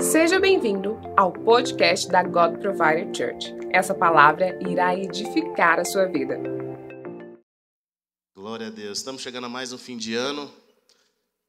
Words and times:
Seja 0.00 0.38
bem-vindo 0.38 0.96
ao 1.16 1.32
podcast 1.32 2.08
da 2.08 2.22
God 2.22 2.60
Provider 2.60 3.12
Church. 3.12 3.52
Essa 3.72 3.92
palavra 3.92 4.56
irá 4.62 4.94
edificar 4.94 5.80
a 5.80 5.84
sua 5.84 6.06
vida. 6.06 6.38
Glória 8.32 8.68
a 8.68 8.70
Deus. 8.70 8.98
Estamos 8.98 9.22
chegando 9.22 9.46
a 9.46 9.48
mais 9.48 9.72
um 9.72 9.78
fim 9.78 9.96
de 9.96 10.14
ano. 10.14 10.48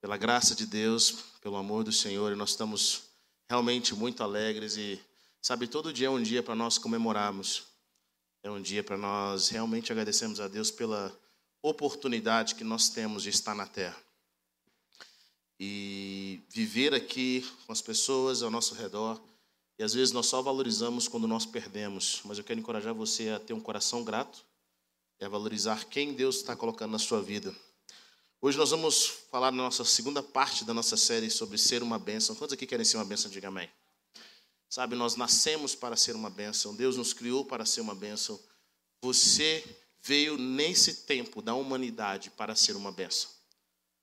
Pela 0.01 0.17
graça 0.17 0.55
de 0.55 0.65
Deus, 0.65 1.25
pelo 1.41 1.57
amor 1.57 1.83
do 1.83 1.91
Senhor, 1.91 2.35
nós 2.35 2.49
estamos 2.49 3.03
realmente 3.47 3.93
muito 3.93 4.23
alegres 4.23 4.77
e 4.77 4.99
sabe, 5.39 5.67
todo 5.67 5.93
dia 5.93 6.07
é 6.07 6.09
um 6.09 6.21
dia 6.21 6.41
para 6.41 6.55
nós 6.55 6.79
comemorarmos. 6.79 7.67
É 8.43 8.49
um 8.49 8.61
dia 8.61 8.83
para 8.83 8.97
nós 8.97 9.49
realmente 9.49 9.91
agradecermos 9.91 10.39
a 10.39 10.47
Deus 10.47 10.71
pela 10.71 11.15
oportunidade 11.61 12.55
que 12.55 12.63
nós 12.63 12.89
temos 12.89 13.21
de 13.21 13.29
estar 13.29 13.53
na 13.53 13.67
terra 13.67 13.97
e 15.59 16.41
viver 16.49 16.93
aqui 16.93 17.45
com 17.65 17.71
as 17.71 17.81
pessoas 17.81 18.43
ao 18.43 18.51
nosso 18.51 18.75
redor. 18.75 19.21
E 19.77 19.83
às 19.83 19.93
vezes 19.93 20.11
nós 20.11 20.27
só 20.27 20.41
valorizamos 20.41 21.07
quando 21.07 21.27
nós 21.27 21.45
perdemos, 21.45 22.21
mas 22.25 22.37
eu 22.37 22.43
quero 22.43 22.59
encorajar 22.59 22.93
você 22.93 23.29
a 23.29 23.39
ter 23.39 23.53
um 23.53 23.59
coração 23.59 24.03
grato 24.03 24.45
e 25.19 25.25
a 25.25 25.29
valorizar 25.29 25.85
quem 25.85 26.13
Deus 26.13 26.37
está 26.37 26.55
colocando 26.55 26.91
na 26.91 26.99
sua 26.99 27.21
vida. 27.21 27.55
Hoje 28.41 28.57
nós 28.57 28.71
vamos 28.71 29.05
falar 29.31 29.51
na 29.51 29.63
nossa 29.63 29.85
segunda 29.85 30.21
parte 30.21 30.65
da 30.65 30.73
nossa 30.73 30.97
série 30.97 31.29
sobre 31.29 31.57
ser 31.57 31.81
uma 31.81 31.97
bênção. 31.97 32.35
Quantos 32.35 32.53
aqui 32.53 32.67
querem 32.67 32.83
ser 32.83 32.97
uma 32.97 33.05
bênção? 33.05 33.31
Diga 33.31 33.47
amém. 33.47 33.69
Sabe, 34.69 34.95
nós 34.95 35.15
nascemos 35.15 35.75
para 35.75 35.95
ser 35.95 36.15
uma 36.15 36.29
bênção, 36.29 36.75
Deus 36.75 36.97
nos 36.97 37.13
criou 37.13 37.45
para 37.45 37.65
ser 37.65 37.79
uma 37.81 37.93
bênção. 37.93 38.39
Você 39.01 39.63
veio 40.01 40.37
nesse 40.37 41.05
tempo 41.05 41.41
da 41.41 41.53
humanidade 41.53 42.31
para 42.31 42.55
ser 42.55 42.75
uma 42.75 42.91
bênção. 42.91 43.29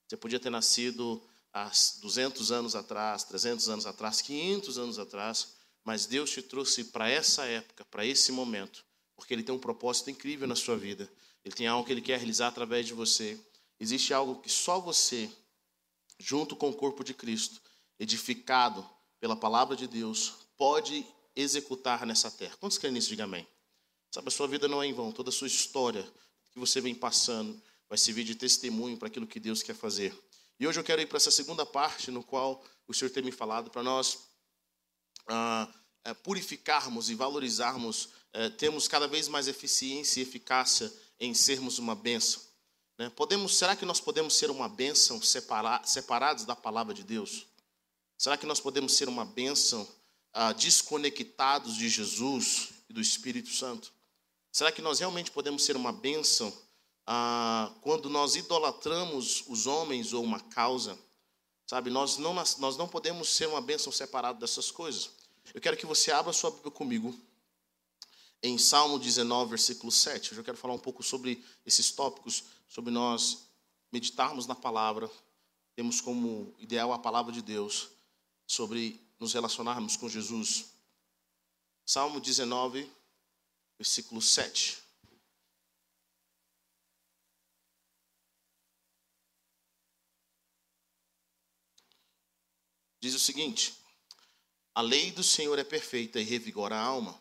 Você 0.09 0.17
podia 0.17 0.41
ter 0.41 0.49
nascido 0.49 1.23
há 1.53 1.71
200 2.01 2.53
anos 2.53 2.75
atrás, 2.75 3.25
300 3.25 3.69
anos 3.69 3.87
atrás, 3.87 4.21
500 4.21 4.79
anos 4.79 4.99
atrás, 4.99 5.55
mas 5.85 6.07
Deus 6.07 6.31
te 6.31 6.43
trouxe 6.43 6.85
para 6.85 7.09
essa 7.09 7.45
época, 7.45 7.85
para 7.85 8.05
esse 8.05 8.30
momento, 8.33 8.85
porque 9.16 9.35
Ele 9.35 9.43
tem 9.43 9.55
um 9.55 9.59
propósito 9.59 10.11
incrível 10.11 10.47
na 10.47 10.57
sua 10.57 10.77
vida. 10.77 11.11
Ele 11.45 11.55
tem 11.55 11.66
algo 11.66 11.87
que 11.87 11.93
Ele 11.93 12.02
quer 12.02 12.19
realizar 12.19 12.49
através 12.49 12.87
de 12.87 12.95
você. 12.95 13.39
Existe 13.79 14.13
algo 14.13 14.41
que 14.41 14.51
só 14.51 14.79
você, 14.79 15.30
junto 16.19 16.55
com 16.55 16.69
o 16.69 16.74
corpo 16.74 17.02
de 17.02 17.15
Cristo, 17.15 17.61
edificado 17.99 18.89
pela 19.19 19.37
palavra 19.37 19.74
de 19.74 19.87
Deus, 19.87 20.35
pode 20.57 21.07
executar 21.35 22.05
nessa 22.05 22.30
terra. 22.30 22.57
Quantos 22.59 22.79
creem 22.79 22.95
nisso? 22.95 23.09
Diga 23.09 23.24
amém. 23.24 23.46
Sabe, 24.11 24.29
a 24.29 24.30
sua 24.30 24.49
vida 24.49 24.67
não 24.67 24.83
é 24.83 24.87
em 24.87 24.93
vão, 24.93 25.13
toda 25.13 25.30
a 25.30 25.33
sua 25.33 25.46
história 25.46 26.07
que 26.51 26.59
você 26.59 26.80
vem 26.80 26.95
passando 26.95 27.61
vai 27.89 27.96
servir 27.96 28.24
de 28.24 28.35
testemunho 28.35 28.96
para 28.96 29.09
aquilo 29.09 29.27
que 29.27 29.41
Deus 29.41 29.63
quer 29.63 29.74
fazer. 29.74 30.17
E 30.61 30.66
hoje 30.66 30.79
eu 30.79 30.85
quero 30.85 31.01
ir 31.01 31.07
para 31.07 31.16
essa 31.16 31.30
segunda 31.30 31.65
parte, 31.65 32.11
no 32.11 32.23
qual 32.23 32.63
o 32.87 32.93
Senhor 32.93 33.11
tem 33.11 33.23
me 33.23 33.33
falado, 33.33 33.71
para 33.71 33.83
nós 33.83 34.27
ah, 35.27 35.67
é, 36.05 36.13
purificarmos 36.13 37.09
e 37.09 37.15
valorizarmos, 37.15 38.11
é, 38.30 38.51
termos 38.51 38.87
cada 38.87 39.09
vez 39.09 39.27
mais 39.27 39.49
eficiência 39.49 40.21
e 40.21 40.23
eficácia 40.23 40.93
em 41.19 41.33
sermos 41.33 41.79
uma 41.79 41.95
bênção. 41.95 42.43
Né? 42.99 43.09
Podemos, 43.09 43.57
será 43.57 43.75
que 43.75 43.87
nós 43.87 44.01
podemos 44.02 44.37
ser 44.37 44.51
uma 44.51 44.69
bênção 44.69 45.23
separa, 45.23 45.83
separados 45.83 46.45
da 46.45 46.55
palavra 46.55 46.93
de 46.93 47.05
Deus? 47.05 47.47
Será 48.19 48.37
que 48.37 48.45
nós 48.45 48.61
podemos 48.61 48.95
ser 48.95 49.09
uma 49.09 49.24
bênção 49.24 49.89
ah, 50.30 50.52
desconectados 50.52 51.74
de 51.74 51.89
Jesus 51.89 52.69
e 52.87 52.93
do 52.93 53.01
Espírito 53.01 53.49
Santo? 53.49 53.91
Será 54.52 54.71
que 54.71 54.83
nós 54.83 54.99
realmente 54.99 55.30
podemos 55.30 55.65
ser 55.65 55.74
uma 55.74 55.91
bênção 55.91 56.55
ah, 57.06 57.73
quando 57.80 58.09
nós 58.09 58.37
idolatramos 58.37 59.45
os 59.48 59.66
homens 59.66 60.12
ou 60.12 60.23
uma 60.23 60.40
causa, 60.40 60.98
sabe, 61.66 61.90
nós 61.90 62.18
não, 62.18 62.34
nós 62.34 62.76
não 62.76 62.88
podemos 62.88 63.29
ser 63.29 63.46
uma 63.46 63.60
bênção 63.60 63.93
separada 63.93 64.38
dessas 64.38 64.70
coisas. 64.70 65.10
Eu 65.53 65.60
quero 65.60 65.76
que 65.76 65.87
você 65.87 66.12
abra 66.12 66.32
sua 66.32 66.50
Bíblia 66.50 66.71
comigo 66.71 67.19
em 68.43 68.56
Salmo 68.56 68.98
19, 68.98 69.50
versículo 69.50 69.91
7. 69.91 70.37
Eu 70.37 70.44
quero 70.44 70.56
falar 70.56 70.75
um 70.75 70.78
pouco 70.78 71.03
sobre 71.03 71.44
esses 71.66 71.91
tópicos, 71.91 72.44
sobre 72.69 72.91
nós 72.91 73.50
meditarmos 73.93 74.47
na 74.47 74.55
palavra, 74.55 75.10
temos 75.75 76.00
como 76.00 76.55
ideal 76.59 76.93
a 76.93 76.99
palavra 76.99 77.33
de 77.33 77.43
Deus, 77.43 77.89
sobre 78.47 79.00
nos 79.19 79.33
relacionarmos 79.33 79.97
com 79.97 80.09
Jesus. 80.09 80.66
Salmo 81.84 82.21
19, 82.21 82.91
versículo 83.77 84.22
7. 84.22 84.80
Diz 93.00 93.15
o 93.15 93.19
seguinte: 93.19 93.75
A 94.75 94.83
lei 94.83 95.11
do 95.11 95.25
Senhor 95.25 95.59
é 95.59 95.65
perfeita 95.65 96.21
e 96.21 96.25
revigora 96.25 96.77
a 96.77 96.83
alma. 96.83 97.21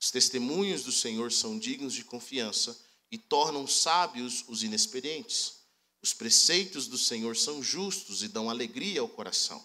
Os 0.00 0.10
testemunhos 0.10 0.84
do 0.84 0.92
Senhor 0.92 1.32
são 1.32 1.58
dignos 1.58 1.92
de 1.92 2.04
confiança 2.04 2.78
e 3.10 3.18
tornam 3.18 3.66
sábios 3.66 4.44
os 4.46 4.62
inexperientes. 4.62 5.56
Os 6.02 6.12
preceitos 6.12 6.86
do 6.86 6.96
Senhor 6.96 7.36
são 7.36 7.62
justos 7.62 8.22
e 8.22 8.28
dão 8.28 8.48
alegria 8.48 9.00
ao 9.00 9.08
coração. 9.08 9.64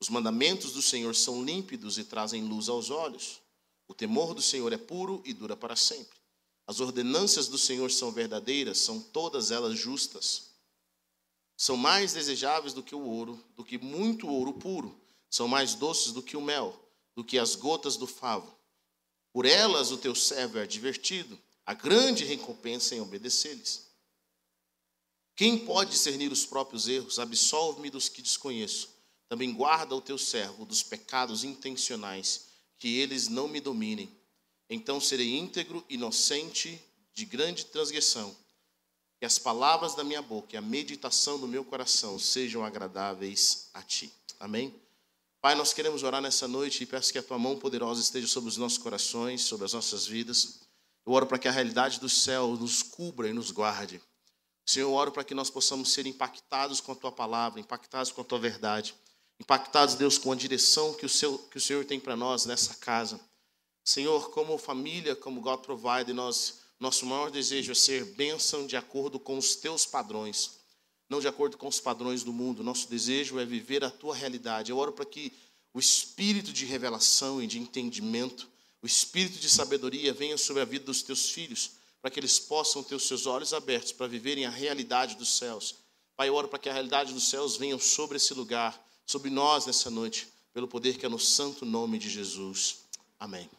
Os 0.00 0.08
mandamentos 0.08 0.72
do 0.72 0.80
Senhor 0.80 1.14
são 1.14 1.44
límpidos 1.44 1.98
e 1.98 2.04
trazem 2.04 2.42
luz 2.42 2.68
aos 2.68 2.88
olhos. 2.88 3.40
O 3.86 3.94
temor 3.94 4.32
do 4.32 4.40
Senhor 4.40 4.72
é 4.72 4.78
puro 4.78 5.20
e 5.26 5.34
dura 5.34 5.56
para 5.56 5.76
sempre. 5.76 6.18
As 6.66 6.80
ordenanças 6.80 7.48
do 7.48 7.58
Senhor 7.58 7.90
são 7.90 8.12
verdadeiras, 8.12 8.78
são 8.78 9.00
todas 9.00 9.50
elas 9.50 9.78
justas 9.78 10.49
são 11.60 11.76
mais 11.76 12.14
desejáveis 12.14 12.72
do 12.72 12.82
que 12.82 12.94
o 12.94 13.04
ouro, 13.04 13.38
do 13.54 13.62
que 13.62 13.76
muito 13.76 14.26
ouro 14.26 14.54
puro, 14.54 14.98
são 15.28 15.46
mais 15.46 15.74
doces 15.74 16.10
do 16.10 16.22
que 16.22 16.34
o 16.34 16.40
mel, 16.40 16.74
do 17.14 17.22
que 17.22 17.38
as 17.38 17.54
gotas 17.54 17.98
do 17.98 18.06
favo. 18.06 18.50
Por 19.30 19.44
elas 19.44 19.90
o 19.90 19.98
teu 19.98 20.14
servo 20.14 20.56
é 20.56 20.62
advertido, 20.62 21.38
a 21.66 21.74
grande 21.74 22.24
recompensa 22.24 22.94
em 22.94 23.02
obedecer-lhes. 23.02 23.90
Quem 25.36 25.58
pode 25.58 25.90
discernir 25.90 26.32
os 26.32 26.46
próprios 26.46 26.88
erros? 26.88 27.18
Absolve-me 27.18 27.90
dos 27.90 28.08
que 28.08 28.22
desconheço. 28.22 28.88
Também 29.28 29.52
guarda 29.52 29.94
o 29.94 30.00
teu 30.00 30.16
servo 30.16 30.64
dos 30.64 30.82
pecados 30.82 31.44
intencionais, 31.44 32.46
que 32.78 32.96
eles 32.96 33.28
não 33.28 33.46
me 33.46 33.60
dominem. 33.60 34.10
Então 34.70 34.98
serei 34.98 35.36
íntegro, 35.36 35.84
inocente 35.90 36.82
de 37.12 37.26
grande 37.26 37.66
transgressão 37.66 38.34
que 39.20 39.26
as 39.26 39.38
palavras 39.38 39.94
da 39.94 40.02
minha 40.02 40.22
boca 40.22 40.54
e 40.54 40.56
a 40.56 40.62
meditação 40.62 41.38
do 41.38 41.46
meu 41.46 41.62
coração 41.62 42.18
sejam 42.18 42.64
agradáveis 42.64 43.68
a 43.74 43.82
ti. 43.82 44.10
Amém? 44.40 44.74
Pai, 45.42 45.54
nós 45.54 45.74
queremos 45.74 46.02
orar 46.02 46.22
nessa 46.22 46.48
noite 46.48 46.82
e 46.82 46.86
peço 46.86 47.12
que 47.12 47.18
a 47.18 47.22
tua 47.22 47.38
mão 47.38 47.58
poderosa 47.58 48.00
esteja 48.00 48.26
sobre 48.26 48.48
os 48.48 48.56
nossos 48.56 48.78
corações, 48.78 49.42
sobre 49.42 49.66
as 49.66 49.74
nossas 49.74 50.06
vidas. 50.06 50.60
Eu 51.04 51.12
oro 51.12 51.26
para 51.26 51.38
que 51.38 51.46
a 51.46 51.50
realidade 51.50 52.00
do 52.00 52.08
céu 52.08 52.56
nos 52.56 52.82
cubra 52.82 53.28
e 53.28 53.34
nos 53.34 53.50
guarde. 53.50 54.00
Senhor, 54.64 54.88
eu 54.88 54.94
oro 54.94 55.12
para 55.12 55.22
que 55.22 55.34
nós 55.34 55.50
possamos 55.50 55.92
ser 55.92 56.06
impactados 56.06 56.80
com 56.80 56.92
a 56.92 56.96
tua 56.96 57.12
palavra, 57.12 57.60
impactados 57.60 58.10
com 58.10 58.22
a 58.22 58.24
tua 58.24 58.38
verdade, 58.38 58.94
impactados, 59.38 59.96
Deus, 59.96 60.16
com 60.16 60.32
a 60.32 60.36
direção 60.36 60.94
que 60.94 61.04
o, 61.04 61.10
seu, 61.10 61.36
que 61.36 61.58
o 61.58 61.60
Senhor 61.60 61.84
tem 61.84 62.00
para 62.00 62.16
nós 62.16 62.46
nessa 62.46 62.74
casa. 62.76 63.20
Senhor, 63.84 64.30
como 64.30 64.56
família, 64.56 65.14
como 65.14 65.42
God 65.42 65.60
Provide, 65.60 66.14
nós 66.14 66.59
nosso 66.80 67.04
maior 67.04 67.30
desejo 67.30 67.72
é 67.72 67.74
ser 67.74 68.06
bênção 68.06 68.66
de 68.66 68.74
acordo 68.74 69.20
com 69.20 69.36
os 69.36 69.54
teus 69.54 69.84
padrões, 69.84 70.58
não 71.10 71.20
de 71.20 71.28
acordo 71.28 71.58
com 71.58 71.68
os 71.68 71.78
padrões 71.78 72.24
do 72.24 72.32
mundo. 72.32 72.64
Nosso 72.64 72.88
desejo 72.88 73.38
é 73.38 73.44
viver 73.44 73.84
a 73.84 73.90
tua 73.90 74.16
realidade. 74.16 74.70
Eu 74.70 74.78
oro 74.78 74.92
para 74.92 75.04
que 75.04 75.30
o 75.74 75.78
espírito 75.78 76.52
de 76.52 76.64
revelação 76.64 77.42
e 77.42 77.46
de 77.46 77.58
entendimento, 77.58 78.48
o 78.80 78.86
espírito 78.86 79.38
de 79.38 79.50
sabedoria 79.50 80.14
venha 80.14 80.38
sobre 80.38 80.62
a 80.62 80.64
vida 80.64 80.86
dos 80.86 81.02
teus 81.02 81.28
filhos, 81.28 81.72
para 82.00 82.10
que 82.10 82.18
eles 82.18 82.38
possam 82.38 82.82
ter 82.82 82.94
os 82.94 83.06
seus 83.06 83.26
olhos 83.26 83.52
abertos 83.52 83.92
para 83.92 84.06
viverem 84.06 84.46
a 84.46 84.50
realidade 84.50 85.16
dos 85.16 85.36
céus. 85.36 85.74
Pai, 86.16 86.30
eu 86.30 86.34
oro 86.34 86.48
para 86.48 86.58
que 86.58 86.70
a 86.70 86.72
realidade 86.72 87.12
dos 87.12 87.28
céus 87.28 87.58
venha 87.58 87.78
sobre 87.78 88.16
esse 88.16 88.32
lugar, 88.32 88.82
sobre 89.04 89.28
nós 89.28 89.66
nessa 89.66 89.90
noite, 89.90 90.28
pelo 90.54 90.66
poder 90.66 90.96
que 90.96 91.04
é 91.04 91.08
no 91.10 91.18
santo 91.18 91.66
nome 91.66 91.98
de 91.98 92.08
Jesus. 92.08 92.78
Amém. 93.18 93.50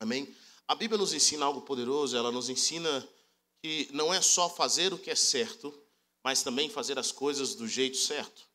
Amém. 0.00 0.34
A 0.68 0.74
Bíblia 0.74 0.98
nos 0.98 1.14
ensina 1.14 1.46
algo 1.46 1.62
poderoso, 1.62 2.14
ela 2.14 2.30
nos 2.30 2.50
ensina 2.50 3.08
que 3.62 3.88
não 3.90 4.12
é 4.12 4.20
só 4.20 4.50
fazer 4.50 4.92
o 4.92 4.98
que 4.98 5.10
é 5.10 5.16
certo, 5.16 5.72
mas 6.22 6.42
também 6.42 6.68
fazer 6.68 6.98
as 6.98 7.10
coisas 7.10 7.54
do 7.54 7.66
jeito 7.66 7.96
certo. 7.96 8.46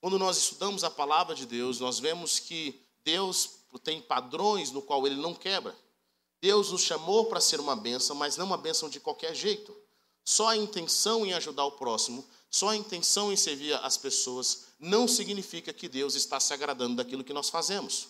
Quando 0.00 0.18
nós 0.18 0.38
estudamos 0.38 0.84
a 0.84 0.90
palavra 0.90 1.34
de 1.34 1.44
Deus, 1.44 1.78
nós 1.78 1.98
vemos 1.98 2.38
que 2.38 2.80
Deus 3.04 3.58
tem 3.84 4.00
padrões 4.00 4.70
no 4.70 4.80
qual 4.80 5.06
ele 5.06 5.16
não 5.16 5.34
quebra. 5.34 5.76
Deus 6.40 6.72
nos 6.72 6.80
chamou 6.80 7.26
para 7.26 7.40
ser 7.40 7.60
uma 7.60 7.76
bênção, 7.76 8.16
mas 8.16 8.36
não 8.38 8.46
uma 8.46 8.56
bênção 8.56 8.88
de 8.88 8.98
qualquer 8.98 9.34
jeito. 9.34 9.76
Só 10.24 10.48
a 10.48 10.56
intenção 10.56 11.26
em 11.26 11.34
ajudar 11.34 11.66
o 11.66 11.72
próximo, 11.72 12.26
só 12.50 12.70
a 12.70 12.76
intenção 12.76 13.32
em 13.32 13.36
servir 13.36 13.74
as 13.74 13.96
pessoas, 13.96 14.64
não 14.78 15.06
significa 15.06 15.72
que 15.72 15.88
Deus 15.88 16.14
está 16.14 16.40
se 16.40 16.52
agradando 16.54 16.96
daquilo 16.96 17.22
que 17.22 17.32
nós 17.32 17.50
fazemos. 17.50 18.08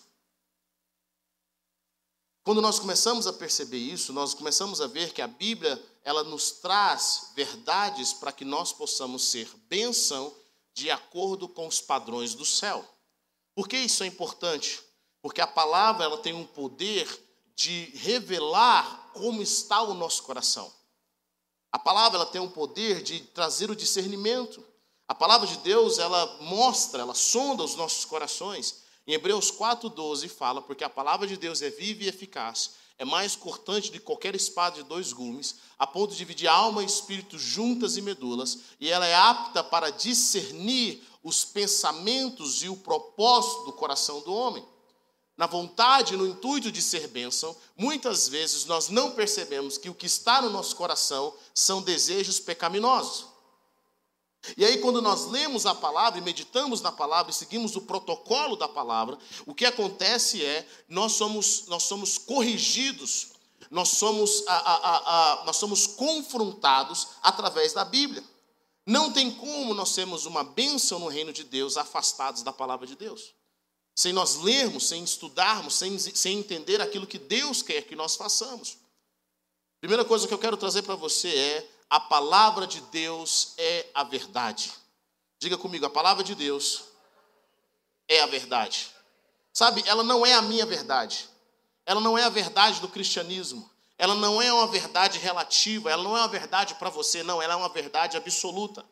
Quando 2.43 2.61
nós 2.61 2.77
começamos 2.77 3.25
a 3.25 3.31
perceber 3.31 3.77
isso, 3.77 4.11
nós 4.11 4.33
começamos 4.33 4.81
a 4.81 4.87
ver 4.87 5.13
que 5.13 5.21
a 5.21 5.27
Bíblia 5.27 5.81
ela 6.03 6.25
nos 6.25 6.51
traz 6.51 7.31
verdades 7.33 8.11
para 8.11 8.33
que 8.33 8.43
nós 8.43 8.73
possamos 8.73 9.23
ser 9.23 9.47
benção, 9.69 10.33
de 10.73 10.91
acordo 10.91 11.47
com 11.47 11.67
os 11.67 11.79
padrões 11.79 12.33
do 12.33 12.43
céu. 12.43 12.83
Por 13.55 13.69
que 13.69 13.77
isso 13.77 14.03
é 14.03 14.07
importante? 14.07 14.81
Porque 15.21 15.39
a 15.39 15.47
palavra 15.47 16.03
ela 16.03 16.17
tem 16.17 16.33
um 16.33 16.45
poder 16.45 17.07
de 17.55 17.91
revelar 17.95 19.11
como 19.13 19.41
está 19.41 19.81
o 19.81 19.93
nosso 19.93 20.23
coração. 20.23 20.69
A 21.71 21.79
palavra 21.79 22.17
ela 22.17 22.25
tem 22.25 22.41
um 22.41 22.49
poder 22.49 23.01
de 23.01 23.21
trazer 23.21 23.71
o 23.71 23.75
discernimento. 23.75 24.61
A 25.07 25.15
palavra 25.15 25.47
de 25.47 25.57
Deus, 25.59 25.97
ela 25.97 26.37
mostra, 26.41 27.01
ela 27.01 27.15
sonda 27.15 27.63
os 27.63 27.75
nossos 27.75 28.03
corações. 28.03 28.82
Em 29.05 29.13
Hebreus 29.13 29.51
4:12 29.51 30.29
fala: 30.29 30.61
"Porque 30.61 30.83
a 30.83 30.89
palavra 30.89 31.27
de 31.27 31.35
Deus 31.35 31.61
é 31.61 31.69
viva 31.69 32.03
e 32.03 32.07
eficaz, 32.07 32.71
é 32.97 33.03
mais 33.03 33.35
cortante 33.35 33.91
de 33.91 33.99
qualquer 33.99 34.35
espada 34.35 34.77
de 34.77 34.83
dois 34.83 35.11
gumes, 35.11 35.55
a 35.77 35.85
ponto 35.85 36.11
de 36.11 36.17
dividir 36.17 36.47
alma 36.47 36.83
e 36.83 36.85
espírito 36.85 37.37
juntas 37.37 37.97
e 37.97 38.01
medulas, 38.01 38.59
e 38.79 38.89
ela 38.89 39.05
é 39.05 39.15
apta 39.15 39.63
para 39.63 39.89
discernir 39.89 41.03
os 41.21 41.43
pensamentos 41.43 42.63
e 42.63 42.69
o 42.69 42.77
propósito 42.77 43.65
do 43.65 43.73
coração 43.73 44.21
do 44.21 44.33
homem." 44.33 44.65
Na 45.35 45.47
vontade, 45.47 46.15
no 46.15 46.27
intuito 46.27 46.71
de 46.71 46.81
ser 46.81 47.07
bênção, 47.07 47.57
muitas 47.75 48.27
vezes 48.27 48.65
nós 48.65 48.89
não 48.89 49.11
percebemos 49.11 49.79
que 49.79 49.89
o 49.89 49.95
que 49.95 50.05
está 50.05 50.39
no 50.41 50.49
nosso 50.49 50.75
coração 50.75 51.33
são 51.55 51.81
desejos 51.81 52.39
pecaminosos. 52.39 53.32
E 54.57 54.65
aí, 54.65 54.79
quando 54.79 55.01
nós 55.01 55.25
lemos 55.27 55.65
a 55.65 55.73
palavra 55.73 56.19
e 56.19 56.23
meditamos 56.23 56.81
na 56.81 56.91
palavra 56.91 57.31
e 57.31 57.33
seguimos 57.33 57.75
o 57.75 57.81
protocolo 57.81 58.57
da 58.57 58.67
palavra, 58.67 59.17
o 59.45 59.53
que 59.53 59.65
acontece 59.65 60.43
é 60.43 60.67
nós 60.89 61.13
somos, 61.13 61.65
nós 61.67 61.83
somos 61.83 62.17
corrigidos, 62.17 63.29
nós 63.71 63.89
somos, 63.89 64.43
a, 64.47 64.55
a, 64.55 65.41
a, 65.41 65.45
nós 65.45 65.55
somos 65.55 65.87
confrontados 65.87 67.07
através 67.21 67.71
da 67.71 67.85
Bíblia. 67.85 68.23
Não 68.85 69.13
tem 69.13 69.31
como 69.31 69.73
nós 69.73 69.89
sermos 69.89 70.25
uma 70.25 70.43
bênção 70.43 70.99
no 70.99 71.07
reino 71.07 71.31
de 71.31 71.45
Deus 71.45 71.77
afastados 71.77 72.43
da 72.43 72.51
palavra 72.51 72.85
de 72.85 72.97
Deus. 72.97 73.33
Sem 73.95 74.11
nós 74.11 74.35
lermos, 74.35 74.89
sem 74.89 75.03
estudarmos, 75.03 75.75
sem, 75.75 75.97
sem 75.97 76.39
entender 76.39 76.81
aquilo 76.81 77.07
que 77.07 77.17
Deus 77.17 77.61
quer 77.61 77.83
que 77.83 77.95
nós 77.95 78.17
façamos. 78.17 78.77
Primeira 79.79 80.03
coisa 80.03 80.27
que 80.27 80.33
eu 80.33 80.39
quero 80.39 80.57
trazer 80.57 80.81
para 80.81 80.95
você 80.95 81.29
é 81.29 81.72
a 81.89 81.99
palavra 81.99 82.65
de 82.65 82.81
Deus 82.81 83.53
é 83.57 83.87
a 83.93 84.03
verdade. 84.03 84.71
Diga 85.39 85.57
comigo, 85.57 85.85
a 85.85 85.89
palavra 85.89 86.23
de 86.23 86.35
Deus 86.35 86.83
é 88.07 88.21
a 88.21 88.25
verdade. 88.25 88.89
Sabe, 89.51 89.83
ela 89.85 90.03
não 90.03 90.25
é 90.25 90.33
a 90.33 90.41
minha 90.41 90.65
verdade. 90.65 91.29
Ela 91.85 92.01
não 92.01 92.17
é 92.17 92.23
a 92.23 92.29
verdade 92.29 92.79
do 92.79 92.87
cristianismo. 92.87 93.69
Ela 93.97 94.15
não 94.15 94.41
é 94.41 94.51
uma 94.51 94.67
verdade 94.67 95.19
relativa, 95.19 95.91
ela 95.91 96.03
não 96.03 96.17
é 96.17 96.21
uma 96.21 96.27
verdade 96.27 96.75
para 96.75 96.89
você, 96.89 97.21
não, 97.23 97.41
ela 97.41 97.53
é 97.53 97.55
uma 97.55 97.69
verdade 97.69 98.17
absoluta. 98.17 98.83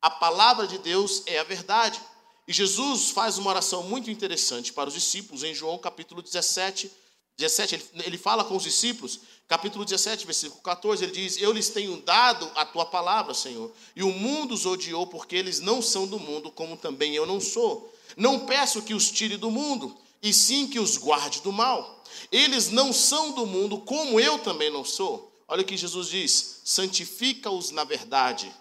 A 0.00 0.10
palavra 0.10 0.66
de 0.66 0.78
Deus 0.78 1.22
é 1.26 1.38
a 1.38 1.44
verdade. 1.44 2.00
E 2.46 2.52
Jesus 2.52 3.10
faz 3.10 3.38
uma 3.38 3.50
oração 3.50 3.84
muito 3.84 4.10
interessante 4.10 4.72
para 4.72 4.88
os 4.88 4.94
discípulos 4.94 5.42
em 5.42 5.54
João 5.54 5.78
capítulo 5.78 6.20
17, 6.20 6.90
17, 7.38 7.74
ele, 7.74 7.84
ele 8.04 8.18
fala 8.18 8.44
com 8.44 8.56
os 8.56 8.62
discípulos, 8.62 9.20
capítulo 9.48 9.84
17, 9.84 10.24
versículo 10.26 10.62
14, 10.62 11.04
ele 11.04 11.12
diz: 11.12 11.36
Eu 11.36 11.52
lhes 11.52 11.68
tenho 11.68 12.00
dado 12.02 12.50
a 12.54 12.64
tua 12.64 12.86
palavra, 12.86 13.34
Senhor, 13.34 13.72
e 13.96 14.02
o 14.02 14.12
mundo 14.12 14.54
os 14.54 14.66
odiou 14.66 15.06
porque 15.06 15.36
eles 15.36 15.60
não 15.60 15.82
são 15.82 16.06
do 16.06 16.18
mundo, 16.18 16.50
como 16.50 16.76
também 16.76 17.14
eu 17.14 17.26
não 17.26 17.40
sou. 17.40 17.92
Não 18.16 18.46
peço 18.46 18.82
que 18.82 18.94
os 18.94 19.10
tire 19.10 19.36
do 19.36 19.50
mundo, 19.50 19.96
e 20.22 20.32
sim 20.32 20.66
que 20.66 20.78
os 20.78 20.96
guarde 20.96 21.40
do 21.40 21.52
mal. 21.52 22.02
Eles 22.30 22.70
não 22.70 22.92
são 22.92 23.32
do 23.32 23.46
mundo, 23.46 23.78
como 23.78 24.20
eu 24.20 24.38
também 24.38 24.70
não 24.70 24.84
sou. 24.84 25.32
Olha 25.48 25.62
o 25.62 25.64
que 25.64 25.76
Jesus 25.76 26.08
diz: 26.08 26.60
santifica-os 26.64 27.70
na 27.70 27.84
verdade, 27.84 28.52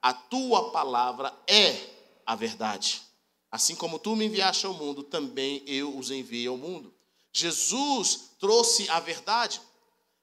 a 0.00 0.12
tua 0.12 0.70
palavra 0.70 1.32
é 1.46 1.76
a 2.24 2.34
verdade. 2.34 3.02
Assim 3.50 3.74
como 3.74 3.98
tu 3.98 4.14
me 4.14 4.26
enviaste 4.26 4.64
ao 4.64 4.72
mundo, 4.72 5.02
também 5.02 5.62
eu 5.66 5.96
os 5.96 6.10
enviei 6.10 6.46
ao 6.46 6.56
mundo. 6.56 6.94
Jesus 7.32 8.30
trouxe 8.38 8.88
a 8.88 9.00
verdade. 9.00 9.60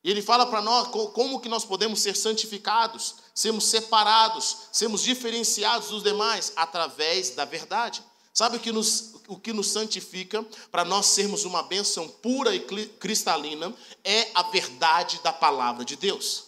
E 0.04 0.12
ele 0.12 0.22
fala 0.22 0.46
para 0.46 0.62
nós 0.62 0.88
como 0.88 1.40
que 1.40 1.50
nós 1.50 1.66
podemos 1.66 2.02
ser 2.02 2.16
santificados, 2.16 3.16
sermos 3.34 3.66
separados, 3.66 4.68
sermos 4.72 5.02
diferenciados 5.02 5.90
dos 5.90 6.04
demais 6.04 6.54
através 6.56 7.32
da 7.32 7.46
verdade. 7.46 8.04
Sabe 8.34 8.58
o 8.58 8.60
que 8.60 8.72
nos, 8.72 9.16
o 9.28 9.38
que 9.38 9.52
nos 9.52 9.72
santifica 9.72 10.46
para 10.72 10.86
nós 10.86 11.08
sermos 11.08 11.44
uma 11.44 11.64
bênção 11.64 12.08
pura 12.08 12.56
e 12.56 12.60
cristalina? 12.60 13.74
É 14.04 14.30
a 14.36 14.44
verdade 14.44 15.20
da 15.24 15.34
palavra 15.34 15.84
de 15.84 15.96
Deus. 15.96 16.46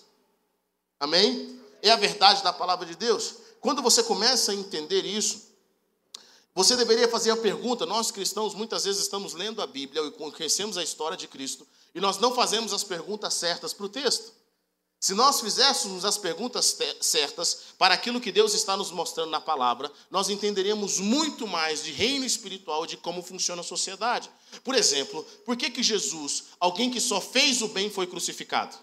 Amém? 0.99 1.59
É 1.81 1.89
a 1.89 1.95
verdade 1.95 2.43
da 2.43 2.53
palavra 2.53 2.85
de 2.85 2.95
Deus. 2.95 3.35
Quando 3.59 3.81
você 3.81 4.03
começa 4.03 4.51
a 4.51 4.55
entender 4.55 5.03
isso, 5.03 5.48
você 6.53 6.75
deveria 6.75 7.07
fazer 7.07 7.31
a 7.31 7.37
pergunta: 7.37 7.85
nós 7.85 8.11
cristãos 8.11 8.53
muitas 8.53 8.85
vezes 8.85 9.01
estamos 9.01 9.33
lendo 9.33 9.61
a 9.61 9.67
Bíblia 9.67 10.01
e 10.03 10.11
conhecemos 10.11 10.77
a 10.77 10.83
história 10.83 11.17
de 11.17 11.27
Cristo 11.27 11.67
e 11.93 11.99
nós 11.99 12.17
não 12.17 12.33
fazemos 12.33 12.73
as 12.73 12.83
perguntas 12.83 13.33
certas 13.33 13.73
para 13.73 13.85
o 13.85 13.89
texto. 13.89 14.33
Se 14.99 15.13
nós 15.13 15.39
fizéssemos 15.39 16.03
as 16.03 16.17
perguntas 16.17 16.77
certas 16.99 17.59
para 17.77 17.93
aquilo 17.93 18.19
que 18.19 18.33
Deus 18.33 18.53
está 18.53 18.75
nos 18.75 18.91
mostrando 18.91 19.29
na 19.29 19.39
palavra, 19.39 19.89
nós 20.11 20.29
entenderíamos 20.29 20.99
muito 20.99 21.47
mais 21.47 21.81
de 21.81 21.91
reino 21.91 22.25
espiritual, 22.25 22.85
de 22.85 22.97
como 22.97 23.23
funciona 23.23 23.61
a 23.61 23.63
sociedade. 23.63 24.29
Por 24.61 24.75
exemplo, 24.75 25.25
por 25.45 25.55
que, 25.55 25.69
que 25.69 25.81
Jesus, 25.81 26.47
alguém 26.59 26.91
que 26.91 26.99
só 26.99 27.21
fez 27.21 27.61
o 27.61 27.69
bem, 27.69 27.89
foi 27.89 28.07
crucificado? 28.07 28.77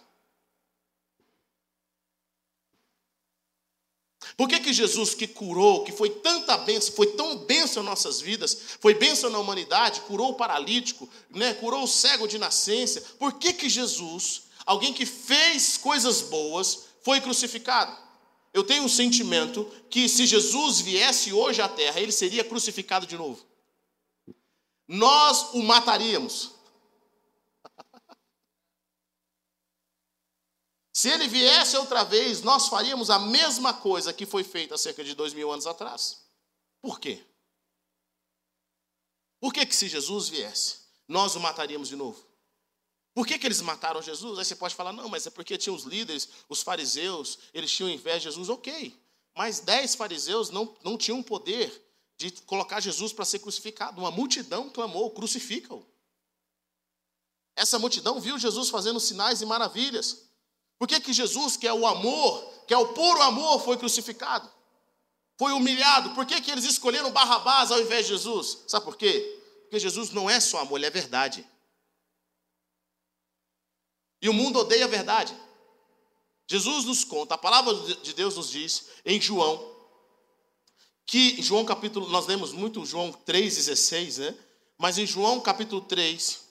Por 4.37 4.49
que, 4.49 4.61
que 4.61 4.73
Jesus 4.73 5.15
que 5.15 5.27
curou, 5.27 5.83
que 5.83 5.93
foi 5.93 6.11
tanta 6.11 6.59
bênção, 6.59 6.95
foi 6.95 7.07
tão 7.13 7.39
bênção 7.39 7.83
em 7.83 7.87
nossas 7.87 8.21
vidas, 8.21 8.57
foi 8.81 8.93
bênção 8.93 9.31
na 9.31 9.39
humanidade, 9.39 10.03
curou 10.03 10.31
o 10.31 10.35
paralítico, 10.35 11.09
né, 11.31 11.55
curou 11.55 11.85
o 11.85 11.89
cego 11.89 12.29
de 12.29 12.37
nascença, 12.37 13.01
por 13.19 13.35
que, 13.35 13.55
que 13.55 13.69
Jesus, 13.69 14.43
alguém 14.67 14.93
que 14.93 15.07
fez 15.07 15.79
coisas 15.79 16.21
boas, 16.21 16.81
foi 17.03 17.21
crucificado? 17.21 17.97
Eu 18.53 18.63
tenho 18.63 18.85
um 18.85 18.89
sentimento 18.89 19.71
que 19.89 20.07
se 20.09 20.27
Jesus 20.27 20.81
viesse 20.81 21.33
hoje 21.33 21.63
à 21.63 21.69
terra, 21.69 22.01
ele 22.01 22.13
seria 22.13 22.45
crucificado 22.45 23.07
de 23.07 23.17
novo. 23.17 23.45
Nós 24.87 25.55
o 25.55 25.63
mataríamos. 25.63 26.56
Se 31.07 31.13
ele 31.13 31.29
viesse 31.29 31.77
outra 31.77 32.03
vez, 32.03 32.43
nós 32.43 32.67
faríamos 32.67 33.11
a 33.11 33.19
mesma 33.21 33.73
coisa 33.73 34.13
que 34.13 34.27
foi 34.27 34.43
feita 34.43 34.75
há 34.75 34.79
cerca 34.79 35.05
de 35.05 35.15
dois 35.15 35.33
mil 35.33 35.53
anos 35.53 35.65
atrás. 35.65 36.27
Por 36.83 36.99
quê? 36.99 37.25
Por 39.39 39.53
que, 39.53 39.65
que 39.65 39.77
se 39.77 39.87
Jesus 39.87 40.29
viesse, 40.29 40.79
nós 41.07 41.37
o 41.37 41.41
mataríamos 41.41 41.87
de 41.87 41.95
novo? 41.95 42.27
Por 43.15 43.25
que, 43.25 43.39
que 43.39 43.47
eles 43.47 43.61
mataram 43.61 44.03
Jesus? 44.03 44.37
Aí 44.37 44.45
você 44.45 44.57
pode 44.57 44.75
falar, 44.75 44.93
não, 44.93 45.09
mas 45.09 45.25
é 45.29 45.31
porque 45.31 45.57
tinham 45.57 45.77
os 45.77 45.85
líderes, 45.85 46.29
os 46.49 46.61
fariseus, 46.61 47.39
eles 47.55 47.71
tinham 47.71 47.89
inveja 47.89 48.19
de 48.19 48.25
Jesus, 48.25 48.49
ok. 48.49 49.01
Mas 49.33 49.61
dez 49.61 49.95
fariseus 49.95 50.51
não, 50.51 50.77
não 50.83 50.99
tinham 50.99 51.23
poder 51.23 51.89
de 52.17 52.33
colocar 52.43 52.81
Jesus 52.81 53.13
para 53.13 53.25
ser 53.25 53.39
crucificado. 53.39 54.01
Uma 54.01 54.11
multidão 54.11 54.69
clamou, 54.71 55.13
crucifica-o. 55.13 55.87
Essa 57.55 57.79
multidão 57.79 58.21
viu 58.21 58.37
Jesus 58.41 58.71
fazendo 58.71 58.99
sinais 58.99 59.41
e 59.41 59.47
maravilhas. 59.47 60.26
Por 60.79 60.87
que, 60.87 61.01
que 61.01 61.13
Jesus, 61.13 61.57
que 61.57 61.67
é 61.67 61.73
o 61.73 61.87
amor, 61.87 62.53
que 62.67 62.75
é 62.75 62.79
o 62.79 62.89
puro 62.89 63.23
amor, 63.23 63.61
foi 63.61 63.77
crucificado? 63.77 64.51
Foi 65.39 65.53
humilhado. 65.53 66.11
Por 66.11 66.27
que, 66.27 66.41
que 66.41 66.51
eles 66.51 66.65
escolheram 66.65 67.11
Barrabás 67.11 67.71
ao 67.71 67.81
invés 67.81 68.07
de 68.07 68.13
Jesus? 68.13 68.65
Sabe 68.67 68.85
por 68.85 68.97
quê? 68.97 69.43
Porque 69.63 69.79
Jesus 69.79 70.11
não 70.11 70.29
é 70.29 70.41
só 70.41 70.61
amor, 70.61 70.77
ele 70.77 70.87
é 70.87 70.91
verdade. 70.91 71.47
E 74.21 74.29
o 74.29 74.33
mundo 74.33 74.59
odeia 74.59 74.85
a 74.85 74.89
verdade. 74.89 75.37
Jesus 76.49 76.85
nos 76.85 77.05
conta, 77.05 77.35
a 77.35 77.39
palavra 77.39 77.75
de 77.75 78.15
Deus 78.15 78.37
nos 78.37 78.51
diz 78.51 78.87
em 79.05 79.21
João, 79.21 79.75
que 81.05 81.41
João 81.43 81.65
capítulo, 81.65 82.09
nós 82.09 82.27
lemos 82.27 82.53
muito 82.53 82.85
João 82.85 83.13
3,16, 83.13 84.19
né? 84.19 84.39
Mas 84.79 84.99
em 84.99 85.07
João 85.07 85.41
capítulo 85.41 85.81
3, 85.81 86.46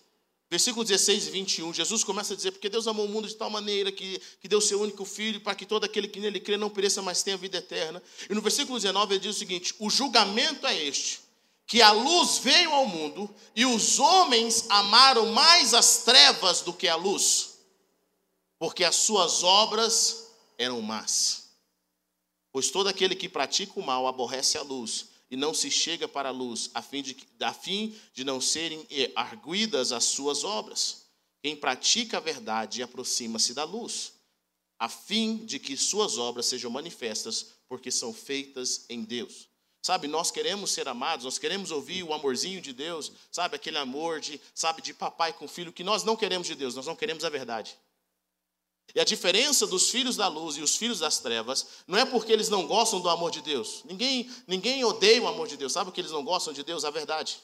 Versículo 0.56 0.86
16 0.86 1.28
e 1.28 1.32
21, 1.32 1.74
Jesus 1.74 2.02
começa 2.02 2.32
a 2.32 2.36
dizer: 2.38 2.52
Porque 2.52 2.70
Deus 2.70 2.88
amou 2.88 3.06
o 3.06 3.10
mundo 3.10 3.28
de 3.28 3.36
tal 3.36 3.50
maneira 3.50 3.92
que, 3.92 4.22
que 4.40 4.48
deu 4.48 4.62
seu 4.62 4.80
único 4.80 5.04
filho, 5.04 5.42
para 5.42 5.54
que 5.54 5.66
todo 5.66 5.84
aquele 5.84 6.08
que 6.08 6.18
nele 6.18 6.40
crê 6.40 6.56
não 6.56 6.70
pereça, 6.70 7.02
mas 7.02 7.22
tenha 7.22 7.36
vida 7.36 7.58
eterna. 7.58 8.02
E 8.30 8.34
no 8.34 8.42
versículo 8.42 8.80
19 8.80 9.16
ele 9.16 9.20
diz 9.20 9.36
o 9.36 9.40
seguinte: 9.40 9.76
O 9.80 9.90
julgamento 9.90 10.66
é 10.66 10.82
este, 10.82 11.20
que 11.68 11.82
a 11.82 11.92
luz 11.92 12.38
veio 12.38 12.72
ao 12.72 12.88
mundo 12.88 13.30
e 13.54 13.66
os 13.66 14.00
homens 14.00 14.66
amaram 14.70 15.34
mais 15.34 15.74
as 15.74 16.06
trevas 16.06 16.62
do 16.62 16.72
que 16.72 16.88
a 16.88 16.96
luz, 16.96 17.58
porque 18.58 18.86
as 18.86 18.96
suas 18.96 19.44
obras 19.44 20.28
eram 20.58 20.82
más. 20.82 21.50
Pois 22.54 22.72
todo 22.72 22.88
aquele 22.88 23.14
que 23.14 23.28
pratica 23.28 23.78
o 23.78 23.86
mal 23.86 24.08
aborrece 24.08 24.58
a 24.58 24.62
luz 24.62 25.15
e 25.36 25.38
não 25.38 25.54
se 25.54 25.70
chega 25.70 26.08
para 26.08 26.30
a 26.30 26.32
luz, 26.32 26.72
a 26.74 26.82
fim 26.82 27.04
de, 27.04 27.18
a 27.42 27.54
fim 27.54 27.94
de 28.14 28.24
não 28.24 28.40
serem 28.40 28.88
arguidas 29.18 29.92
as 29.92 30.06
suas 30.06 30.46
obras. 30.46 31.08
Quem 31.44 31.58
pratica 31.58 32.16
a 32.16 32.22
verdade 32.22 32.82
aproxima-se 32.82 33.54
da 33.54 33.66
luz, 33.66 34.14
a 34.80 34.88
fim 34.88 35.46
de 35.46 35.60
que 35.60 35.76
suas 35.76 36.18
obras 36.18 36.46
sejam 36.46 36.72
manifestas, 36.72 37.48
porque 37.68 37.92
são 37.92 38.14
feitas 38.14 38.86
em 38.88 39.04
Deus. 39.04 39.50
Sabe, 39.82 40.08
nós 40.08 40.32
queremos 40.32 40.72
ser 40.72 40.88
amados, 40.88 41.26
nós 41.26 41.38
queremos 41.38 41.70
ouvir 41.70 42.02
o 42.04 42.14
amorzinho 42.14 42.62
de 42.62 42.72
Deus, 42.72 43.12
sabe, 43.30 43.58
aquele 43.58 43.78
amor 43.78 44.22
de, 44.22 44.40
sabe, 44.54 44.82
de 44.82 44.94
papai 44.94 45.34
com 45.34 45.50
filho 45.50 45.74
que 45.74 45.84
nós 45.84 46.06
não 46.06 46.16
queremos 46.16 46.48
de 46.48 46.56
Deus, 46.56 46.76
nós 46.76 46.86
não 46.86 46.96
queremos 46.96 47.26
a 47.26 47.30
verdade. 47.30 47.78
E 48.94 49.00
a 49.00 49.04
diferença 49.04 49.66
dos 49.66 49.90
filhos 49.90 50.16
da 50.16 50.28
luz 50.28 50.56
e 50.58 50.62
os 50.62 50.76
filhos 50.76 51.00
das 51.00 51.20
trevas 51.20 51.66
não 51.88 51.98
é 51.98 52.06
porque 52.06 52.32
eles 52.32 52.50
não 52.50 52.68
gostam 52.68 53.02
do 53.02 53.10
amor 53.10 53.32
de 53.32 53.42
Deus. 53.42 53.82
Ninguém, 53.86 54.30
ninguém 54.48 54.86
odeia 54.86 55.22
o 55.22 55.28
amor 55.28 55.48
de 55.48 55.58
Deus. 55.58 55.74
Sabe 55.74 55.90
o 55.90 55.94
que 55.94 56.02
eles 56.02 56.12
não 56.12 56.24
gostam 56.24 56.54
de 56.54 56.64
Deus? 56.64 56.86
A 56.86 56.92
verdade. 56.92 57.42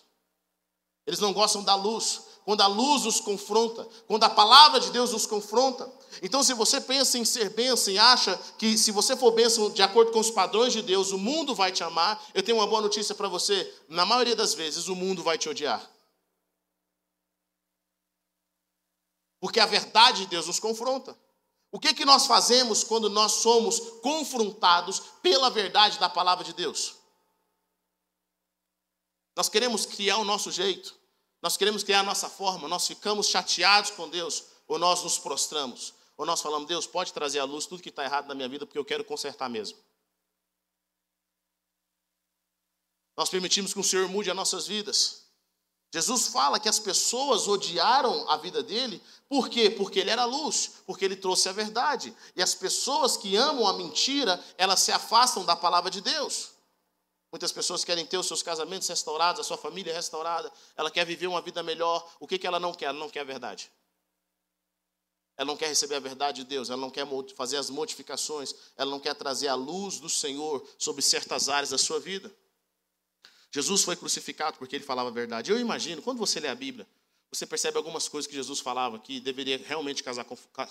Eles 1.06 1.20
não 1.20 1.34
gostam 1.34 1.64
da 1.64 1.76
luz. 1.76 2.22
Quando 2.46 2.62
a 2.62 2.68
luz 2.68 3.06
os 3.06 3.20
confronta, 3.20 3.88
quando 4.08 4.24
a 4.24 4.30
palavra 4.30 4.80
de 4.80 4.92
Deus 4.92 5.14
os 5.14 5.26
confronta. 5.26 5.92
Então, 6.22 6.44
se 6.44 6.54
você 6.54 6.82
pensa 6.82 7.18
em 7.18 7.26
ser 7.26 7.50
bênção 7.52 7.94
e 7.94 8.00
acha 8.00 8.40
que 8.58 8.78
se 8.78 8.92
você 8.92 9.16
for 9.16 9.32
bênção 9.32 9.70
de 9.70 9.82
acordo 9.84 10.12
com 10.12 10.20
os 10.20 10.32
padrões 10.32 10.74
de 10.74 10.82
Deus, 10.82 11.12
o 11.12 11.18
mundo 11.18 11.54
vai 11.54 11.72
te 11.72 11.84
amar, 11.84 12.24
eu 12.34 12.42
tenho 12.42 12.58
uma 12.58 12.68
boa 12.68 12.82
notícia 12.82 13.14
para 13.14 13.28
você: 13.28 13.72
na 13.88 14.06
maioria 14.06 14.36
das 14.36 14.54
vezes, 14.54 14.88
o 14.88 14.96
mundo 14.96 15.22
vai 15.22 15.38
te 15.38 15.50
odiar. 15.50 15.88
Porque 19.40 19.60
a 19.60 19.66
verdade 19.66 20.22
de 20.22 20.28
Deus 20.28 20.48
nos 20.48 20.60
confronta. 20.60 21.16
O 21.72 21.80
que, 21.80 21.94
que 21.94 22.04
nós 22.04 22.26
fazemos 22.26 22.84
quando 22.84 23.10
nós 23.10 23.32
somos 23.32 23.80
confrontados 24.02 25.00
pela 25.22 25.50
verdade 25.50 25.98
da 25.98 26.10
palavra 26.10 26.44
de 26.44 26.54
Deus? 26.54 26.96
Nós 29.36 29.48
queremos 29.48 29.86
criar 29.86 30.18
o 30.18 30.26
nosso 30.26 30.52
jeito, 30.52 30.94
nós 31.42 31.56
queremos 31.56 31.82
criar 31.82 32.02
a 32.02 32.04
nossa 32.04 32.30
forma, 32.30 32.68
nós 32.68 32.86
ficamos 32.86 33.28
chateados 33.28 33.92
com 33.92 34.10
Deus, 34.10 34.44
ou 34.68 34.78
nós 34.78 35.02
nos 35.02 35.18
prostramos, 35.18 35.94
ou 36.18 36.26
nós 36.26 36.42
falamos, 36.42 36.68
Deus, 36.68 36.86
pode 36.86 37.14
trazer 37.14 37.40
à 37.40 37.46
luz 37.46 37.66
tudo 37.66 37.82
que 37.82 37.90
está 37.90 38.04
errado 38.04 38.28
na 38.28 38.36
minha 38.36 38.50
vida, 38.50 38.66
porque 38.66 38.78
eu 38.78 38.86
quero 38.86 39.06
consertar 39.06 39.50
mesmo. 39.50 39.78
Nós 43.16 43.30
permitimos 43.30 43.74
que 43.74 43.80
o 43.80 43.84
Senhor 43.84 44.10
mude 44.10 44.30
as 44.30 44.36
nossas 44.36 44.68
vidas. 44.68 45.31
Jesus 45.94 46.28
fala 46.28 46.60
que 46.60 46.70
as 46.70 46.80
pessoas 46.80 47.48
odiaram 47.48 48.30
a 48.30 48.38
vida 48.38 48.64
dele, 48.64 49.02
por 49.28 49.50
quê? 49.50 49.70
Porque 49.70 50.00
ele 50.00 50.10
era 50.10 50.24
luz, 50.24 50.72
porque 50.86 51.04
ele 51.04 51.18
trouxe 51.18 51.50
a 51.50 51.52
verdade. 51.52 52.16
E 52.36 52.42
as 52.42 52.56
pessoas 52.56 53.18
que 53.18 53.36
amam 53.36 53.68
a 53.68 53.74
mentira, 53.74 54.42
elas 54.58 54.80
se 54.80 54.92
afastam 54.92 55.44
da 55.44 55.56
palavra 55.56 55.92
de 55.92 56.00
Deus. 56.00 56.52
Muitas 57.30 57.52
pessoas 57.52 57.84
querem 57.84 58.06
ter 58.06 58.18
os 58.18 58.28
seus 58.28 58.42
casamentos 58.42 58.88
restaurados, 58.88 59.42
a 59.42 59.44
sua 59.44 59.58
família 59.58 59.94
restaurada, 59.94 60.52
ela 60.76 60.90
quer 60.90 61.06
viver 61.06 61.28
uma 61.28 61.42
vida 61.42 61.62
melhor. 61.62 62.10
O 62.20 62.28
que, 62.28 62.38
que 62.38 62.48
ela 62.48 62.60
não 62.60 62.74
quer? 62.74 62.86
Ela 62.86 63.00
não 63.00 63.10
quer 63.10 63.22
a 63.22 63.26
verdade. 63.26 63.72
Ela 65.38 65.48
não 65.48 65.58
quer 65.58 65.68
receber 65.68 65.96
a 65.96 66.00
verdade 66.00 66.44
de 66.44 66.50
Deus, 66.50 66.70
ela 66.70 66.80
não 66.80 66.90
quer 66.90 67.08
fazer 67.36 67.58
as 67.58 67.70
modificações, 67.70 68.54
ela 68.78 68.92
não 68.92 69.00
quer 69.00 69.16
trazer 69.16 69.48
a 69.48 69.56
luz 69.56 70.00
do 70.00 70.10
Senhor 70.10 70.66
sobre 70.78 71.02
certas 71.02 71.50
áreas 71.50 71.70
da 71.70 71.78
sua 71.78 72.00
vida. 72.00 72.32
Jesus 73.52 73.84
foi 73.84 73.96
crucificado 73.96 74.58
porque 74.58 74.76
ele 74.76 74.86
falava 74.86 75.10
a 75.10 75.12
verdade. 75.12 75.52
Eu 75.52 75.60
imagino, 75.60 76.02
quando 76.02 76.18
você 76.18 76.40
lê 76.40 76.48
a 76.48 76.56
Bíblia, 76.56 76.88
você 77.32 77.46
percebe 77.46 77.78
algumas 77.78 78.08
coisas 78.08 78.28
que 78.28 78.36
Jesus 78.36 78.60
falava 78.60 78.98
que 79.00 79.20
deveria 79.20 79.58
realmente 79.58 80.04
casar, 80.04 80.26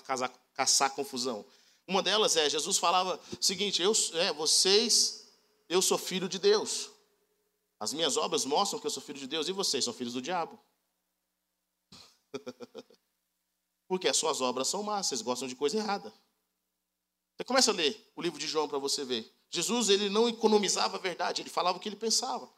casar, 0.04 0.28
caçar 0.54 0.90
confusão. 0.94 1.44
Uma 1.86 2.02
delas 2.02 2.36
é, 2.36 2.48
Jesus 2.48 2.78
falava 2.78 3.20
o 3.38 3.42
seguinte, 3.42 3.82
eu, 3.82 3.92
é, 4.14 4.32
vocês, 4.32 5.26
eu 5.68 5.82
sou 5.82 5.98
filho 5.98 6.28
de 6.28 6.38
Deus. 6.38 6.90
As 7.78 7.92
minhas 7.92 8.16
obras 8.16 8.44
mostram 8.44 8.78
que 8.78 8.86
eu 8.86 8.90
sou 8.90 9.02
filho 9.02 9.18
de 9.18 9.26
Deus 9.26 9.48
e 9.48 9.52
vocês 9.52 9.84
são 9.84 9.92
filhos 9.92 10.12
do 10.12 10.22
diabo. 10.22 10.58
Porque 13.88 14.06
as 14.06 14.16
suas 14.16 14.40
obras 14.40 14.68
são 14.68 14.82
más, 14.82 15.06
vocês 15.06 15.22
gostam 15.22 15.48
de 15.48 15.56
coisa 15.56 15.78
errada. 15.78 16.12
Você 17.36 17.44
começa 17.44 17.70
a 17.70 17.74
ler 17.74 18.12
o 18.14 18.22
livro 18.22 18.38
de 18.38 18.46
João 18.46 18.68
para 18.68 18.78
você 18.78 19.02
ver. 19.04 19.34
Jesus 19.50 19.88
ele 19.88 20.10
não 20.10 20.28
economizava 20.28 20.98
a 20.98 21.00
verdade, 21.00 21.40
ele 21.42 21.50
falava 21.50 21.78
o 21.78 21.80
que 21.80 21.88
ele 21.88 21.96
pensava. 21.96 22.48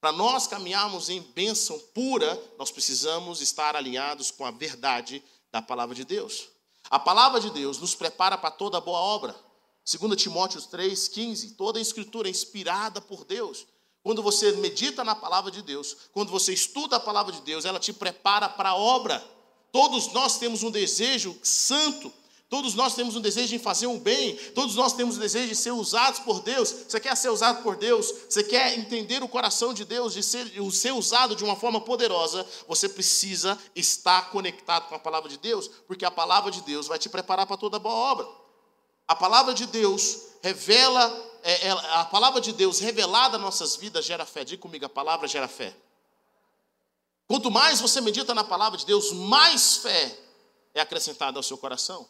Para 0.00 0.12
nós 0.12 0.46
caminharmos 0.46 1.10
em 1.10 1.20
bênção 1.20 1.78
pura, 1.94 2.42
nós 2.58 2.70
precisamos 2.70 3.42
estar 3.42 3.76
alinhados 3.76 4.30
com 4.30 4.46
a 4.46 4.50
verdade 4.50 5.22
da 5.52 5.60
palavra 5.60 5.94
de 5.94 6.04
Deus. 6.04 6.48
A 6.88 6.98
palavra 6.98 7.38
de 7.38 7.50
Deus 7.50 7.78
nos 7.78 7.94
prepara 7.94 8.38
para 8.38 8.50
toda 8.50 8.80
boa 8.80 8.98
obra. 8.98 9.36
2 9.84 10.16
Timóteo 10.16 10.60
3,15, 10.60 11.54
toda 11.54 11.78
a 11.78 11.82
escritura 11.82 12.28
é 12.28 12.30
inspirada 12.30 13.00
por 13.00 13.24
Deus. 13.24 13.66
Quando 14.02 14.22
você 14.22 14.52
medita 14.52 15.04
na 15.04 15.14
palavra 15.14 15.50
de 15.50 15.60
Deus, 15.60 15.94
quando 16.12 16.30
você 16.30 16.54
estuda 16.54 16.96
a 16.96 17.00
palavra 17.00 17.32
de 17.32 17.42
Deus, 17.42 17.66
ela 17.66 17.78
te 17.78 17.92
prepara 17.92 18.48
para 18.48 18.70
a 18.70 18.76
obra. 18.76 19.22
Todos 19.70 20.12
nós 20.12 20.38
temos 20.38 20.62
um 20.62 20.70
desejo 20.70 21.38
santo 21.42 22.10
Todos 22.50 22.74
nós 22.74 22.96
temos 22.96 23.14
um 23.14 23.20
desejo 23.20 23.46
de 23.46 23.60
fazer 23.60 23.86
um 23.86 23.96
bem, 23.96 24.34
todos 24.56 24.74
nós 24.74 24.92
temos 24.92 25.16
um 25.16 25.20
desejo 25.20 25.50
de 25.50 25.54
ser 25.54 25.70
usados 25.70 26.18
por 26.18 26.42
Deus. 26.42 26.68
Você 26.88 26.98
quer 26.98 27.16
ser 27.16 27.28
usado 27.28 27.62
por 27.62 27.76
Deus, 27.76 28.12
você 28.28 28.42
quer 28.42 28.76
entender 28.76 29.22
o 29.22 29.28
coração 29.28 29.72
de 29.72 29.84
Deus, 29.84 30.12
de 30.12 30.20
ser, 30.20 30.50
ser 30.72 30.92
usado 30.92 31.36
de 31.36 31.44
uma 31.44 31.54
forma 31.54 31.80
poderosa, 31.80 32.44
você 32.66 32.88
precisa 32.88 33.56
estar 33.76 34.30
conectado 34.30 34.88
com 34.88 34.96
a 34.96 34.98
palavra 34.98 35.30
de 35.30 35.38
Deus, 35.38 35.70
porque 35.86 36.04
a 36.04 36.10
palavra 36.10 36.50
de 36.50 36.60
Deus 36.62 36.88
vai 36.88 36.98
te 36.98 37.08
preparar 37.08 37.46
para 37.46 37.56
toda 37.56 37.78
boa 37.78 37.94
obra. 37.94 38.28
A 39.06 39.14
palavra 39.14 39.54
de 39.54 39.66
Deus 39.66 40.18
revela, 40.42 41.38
é, 41.44 41.68
é, 41.68 41.70
a 41.70 42.04
palavra 42.06 42.40
de 42.40 42.52
Deus 42.52 42.80
revelada 42.80 43.38
nas 43.38 43.44
nossas 43.44 43.76
vidas 43.76 44.04
gera 44.04 44.26
fé. 44.26 44.44
Diga 44.44 44.60
comigo, 44.60 44.84
a 44.84 44.88
palavra 44.88 45.28
gera 45.28 45.46
fé. 45.46 45.72
Quanto 47.28 47.48
mais 47.48 47.80
você 47.80 48.00
medita 48.00 48.34
na 48.34 48.42
palavra 48.42 48.76
de 48.76 48.84
Deus, 48.84 49.12
mais 49.12 49.76
fé 49.76 50.18
é 50.74 50.80
acrescentada 50.80 51.38
ao 51.38 51.44
seu 51.44 51.56
coração. 51.56 52.08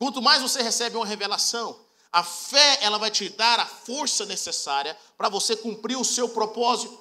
Quanto 0.00 0.22
mais 0.22 0.40
você 0.40 0.62
recebe 0.62 0.96
uma 0.96 1.04
revelação, 1.04 1.78
a 2.10 2.24
fé 2.24 2.78
ela 2.80 2.96
vai 2.96 3.10
te 3.10 3.28
dar 3.28 3.60
a 3.60 3.66
força 3.66 4.24
necessária 4.24 4.96
para 5.18 5.28
você 5.28 5.54
cumprir 5.54 5.94
o 5.98 6.04
seu 6.06 6.26
propósito. 6.30 6.98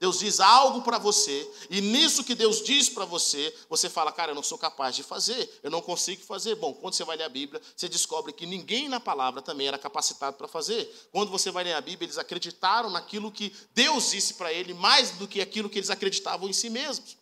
Deus 0.00 0.18
diz 0.18 0.40
algo 0.40 0.82
para 0.82 0.98
você, 0.98 1.48
e 1.68 1.80
nisso 1.80 2.24
que 2.24 2.34
Deus 2.34 2.64
diz 2.64 2.88
para 2.88 3.04
você, 3.04 3.54
você 3.68 3.88
fala, 3.88 4.10
cara, 4.10 4.32
eu 4.32 4.34
não 4.34 4.42
sou 4.42 4.58
capaz 4.58 4.96
de 4.96 5.04
fazer, 5.04 5.60
eu 5.62 5.70
não 5.70 5.80
consigo 5.80 6.24
fazer. 6.24 6.56
Bom, 6.56 6.74
quando 6.74 6.94
você 6.94 7.04
vai 7.04 7.18
ler 7.18 7.24
a 7.24 7.28
Bíblia, 7.28 7.62
você 7.76 7.88
descobre 7.88 8.32
que 8.32 8.46
ninguém 8.46 8.88
na 8.88 8.98
palavra 8.98 9.40
também 9.40 9.68
era 9.68 9.78
capacitado 9.78 10.36
para 10.36 10.48
fazer. 10.48 10.92
Quando 11.12 11.30
você 11.30 11.52
vai 11.52 11.62
ler 11.62 11.74
a 11.74 11.80
Bíblia, 11.80 12.06
eles 12.06 12.18
acreditaram 12.18 12.90
naquilo 12.90 13.30
que 13.30 13.54
Deus 13.74 14.10
disse 14.10 14.34
para 14.34 14.52
ele, 14.52 14.74
mais 14.74 15.12
do 15.12 15.28
que 15.28 15.40
aquilo 15.40 15.70
que 15.70 15.78
eles 15.78 15.90
acreditavam 15.90 16.48
em 16.48 16.52
si 16.52 16.68
mesmos. 16.68 17.19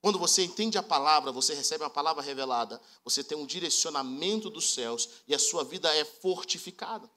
Quando 0.00 0.18
você 0.18 0.44
entende 0.44 0.78
a 0.78 0.82
palavra, 0.82 1.30
você 1.30 1.54
recebe 1.54 1.84
a 1.84 1.90
palavra 1.90 2.22
revelada, 2.22 2.80
você 3.04 3.22
tem 3.22 3.36
um 3.36 3.44
direcionamento 3.44 4.48
dos 4.48 4.72
céus 4.72 5.08
e 5.28 5.34
a 5.34 5.38
sua 5.38 5.62
vida 5.62 5.94
é 5.94 6.04
fortificada. 6.04 7.10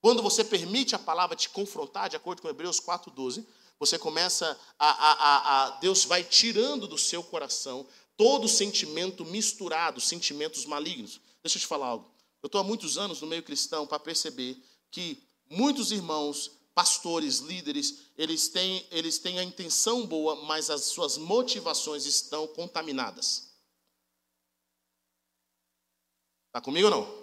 Quando 0.00 0.22
você 0.22 0.44
permite 0.44 0.94
a 0.94 0.98
palavra 0.98 1.36
te 1.36 1.48
confrontar, 1.48 2.08
de 2.08 2.16
acordo 2.16 2.42
com 2.42 2.48
Hebreus 2.48 2.80
4,12, 2.80 3.44
você 3.78 3.98
começa 3.98 4.58
a, 4.78 4.90
a, 4.90 5.12
a, 5.12 5.64
a. 5.64 5.70
Deus 5.80 6.04
vai 6.04 6.22
tirando 6.22 6.86
do 6.86 6.96
seu 6.96 7.22
coração 7.22 7.86
todo 8.16 8.48
sentimento 8.48 9.24
misturado, 9.24 10.00
sentimentos 10.00 10.64
malignos. 10.64 11.20
Deixa 11.42 11.58
eu 11.58 11.60
te 11.60 11.66
falar 11.66 11.86
algo. 11.86 12.08
Eu 12.40 12.46
estou 12.46 12.60
há 12.60 12.64
muitos 12.64 12.98
anos 12.98 13.20
no 13.20 13.26
meio 13.26 13.42
cristão 13.42 13.86
para 13.86 13.98
perceber 13.98 14.62
que 14.90 15.22
muitos 15.50 15.90
irmãos 15.90 16.52
pastores, 16.74 17.38
líderes, 17.38 18.06
eles 18.16 18.48
têm, 18.48 18.86
eles 18.90 19.18
têm 19.18 19.38
a 19.38 19.42
intenção 19.42 20.06
boa, 20.06 20.36
mas 20.44 20.70
as 20.70 20.84
suas 20.84 21.18
motivações 21.18 22.06
estão 22.06 22.46
contaminadas. 22.46 23.52
Está 26.48 26.60
comigo 26.60 26.88
ou 26.88 26.90
não? 26.90 27.22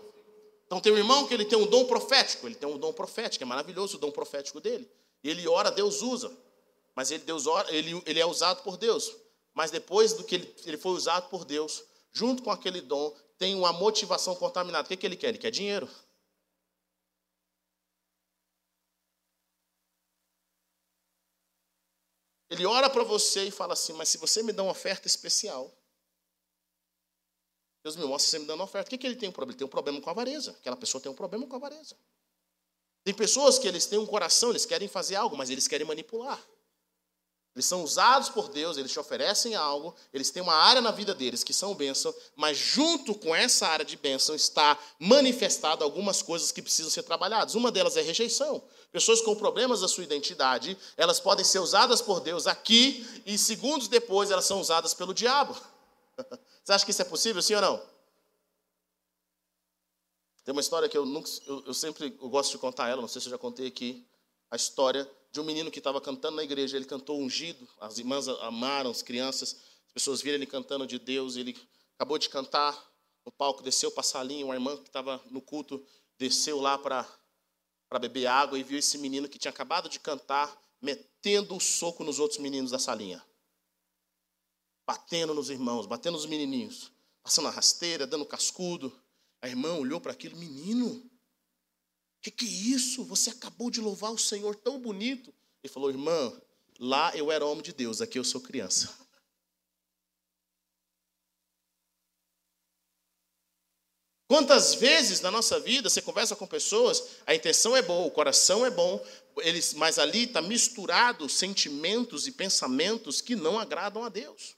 Então 0.65 0.79
tem 0.79 0.91
um 0.91 0.97
irmão 0.97 1.27
que 1.27 1.33
ele 1.33 1.45
tem 1.45 1.57
um 1.57 1.65
dom 1.65 1.85
profético, 1.85 2.47
ele 2.47 2.55
tem 2.55 2.69
um 2.69 2.77
dom 2.77 2.93
profético, 2.93 3.43
é 3.43 3.47
maravilhoso 3.47 3.97
o 3.97 3.99
dom 3.99 4.11
profético 4.11 4.59
dele. 4.59 4.89
Ele 5.23 5.47
ora, 5.47 5.71
Deus 5.71 6.01
usa. 6.01 6.31
Mas 6.95 7.11
ele, 7.11 7.23
Deus 7.23 7.47
ora, 7.47 7.73
ele, 7.73 8.01
ele 8.05 8.19
é 8.19 8.25
usado 8.25 8.63
por 8.63 8.77
Deus. 8.77 9.15
Mas 9.53 9.71
depois 9.71 10.13
do 10.13 10.23
que 10.23 10.35
ele, 10.35 10.55
ele 10.65 10.77
foi 10.77 10.91
usado 10.91 11.29
por 11.29 11.43
Deus, 11.43 11.83
junto 12.11 12.43
com 12.43 12.51
aquele 12.51 12.81
dom, 12.81 13.15
tem 13.37 13.55
uma 13.55 13.73
motivação 13.73 14.35
contaminada. 14.35 14.85
O 14.85 14.89
que, 14.89 14.97
que 14.97 15.05
ele 15.05 15.15
quer? 15.15 15.29
Ele 15.29 15.37
quer 15.37 15.51
dinheiro. 15.51 15.89
Ele 22.49 22.65
ora 22.65 22.89
para 22.89 23.03
você 23.03 23.45
e 23.45 23.51
fala 23.51 23.73
assim: 23.73 23.93
Mas 23.93 24.09
se 24.09 24.17
você 24.17 24.41
me 24.41 24.51
dá 24.51 24.63
uma 24.63 24.71
oferta 24.71 25.07
especial, 25.07 25.71
Deus 27.83 27.95
me 27.95 28.05
mostra 28.05 28.31
você 28.31 28.39
me 28.39 28.45
dando 28.45 28.59
uma 28.59 28.65
oferta. 28.65 28.87
O 28.87 28.89
que, 28.89 28.97
que 28.97 29.07
ele 29.07 29.15
tem 29.15 29.29
um 29.29 29.31
problema? 29.31 29.51
Ele 29.53 29.59
tem 29.59 29.67
um 29.67 29.69
problema 29.69 30.01
com 30.01 30.09
a 30.09 30.11
avareza. 30.11 30.51
Aquela 30.51 30.75
pessoa 30.75 31.01
tem 31.01 31.11
um 31.11 31.15
problema 31.15 31.47
com 31.47 31.53
a 31.53 31.57
avareza. 31.57 31.95
Tem 33.03 33.13
pessoas 33.13 33.57
que 33.57 33.67
eles 33.67 33.85
têm 33.85 33.97
um 33.97 34.05
coração, 34.05 34.49
eles 34.49 34.65
querem 34.65 34.87
fazer 34.87 35.15
algo, 35.15 35.37
mas 35.37 35.49
eles 35.49 35.67
querem 35.67 35.87
manipular. 35.87 36.43
Eles 37.55 37.65
são 37.65 37.83
usados 37.83 38.29
por 38.29 38.49
Deus, 38.49 38.77
eles 38.77 38.91
te 38.91 38.99
oferecem 38.99 39.55
algo, 39.55 39.95
eles 40.13 40.29
têm 40.29 40.41
uma 40.41 40.53
área 40.53 40.81
na 40.81 40.91
vida 40.91 41.13
deles 41.13 41.43
que 41.43 41.53
são 41.53 41.73
bênção, 41.73 42.13
mas 42.35 42.57
junto 42.57 43.15
com 43.15 43.35
essa 43.35 43.67
área 43.67 43.83
de 43.83 43.97
bênção 43.97 44.35
está 44.35 44.77
manifestado 44.99 45.83
algumas 45.83 46.21
coisas 46.21 46.51
que 46.51 46.61
precisam 46.61 46.91
ser 46.91 47.03
trabalhadas. 47.03 47.55
Uma 47.55 47.71
delas 47.71 47.97
é 47.97 48.01
rejeição. 48.01 48.63
Pessoas 48.91 49.21
com 49.21 49.35
problemas 49.35 49.81
da 49.81 49.87
sua 49.87 50.03
identidade, 50.03 50.77
elas 50.97 51.19
podem 51.19 51.45
ser 51.45 51.59
usadas 51.59 52.01
por 52.01 52.19
Deus 52.19 52.47
aqui 52.47 53.05
e 53.25 53.37
segundos 53.37 53.87
depois 53.87 54.31
elas 54.31 54.45
são 54.45 54.59
usadas 54.59 54.93
pelo 54.93 55.13
diabo. 55.13 55.55
Você 56.63 56.73
acha 56.73 56.85
que 56.85 56.91
isso 56.91 57.01
é 57.01 57.05
possível, 57.05 57.41
sim 57.41 57.53
ou 57.55 57.61
não? 57.61 57.81
Tem 60.43 60.51
uma 60.51 60.61
história 60.61 60.89
que 60.89 60.97
eu, 60.97 61.05
nunca, 61.05 61.29
eu, 61.45 61.63
eu 61.67 61.73
sempre 61.73 62.17
eu 62.19 62.29
gosto 62.29 62.51
de 62.51 62.57
contar 62.57 62.89
ela, 62.89 63.01
não 63.01 63.07
sei 63.07 63.21
se 63.21 63.27
eu 63.27 63.31
já 63.31 63.37
contei 63.37 63.67
aqui, 63.67 64.03
a 64.49 64.55
história 64.55 65.09
de 65.31 65.39
um 65.39 65.43
menino 65.43 65.69
que 65.69 65.77
estava 65.79 66.01
cantando 66.01 66.37
na 66.37 66.43
igreja. 66.43 66.75
Ele 66.75 66.85
cantou 66.85 67.19
ungido, 67.19 67.67
as 67.79 67.99
irmãs 67.99 68.27
amaram, 68.27 68.89
as 68.89 69.01
crianças, 69.01 69.55
as 69.87 69.93
pessoas 69.93 70.21
viram 70.21 70.35
ele 70.35 70.45
cantando 70.45 70.87
de 70.87 70.97
Deus. 70.97 71.35
Ele 71.35 71.55
acabou 71.95 72.17
de 72.17 72.29
cantar 72.29 72.75
no 73.25 73.31
palco, 73.31 73.61
desceu 73.61 73.91
para 73.91 74.01
a 74.01 74.03
salinha. 74.03 74.45
Uma 74.45 74.55
irmã 74.55 74.75
que 74.77 74.87
estava 74.87 75.21
no 75.29 75.41
culto 75.41 75.83
desceu 76.17 76.59
lá 76.59 76.77
para 76.77 77.07
beber 77.97 78.27
água 78.27 78.59
e 78.59 78.63
viu 78.63 78.77
esse 78.77 78.97
menino 78.97 79.27
que 79.27 79.39
tinha 79.39 79.49
acabado 79.49 79.89
de 79.89 79.99
cantar 79.99 80.55
metendo 80.79 81.55
o 81.55 81.59
soco 81.59 82.03
nos 82.03 82.19
outros 82.19 82.39
meninos 82.39 82.69
da 82.71 82.77
salinha. 82.77 83.23
Batendo 84.85 85.33
nos 85.33 85.49
irmãos, 85.49 85.87
batendo 85.87 86.13
nos 86.13 86.27
menininhos. 86.27 86.91
Passando 87.23 87.47
a 87.47 87.51
rasteira, 87.51 88.05
dando 88.05 88.25
cascudo. 88.25 88.93
A 89.41 89.47
irmã 89.47 89.73
olhou 89.73 89.99
para 89.99 90.11
aquilo, 90.11 90.37
menino, 90.37 91.09
o 92.19 92.21
que, 92.21 92.31
que 92.31 92.45
é 92.45 92.49
isso? 92.75 93.05
Você 93.05 93.29
acabou 93.29 93.71
de 93.71 93.79
louvar 93.79 94.11
o 94.11 94.17
Senhor 94.17 94.53
tão 94.53 94.77
bonito. 94.77 95.33
Ele 95.63 95.71
falou, 95.71 95.89
irmã, 95.89 96.33
lá 96.77 97.15
eu 97.15 97.31
era 97.31 97.45
homem 97.45 97.63
de 97.63 97.71
Deus, 97.71 98.01
aqui 98.01 98.19
eu 98.19 98.25
sou 98.25 98.41
criança. 98.41 98.93
Quantas 104.29 104.75
vezes 104.75 105.21
na 105.21 105.31
nossa 105.31 105.59
vida 105.59 105.89
você 105.89 106.03
conversa 106.03 106.35
com 106.35 106.45
pessoas, 106.45 107.03
a 107.25 107.33
intenção 107.33 107.75
é 107.75 107.81
boa, 107.81 108.05
o 108.05 108.11
coração 108.11 108.63
é 108.63 108.69
bom, 108.69 109.03
eles, 109.37 109.73
mas 109.73 109.97
ali 109.97 110.25
está 110.25 110.39
misturado 110.39 111.27
sentimentos 111.27 112.27
e 112.27 112.31
pensamentos 112.31 113.21
que 113.21 113.35
não 113.35 113.57
agradam 113.57 114.03
a 114.03 114.07
Deus. 114.07 114.55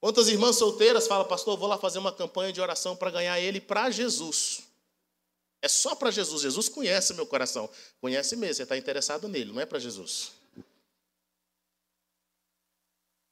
Quantas 0.00 0.28
irmãs 0.28 0.56
solteiras 0.56 1.06
falam, 1.06 1.28
pastor, 1.28 1.58
vou 1.58 1.68
lá 1.68 1.76
fazer 1.76 1.98
uma 1.98 2.12
campanha 2.12 2.50
de 2.50 2.62
oração 2.62 2.96
para 2.96 3.10
ganhar 3.10 3.38
ele 3.38 3.60
para 3.60 3.90
Jesus. 3.90 4.62
É 5.60 5.68
só 5.68 5.94
para 5.94 6.10
Jesus. 6.10 6.40
Jesus 6.40 6.66
conhece 6.70 7.12
meu 7.12 7.26
coração. 7.26 7.68
Conhece 8.00 8.36
mesmo, 8.36 8.54
você 8.54 8.62
está 8.62 8.78
interessado 8.78 9.28
nele, 9.28 9.52
não 9.52 9.60
é 9.60 9.66
para 9.66 9.78
Jesus. 9.78 10.32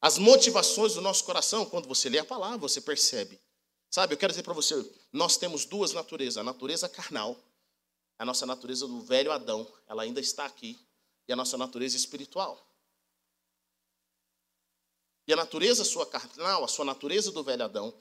As 0.04 0.18
motivações 0.18 0.92
do 0.92 1.00
nosso 1.00 1.24
coração, 1.24 1.64
quando 1.64 1.88
você 1.88 2.10
lê 2.10 2.18
a 2.18 2.24
palavra, 2.26 2.58
você 2.58 2.78
percebe. 2.78 3.40
Sabe, 3.88 4.12
eu 4.12 4.18
quero 4.18 4.32
dizer 4.32 4.42
para 4.42 4.52
você, 4.52 4.74
nós 5.10 5.38
temos 5.38 5.64
duas 5.64 5.94
naturezas, 5.94 6.36
a 6.36 6.42
natureza 6.42 6.90
carnal, 6.90 7.34
a 8.18 8.24
nossa 8.26 8.44
natureza 8.44 8.86
do 8.86 9.00
velho 9.00 9.32
Adão, 9.32 9.66
ela 9.88 10.02
ainda 10.02 10.20
está 10.20 10.44
aqui, 10.44 10.78
e 11.26 11.32
a 11.32 11.36
nossa 11.36 11.56
natureza 11.56 11.96
espiritual. 11.96 12.70
E 15.26 15.32
a 15.32 15.36
natureza 15.36 15.82
sua 15.86 16.04
carnal, 16.04 16.62
a 16.62 16.68
sua 16.68 16.84
natureza 16.84 17.32
do 17.32 17.42
velho 17.42 17.64
Adão, 17.64 17.94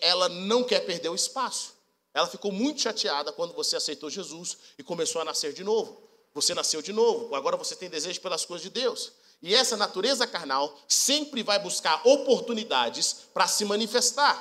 ela 0.00 0.30
não 0.30 0.64
quer 0.64 0.80
perder 0.86 1.10
o 1.10 1.14
espaço. 1.14 1.74
Ela 2.14 2.26
ficou 2.26 2.52
muito 2.52 2.80
chateada 2.80 3.30
quando 3.34 3.52
você 3.52 3.76
aceitou 3.76 4.08
Jesus 4.08 4.56
e 4.78 4.82
começou 4.82 5.20
a 5.20 5.26
nascer 5.26 5.52
de 5.52 5.62
novo. 5.62 6.08
Você 6.32 6.54
nasceu 6.54 6.80
de 6.80 6.94
novo, 6.94 7.34
agora 7.34 7.54
você 7.54 7.76
tem 7.76 7.90
desejo 7.90 8.22
pelas 8.22 8.46
coisas 8.46 8.62
de 8.62 8.70
Deus. 8.70 9.12
E 9.44 9.54
essa 9.54 9.76
natureza 9.76 10.26
carnal 10.26 10.74
sempre 10.88 11.42
vai 11.42 11.58
buscar 11.58 12.00
oportunidades 12.06 13.26
para 13.34 13.46
se 13.46 13.62
manifestar. 13.66 14.34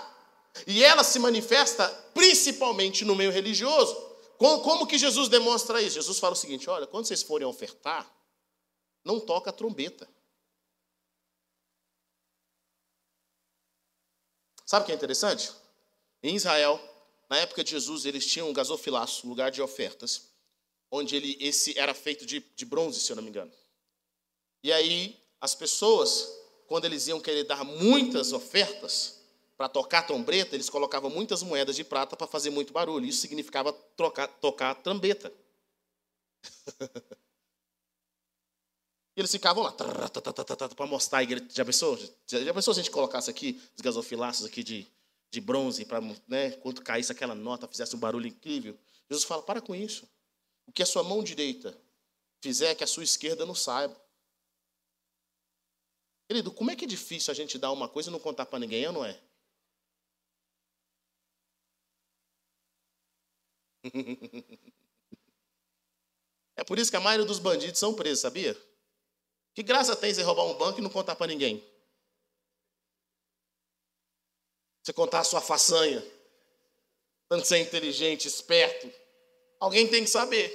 E 0.66 0.82
ela 0.82 1.04
se 1.04 1.20
manifesta 1.20 1.90
principalmente 2.14 3.04
no 3.04 3.14
meio 3.14 3.30
religioso. 3.30 3.94
Como 4.38 4.88
que 4.88 4.98
Jesus 4.98 5.28
demonstra 5.28 5.82
isso? 5.82 5.96
Jesus 5.96 6.20
fala 6.20 6.32
o 6.32 6.38
seguinte: 6.38 6.70
olha, 6.70 6.88
quando 6.88 7.06
vocês 7.06 7.22
forem 7.22 7.46
ofertar, 7.46 8.10
não 9.04 9.20
toca 9.20 9.50
a 9.50 9.54
trombeta. 9.54 10.08
Sabe 14.66 14.84
o 14.84 14.86
que 14.86 14.94
é 14.94 14.96
interessante? 14.96 15.52
Em 16.24 16.34
Israel, 16.34 16.80
na 17.30 17.40
época 17.40 17.62
de 17.62 17.72
Jesus, 17.72 18.06
eles 18.06 18.26
tinham 18.26 18.50
um 18.50 18.54
gasofilaço, 18.54 19.28
lugar 19.28 19.52
de 19.52 19.62
ofertas, 19.62 20.30
onde 20.90 21.18
ele, 21.18 21.38
esse 21.42 21.78
era 21.78 21.94
feito 21.94 22.26
de, 22.26 22.40
de 22.40 22.64
bronze, 22.64 23.02
se 23.02 23.12
eu 23.12 23.18
não 23.18 23.24
me 23.24 23.28
engano. 23.28 23.52
E 24.64 24.72
aí, 24.72 25.20
as 25.42 25.54
pessoas, 25.54 26.34
quando 26.68 26.86
eles 26.86 27.08
iam 27.08 27.20
querer 27.20 27.44
dar 27.44 27.66
muitas 27.66 28.32
ofertas 28.32 29.20
para 29.58 29.68
tocar 29.68 30.04
trombeta, 30.04 30.56
eles 30.56 30.70
colocavam 30.70 31.10
muitas 31.10 31.44
moedas 31.44 31.76
de 31.76 31.84
prata 31.84 32.16
para 32.16 32.26
fazer 32.26 32.50
muito 32.50 32.72
barulho. 32.72 33.06
Isso 33.06 33.22
significava 33.22 33.74
trocar, 33.96 34.28
tocar 34.28 34.74
trombeta. 34.76 35.32
E 39.16 39.22
eles 39.22 39.32
ficavam 39.32 39.64
lá 39.64 39.72
para 39.72 40.88
mostrar 40.88 41.20
a 41.20 41.24
igreja. 41.24 41.46
Já 41.52 41.64
pensou? 41.64 41.98
Já 42.26 42.54
pensou 42.54 42.74
se 42.74 42.80
a 42.80 42.84
gente 42.84 42.92
colocasse 42.92 43.30
aqui 43.30 43.62
os 43.76 43.82
gasofilaços 43.82 44.46
aqui 44.46 44.64
de, 44.64 44.88
de 45.30 45.40
bronze 45.40 45.86
para 45.86 46.02
né, 46.28 46.52
quando 46.54 46.82
caísse 46.82 47.12
aquela 47.12 47.36
nota, 47.36 47.68
fizesse 47.68 47.96
um 47.96 48.00
barulho 48.00 48.26
incrível? 48.26 48.76
Jesus 49.08 49.24
fala: 49.24 49.44
para 49.44 49.62
com 49.62 49.76
isso. 49.76 50.10
O 50.66 50.72
que 50.72 50.82
a 50.82 50.86
sua 50.86 51.04
mão 51.04 51.24
direita 51.24 51.78
fizer, 52.42 52.74
que 52.74 52.84
a 52.84 52.88
sua 52.88 53.04
esquerda 53.04 53.46
não 53.46 53.54
saiba. 53.54 53.96
Querido, 56.28 56.52
como 56.52 56.72
é 56.72 56.76
que 56.76 56.86
é 56.86 56.88
difícil 56.88 57.32
a 57.32 57.36
gente 57.36 57.58
dar 57.58 57.72
uma 57.72 57.88
coisa 57.90 58.10
e 58.10 58.12
não 58.12 58.20
contar 58.20 58.46
para 58.46 58.60
ninguém, 58.60 58.92
não 58.92 59.06
é? 59.06 59.20
É 66.56 66.64
por 66.64 66.78
isso 66.78 66.92
que 66.92 66.98
a 66.98 67.02
maioria 67.02 67.26
dos 67.26 67.40
bandidos 67.40 67.80
são 67.80 67.94
presos, 67.96 68.20
sabia? 68.20 68.56
Que 69.56 69.64
graça 69.64 69.96
tem 69.96 70.14
você 70.14 70.22
roubar 70.22 70.46
um 70.46 70.54
banco 70.54 70.80
e 70.80 70.84
não 70.84 70.90
contar 70.90 71.16
para 71.16 71.28
ninguém? 71.28 71.64
Você 74.82 74.94
contar 74.94 75.20
a 75.20 75.24
sua 75.24 75.42
façanha, 75.42 76.04
tanto 77.30 77.48
ser 77.48 77.58
inteligente, 77.58 78.28
esperto. 78.28 78.92
Alguém 79.60 79.88
tem 79.88 80.04
que 80.04 80.10
saber. 80.10 80.52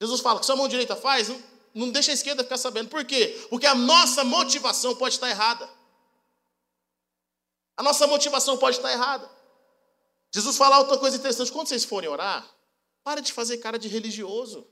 Jesus 0.00 0.20
fala 0.20 0.38
que 0.38 0.46
sua 0.46 0.56
mão 0.56 0.68
direita 0.68 0.94
faz, 0.96 1.28
não, 1.28 1.42
não 1.74 1.90
deixa 1.90 2.10
a 2.10 2.14
esquerda 2.14 2.42
ficar 2.42 2.58
sabendo. 2.58 2.88
Por 2.88 3.04
quê? 3.04 3.46
Porque 3.48 3.66
a 3.66 3.74
nossa 3.74 4.24
motivação 4.24 4.96
pode 4.96 5.14
estar 5.14 5.28
errada. 5.28 5.68
A 7.76 7.82
nossa 7.82 8.06
motivação 8.06 8.58
pode 8.58 8.76
estar 8.76 8.92
errada. 8.92 9.30
Jesus 10.34 10.56
fala 10.56 10.78
outra 10.78 10.98
coisa 10.98 11.16
interessante. 11.16 11.50
Quando 11.50 11.68
vocês 11.68 11.84
forem 11.84 12.08
orar, 12.08 12.48
pare 13.02 13.20
de 13.20 13.32
fazer 13.32 13.58
cara 13.58 13.78
de 13.78 13.88
religioso 13.88 14.66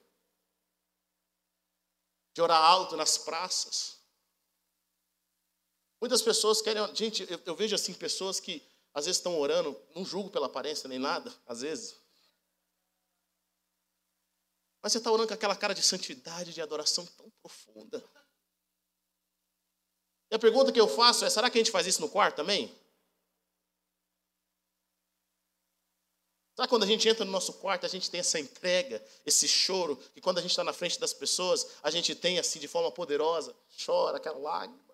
de 2.34 2.42
orar 2.42 2.62
alto 2.62 2.96
nas 2.96 3.18
praças. 3.18 3.98
Muitas 6.00 6.22
pessoas 6.22 6.62
querem. 6.62 6.94
Gente, 6.94 7.26
eu, 7.28 7.40
eu 7.44 7.56
vejo 7.56 7.74
assim 7.74 7.92
pessoas 7.92 8.38
que 8.38 8.62
às 8.94 9.06
vezes 9.06 9.18
estão 9.18 9.38
orando, 9.38 9.76
não 9.94 10.04
julgo 10.04 10.30
pela 10.30 10.46
aparência 10.46 10.88
nem 10.88 10.98
nada, 10.98 11.34
às 11.46 11.62
vezes. 11.62 11.96
Mas 14.88 14.92
você 14.94 14.98
está 15.00 15.12
orando 15.12 15.28
com 15.28 15.34
aquela 15.34 15.54
cara 15.54 15.74
de 15.74 15.82
santidade, 15.82 16.54
de 16.54 16.62
adoração 16.62 17.04
tão 17.04 17.30
profunda. 17.42 18.02
E 20.30 20.34
a 20.34 20.38
pergunta 20.38 20.72
que 20.72 20.80
eu 20.80 20.88
faço 20.88 21.26
é: 21.26 21.28
será 21.28 21.50
que 21.50 21.58
a 21.58 21.60
gente 21.60 21.70
faz 21.70 21.86
isso 21.86 22.00
no 22.00 22.08
quarto 22.08 22.36
também? 22.36 22.74
Sabe 26.56 26.70
quando 26.70 26.84
a 26.84 26.86
gente 26.86 27.06
entra 27.06 27.22
no 27.26 27.30
nosso 27.30 27.52
quarto, 27.52 27.84
a 27.84 27.88
gente 27.90 28.10
tem 28.10 28.20
essa 28.20 28.40
entrega, 28.40 29.04
esse 29.26 29.46
choro, 29.46 30.02
e 30.16 30.22
quando 30.22 30.38
a 30.38 30.40
gente 30.40 30.52
está 30.52 30.64
na 30.64 30.72
frente 30.72 30.98
das 30.98 31.12
pessoas, 31.12 31.66
a 31.82 31.90
gente 31.90 32.14
tem 32.14 32.38
assim 32.38 32.58
de 32.58 32.66
forma 32.66 32.90
poderosa, 32.90 33.54
chora 33.84 34.16
aquela 34.16 34.38
lágrima. 34.38 34.87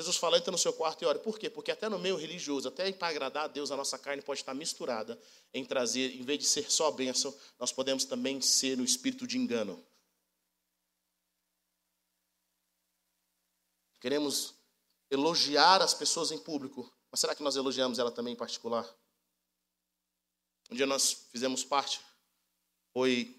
Jesus 0.00 0.16
fala, 0.16 0.38
entra 0.38 0.50
no 0.50 0.56
seu 0.56 0.72
quarto 0.72 1.02
e 1.02 1.06
ora. 1.06 1.18
Por 1.18 1.38
quê? 1.38 1.50
Porque 1.50 1.70
até 1.70 1.88
no 1.88 1.98
meio 1.98 2.16
religioso, 2.16 2.66
até 2.66 2.90
para 2.90 3.08
agradar 3.08 3.44
a 3.44 3.48
Deus, 3.48 3.70
a 3.70 3.76
nossa 3.76 3.98
carne 3.98 4.22
pode 4.22 4.40
estar 4.40 4.54
misturada 4.54 5.20
em 5.52 5.62
trazer, 5.62 6.14
em 6.14 6.22
vez 6.22 6.38
de 6.38 6.46
ser 6.46 6.70
só 6.70 6.90
bênção, 6.90 7.38
nós 7.58 7.70
podemos 7.70 8.06
também 8.06 8.40
ser 8.40 8.78
no 8.78 8.84
espírito 8.84 9.26
de 9.26 9.36
engano. 9.36 9.84
Queremos 14.00 14.54
elogiar 15.10 15.82
as 15.82 15.92
pessoas 15.92 16.32
em 16.32 16.38
público, 16.38 16.90
mas 17.10 17.20
será 17.20 17.34
que 17.34 17.42
nós 17.42 17.56
elogiamos 17.56 17.98
ela 17.98 18.10
também 18.10 18.32
em 18.32 18.36
particular? 18.36 18.88
Um 20.70 20.76
dia 20.76 20.86
nós 20.86 21.26
fizemos 21.30 21.62
parte, 21.62 22.00
foi 22.94 23.38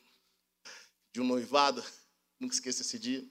de 1.12 1.20
um 1.22 1.26
noivado, 1.26 1.84
nunca 2.40 2.54
esqueço 2.54 2.82
esse 2.82 3.00
dia. 3.00 3.28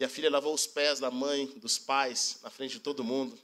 E 0.00 0.04
a 0.04 0.08
filha 0.08 0.30
lavou 0.30 0.54
os 0.54 0.66
pés 0.66 0.98
da 0.98 1.10
mãe, 1.10 1.46
dos 1.58 1.78
pais, 1.78 2.38
na 2.42 2.48
frente 2.48 2.72
de 2.72 2.80
todo 2.80 3.04
mundo. 3.04 3.38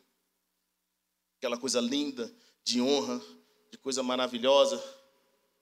Aquela 1.37 1.59
coisa 1.59 1.83
linda, 1.83 2.35
de 2.65 2.81
honra, 2.81 3.23
de 3.71 3.77
coisa 3.77 4.03
maravilhosa. 4.03 4.83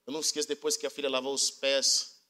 Eu 0.07 0.13
não 0.13 0.21
esqueço 0.21 0.47
depois 0.47 0.77
que 0.77 0.87
a 0.87 0.91
filha 0.91 1.11
lavou 1.11 1.35
os 1.35 1.51
pés 1.51 2.23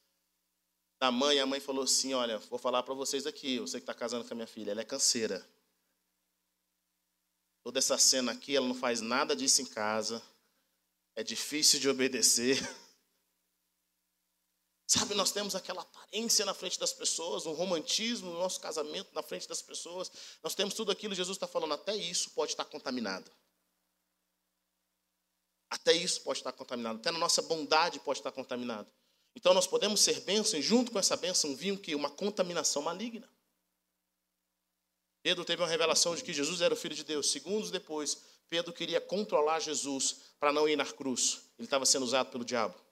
da 0.99 1.11
mãe, 1.11 1.39
a 1.39 1.45
mãe 1.45 1.59
falou 1.59 1.83
assim: 1.83 2.15
Olha, 2.15 2.39
vou 2.39 2.57
falar 2.57 2.81
para 2.81 2.95
vocês 2.95 3.27
aqui, 3.27 3.59
você 3.59 3.77
que 3.77 3.83
está 3.83 3.93
casando 3.93 4.25
com 4.25 4.33
a 4.33 4.35
minha 4.35 4.47
filha, 4.47 4.71
ela 4.71 4.81
é 4.81 4.85
canseira. 4.85 5.47
Toda 7.63 7.77
essa 7.77 7.99
cena 7.99 8.31
aqui, 8.31 8.55
ela 8.55 8.67
não 8.67 8.75
faz 8.75 8.99
nada 8.99 9.35
disso 9.35 9.61
em 9.61 9.65
casa. 9.65 10.23
É 11.15 11.23
difícil 11.23 11.79
de 11.79 11.87
obedecer. 11.87 12.57
Sabe, 14.87 15.15
nós 15.15 15.31
temos 15.31 15.55
aquela 15.55 15.81
aparência 15.81 16.45
na 16.45 16.53
frente 16.53 16.79
das 16.79 16.93
pessoas, 16.93 17.45
um 17.45 17.53
romantismo 17.53 18.29
no 18.31 18.39
nosso 18.39 18.59
casamento 18.59 19.09
na 19.13 19.23
frente 19.23 19.47
das 19.47 19.61
pessoas. 19.61 20.11
Nós 20.43 20.53
temos 20.53 20.75
tudo 20.75 20.91
aquilo, 20.91 21.15
Jesus 21.15 21.37
está 21.37 21.47
falando, 21.47 21.73
até 21.73 21.95
isso 21.95 22.29
pode 22.31 22.51
estar 22.51 22.65
contaminado. 22.65 23.31
Até 25.69 25.91
isso 25.93 26.21
pode 26.21 26.39
estar 26.39 26.51
contaminado, 26.51 26.99
até 26.99 27.11
na 27.11 27.17
nossa 27.17 27.41
bondade 27.41 27.99
pode 27.99 28.19
estar 28.19 28.31
contaminado. 28.31 28.87
Então 29.35 29.53
nós 29.53 29.67
podemos 29.67 29.99
ser 29.99 30.21
bênção 30.21 30.59
e 30.59 30.61
junto 30.61 30.91
com 30.91 30.99
essa 30.99 31.17
bênção 31.17 31.55
vinha 31.55 31.75
que 31.75 31.95
uma 31.95 32.09
contaminação 32.09 32.83
maligna. 32.83 33.27
Pedro 35.21 35.43
teve 35.43 35.61
uma 35.63 35.67
revelação 35.67 36.15
de 36.15 36.23
que 36.23 36.31
Jesus 36.31 36.61
era 36.61 36.75
o 36.75 36.77
filho 36.77 36.95
de 36.95 37.03
Deus. 37.03 37.31
Segundos 37.31 37.71
depois, 37.71 38.21
Pedro 38.47 38.71
queria 38.71 39.01
controlar 39.01 39.59
Jesus 39.59 40.17
para 40.39 40.53
não 40.53 40.69
ir 40.69 40.75
na 40.75 40.85
cruz. 40.85 41.41
Ele 41.57 41.65
estava 41.65 41.85
sendo 41.85 42.03
usado 42.03 42.29
pelo 42.29 42.45
diabo. 42.45 42.84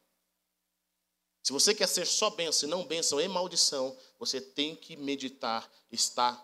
Se 1.43 1.51
você 1.51 1.75
quer 1.75 1.87
ser 1.87 2.07
só 2.07 2.29
bênção 2.29 2.67
e 2.67 2.71
não 2.71 2.85
bênção 2.85 3.19
e 3.19 3.27
maldição, 3.27 3.97
você 4.17 4.39
tem 4.39 4.77
que 4.77 4.95
meditar, 4.95 5.69
estar, 5.91 6.41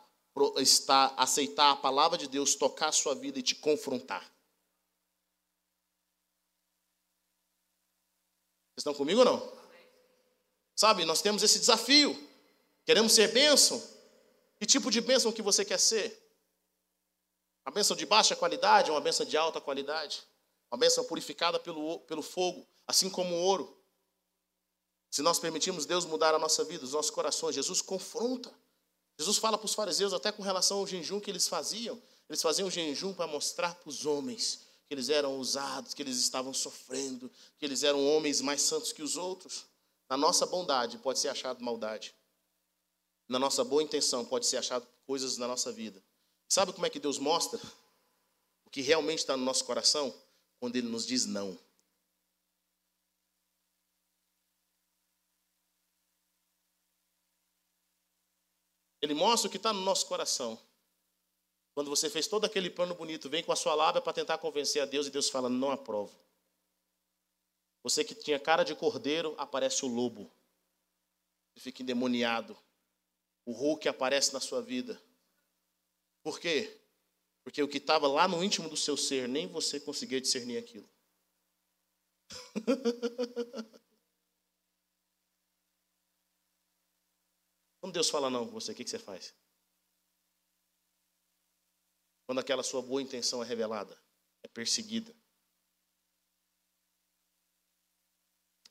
estar, 0.58 1.14
aceitar 1.16 1.72
a 1.72 1.76
palavra 1.78 2.18
de 2.18 2.28
Deus, 2.28 2.54
tocar 2.54 2.90
a 2.90 2.92
sua 2.92 3.16
vida 3.16 3.40
e 3.40 3.42
te 3.42 3.56
confrontar. 3.56 4.22
Vocês 8.76 8.80
estão 8.80 8.94
comigo 8.94 9.20
ou 9.20 9.26
não? 9.26 9.60
Sabe, 10.76 11.06
nós 11.06 11.22
temos 11.22 11.44
esse 11.44 11.60
desafio. 11.60 12.14
Queremos 12.86 13.14
ser 13.14 13.32
bênção. 13.32 13.82
Que 14.58 14.66
tipo 14.66 14.92
de 14.92 15.00
bênção 15.00 15.32
que 15.32 15.42
você 15.42 15.64
quer 15.64 15.80
ser? 15.80 16.22
Uma 17.66 17.74
bênção 17.74 17.96
de 17.96 18.06
baixa 18.06 18.36
qualidade, 18.36 18.92
uma 18.92 19.00
bênção 19.00 19.26
de 19.26 19.38
alta 19.38 19.62
qualidade? 19.62 20.24
Uma 20.70 20.78
bênção 20.78 21.06
purificada 21.06 21.58
pelo, 21.58 22.00
pelo 22.02 22.22
fogo, 22.22 22.68
assim 22.86 23.10
como 23.10 23.34
o 23.34 23.42
ouro. 23.42 23.79
Se 25.10 25.22
nós 25.22 25.40
permitirmos 25.40 25.86
Deus 25.86 26.06
mudar 26.06 26.36
a 26.36 26.40
nossa 26.40 26.64
vida, 26.64 26.86
os 26.86 26.94
nossos 26.94 27.12
corações, 27.12 27.56
Jesus 27.56 27.82
confronta. 27.82 28.54
Jesus 29.18 29.38
fala 29.38 29.58
para 29.58 29.66
os 29.66 29.74
fariseus, 29.74 30.14
até 30.14 30.32
com 30.32 30.44
relação 30.44 30.78
ao 30.78 30.88
jejum 30.88 31.20
que 31.20 31.30
eles 31.30 31.48
faziam. 31.48 32.02
Eles 32.30 32.42
faziam 32.42 32.70
jejum 32.70 33.14
para 33.14 33.28
mostrar 33.28 33.74
para 33.76 33.90
os 33.90 34.06
homens 34.06 34.68
que 34.88 34.94
eles 34.94 35.10
eram 35.10 35.38
usados, 35.38 35.94
que 35.94 36.02
eles 36.02 36.18
estavam 36.18 36.54
sofrendo, 36.54 37.30
que 37.58 37.66
eles 37.66 37.84
eram 37.84 38.08
homens 38.08 38.42
mais 38.42 38.62
santos 38.62 38.92
que 38.92 39.04
os 39.04 39.18
outros. 39.18 39.66
Na 40.10 40.18
nossa 40.18 40.46
bondade 40.46 40.98
pode 40.98 41.20
ser 41.20 41.30
achado 41.30 41.64
maldade. 41.64 42.16
Na 43.28 43.38
nossa 43.38 43.64
boa 43.64 43.84
intenção 43.84 44.26
pode 44.26 44.48
ser 44.48 44.58
achado 44.58 44.88
coisas 45.06 45.38
na 45.38 45.48
nossa 45.48 45.72
vida. 45.72 46.04
Sabe 46.48 46.74
como 46.74 46.86
é 46.86 46.90
que 46.90 47.00
Deus 47.00 47.20
mostra 47.20 47.60
o 48.66 48.70
que 48.70 48.82
realmente 48.82 49.20
está 49.20 49.38
no 49.38 49.44
nosso 49.44 49.64
coração? 49.66 50.14
Quando 50.60 50.76
Ele 50.76 50.88
nos 50.88 51.06
diz 51.06 51.26
não. 51.26 51.58
Ele 59.02 59.14
mostra 59.14 59.48
o 59.48 59.52
que 59.52 59.58
está 59.58 59.72
no 59.72 59.82
nosso 59.82 60.06
coração. 60.06 60.60
Quando 61.74 61.90
você 61.90 62.10
fez 62.10 62.28
todo 62.28 62.46
aquele 62.46 62.70
plano 62.70 62.94
bonito, 62.94 63.30
vem 63.30 63.44
com 63.44 63.52
a 63.52 63.56
sua 63.56 63.74
lábia 63.74 64.02
para 64.02 64.14
tentar 64.14 64.38
convencer 64.38 64.82
a 64.82 64.86
Deus 64.86 65.08
e 65.08 65.12
Deus 65.12 65.30
fala: 65.30 65.50
não 65.50 65.72
aprovo. 65.72 66.14
Você 67.84 68.04
que 68.04 68.14
tinha 68.14 68.40
cara 68.40 68.64
de 68.64 68.76
cordeiro, 68.76 69.34
aparece 69.38 69.86
o 69.86 69.88
lobo. 69.88 70.30
Você 71.54 71.62
fica 71.62 71.82
endemoniado. 71.82 72.58
O 73.46 73.54
Hulk 73.54 73.88
aparece 73.88 74.34
na 74.34 74.40
sua 74.40 74.62
vida. 74.62 75.02
Por 76.22 76.40
quê? 76.40 76.78
Porque 77.44 77.64
o 77.64 77.68
que 77.68 77.78
estava 77.78 78.08
lá 78.08 78.28
no 78.28 78.44
íntimo 78.44 78.70
do 78.70 78.76
seu 78.76 78.98
ser, 78.98 79.28
nem 79.28 79.48
você 79.48 79.80
conseguia 79.80 80.20
discernir 80.20 80.58
aquilo. 80.58 80.90
Quando 87.80 87.94
Deus 87.94 88.10
fala 88.10 88.30
não 88.30 88.46
com 88.46 88.54
você, 88.54 88.72
o 88.72 88.76
que 88.76 88.88
você 88.88 89.00
faz? 89.00 89.34
Quando 92.26 92.40
aquela 92.40 92.62
sua 92.62 92.82
boa 92.82 93.02
intenção 93.02 93.42
é 93.42 93.46
revelada, 93.46 93.98
é 94.44 94.48
perseguida. 94.48 95.16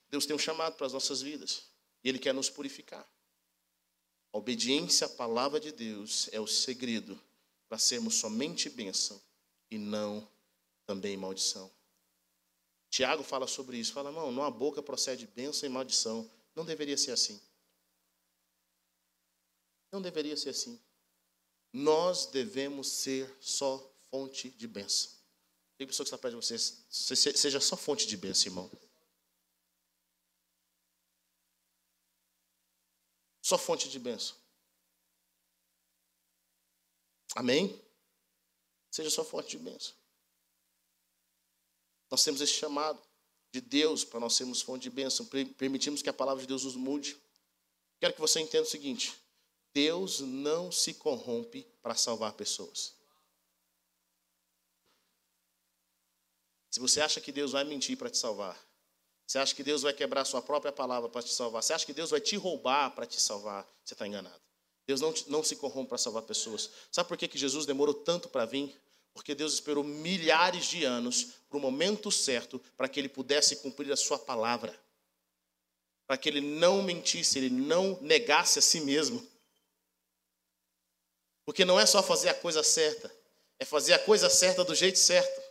Deus 0.09 0.27
tem 0.27 0.35
um 0.35 0.39
chamado 0.39 0.77
para 0.77 0.87
as 0.87 0.93
nossas 0.93 1.21
vidas 1.21 1.71
e 2.03 2.09
Ele 2.09 2.19
quer 2.19 2.33
nos 2.33 2.49
purificar. 2.49 3.07
A 4.33 4.39
obediência 4.39 5.07
à 5.07 5.11
palavra 5.11 5.59
de 5.59 5.73
Deus 5.73 6.29
é 6.33 6.41
o 6.41 6.47
segredo 6.47 7.21
para 7.69 7.79
sermos 7.79 8.15
somente 8.15 8.71
bênção 8.71 9.21
e 9.71 9.79
não 9.79 10.27
também 10.87 11.17
maldição. 11.17 11.71
Tiago 12.91 13.23
fala 13.23 13.47
sobre 13.47 13.77
isso, 13.77 13.93
fala, 13.93 14.11
não, 14.11 14.33
numa 14.33 14.51
boca 14.51 14.83
procede 14.83 15.27
bênção 15.27 15.69
e 15.69 15.73
maldição. 15.73 16.31
Não 16.55 16.65
deveria 16.65 16.97
ser 16.97 17.13
assim. 17.13 17.41
Não 19.91 20.03
deveria 20.03 20.37
ser 20.37 20.51
assim. 20.51 20.81
Nós 21.73 22.27
devemos 22.27 22.89
ser 22.89 23.35
só 23.41 23.79
fonte 24.11 24.51
de 24.51 24.67
bênção. 24.67 25.11
Tem 25.77 25.87
pessoa 25.87 26.05
que 26.05 26.09
está 26.09 26.19
perto 26.19 26.39
de 26.39 26.47
vocês, 26.47 26.85
seja 26.91 27.61
só 27.61 27.77
fonte 27.77 28.07
de 28.07 28.17
bênção, 28.17 28.47
irmão. 28.47 28.71
Só 33.41 33.57
fonte 33.57 33.89
de 33.89 33.99
bênção. 33.99 34.37
Amém? 37.37 37.81
Seja 38.91 39.11
sua 39.11 39.25
fonte 39.25 39.51
de 39.51 39.59
bênção. 39.59 39.95
Nós 42.11 42.25
temos 42.25 42.41
esse 42.41 42.55
chamado 42.55 43.01
de 43.53 43.61
Deus 43.61 44.05
para 44.05 44.21
nós 44.21 44.35
sermos 44.35 44.61
fonte 44.61 44.83
de 44.83 44.91
bênção. 44.91 45.27
Permitimos 45.57 46.03
que 46.03 46.09
a 46.09 46.13
palavra 46.13 46.41
de 46.41 46.49
Deus 46.49 46.65
nos 46.65 46.75
mude. 46.75 47.17
Quero 48.01 48.15
que 48.15 48.21
você 48.21 48.41
entenda 48.41 48.65
o 48.65 48.71
seguinte: 48.71 49.15
Deus 49.73 50.21
não 50.21 50.73
se 50.73 50.95
corrompe 50.95 51.67
para 51.83 51.95
salvar 51.95 52.33
pessoas. 52.33 52.95
Se 56.71 56.81
você 56.81 57.01
acha 57.01 57.21
que 57.21 57.33
Deus 57.33 57.53
vai 57.53 57.65
mentir 57.65 57.97
para 57.97 58.11
te 58.11 58.19
salvar, 58.19 58.59
você 59.27 59.39
acha 59.39 59.55
que 59.55 59.63
Deus 59.63 59.83
vai 59.83 59.93
quebrar 59.93 60.25
sua 60.25 60.41
própria 60.41 60.73
palavra 60.73 61.09
para 61.09 61.23
te 61.23 61.33
salvar? 61.33 61.63
Você 61.63 61.73
acha 61.73 61.85
que 61.85 61.93
Deus 61.93 62.11
vai 62.11 62.21
te 62.21 62.37
roubar 62.37 62.95
para 62.95 63.05
te 63.05 63.21
salvar? 63.21 63.67
Você 63.85 63.95
está 63.95 64.07
enganado. 64.07 64.41
Deus 64.87 65.03
não, 65.03 65.13
não 65.27 65.45
se 65.45 65.55
corrompe 65.57 65.91
para 65.91 65.99
salvar 65.99 66.23
pessoas. 66.23 66.71
Sabe 66.91 67.09
por 67.09 67.19
que, 67.19 67.29
que 67.29 67.37
Jesus 67.37 67.67
demorou 67.67 67.93
tanto 67.93 68.27
para 68.29 68.47
vir? 68.47 68.75
Porque 69.13 69.35
Deus 69.35 69.53
esperou 69.53 69.85
milhares 69.85 70.65
de 70.67 70.85
anos 70.85 71.33
para 71.49 71.59
o 71.59 71.61
momento 71.61 72.11
certo 72.11 72.59
para 72.75 72.89
que 72.89 72.99
ele 72.99 73.09
pudesse 73.09 73.57
cumprir 73.57 73.93
a 73.93 73.97
sua 73.97 74.19
palavra. 74.19 74.75
Para 76.07 76.17
que 76.17 76.29
ele 76.29 76.41
não 76.41 76.83
mentisse, 76.83 77.39
ele 77.39 77.51
não 77.51 77.99
negasse 78.01 78.59
a 78.59 78.63
si 78.63 78.81
mesmo. 78.81 79.23
Porque 81.49 81.65
não 81.65 81.81
é 81.81 81.87
só 81.87 82.03
fazer 82.03 82.29
a 82.29 82.35
coisa 82.35 82.63
certa, 82.63 83.11
é 83.59 83.65
fazer 83.65 83.95
a 83.95 83.99
coisa 83.99 84.29
certa 84.29 84.63
do 84.63 84.75
jeito 84.75 84.99
certo. 84.99 85.43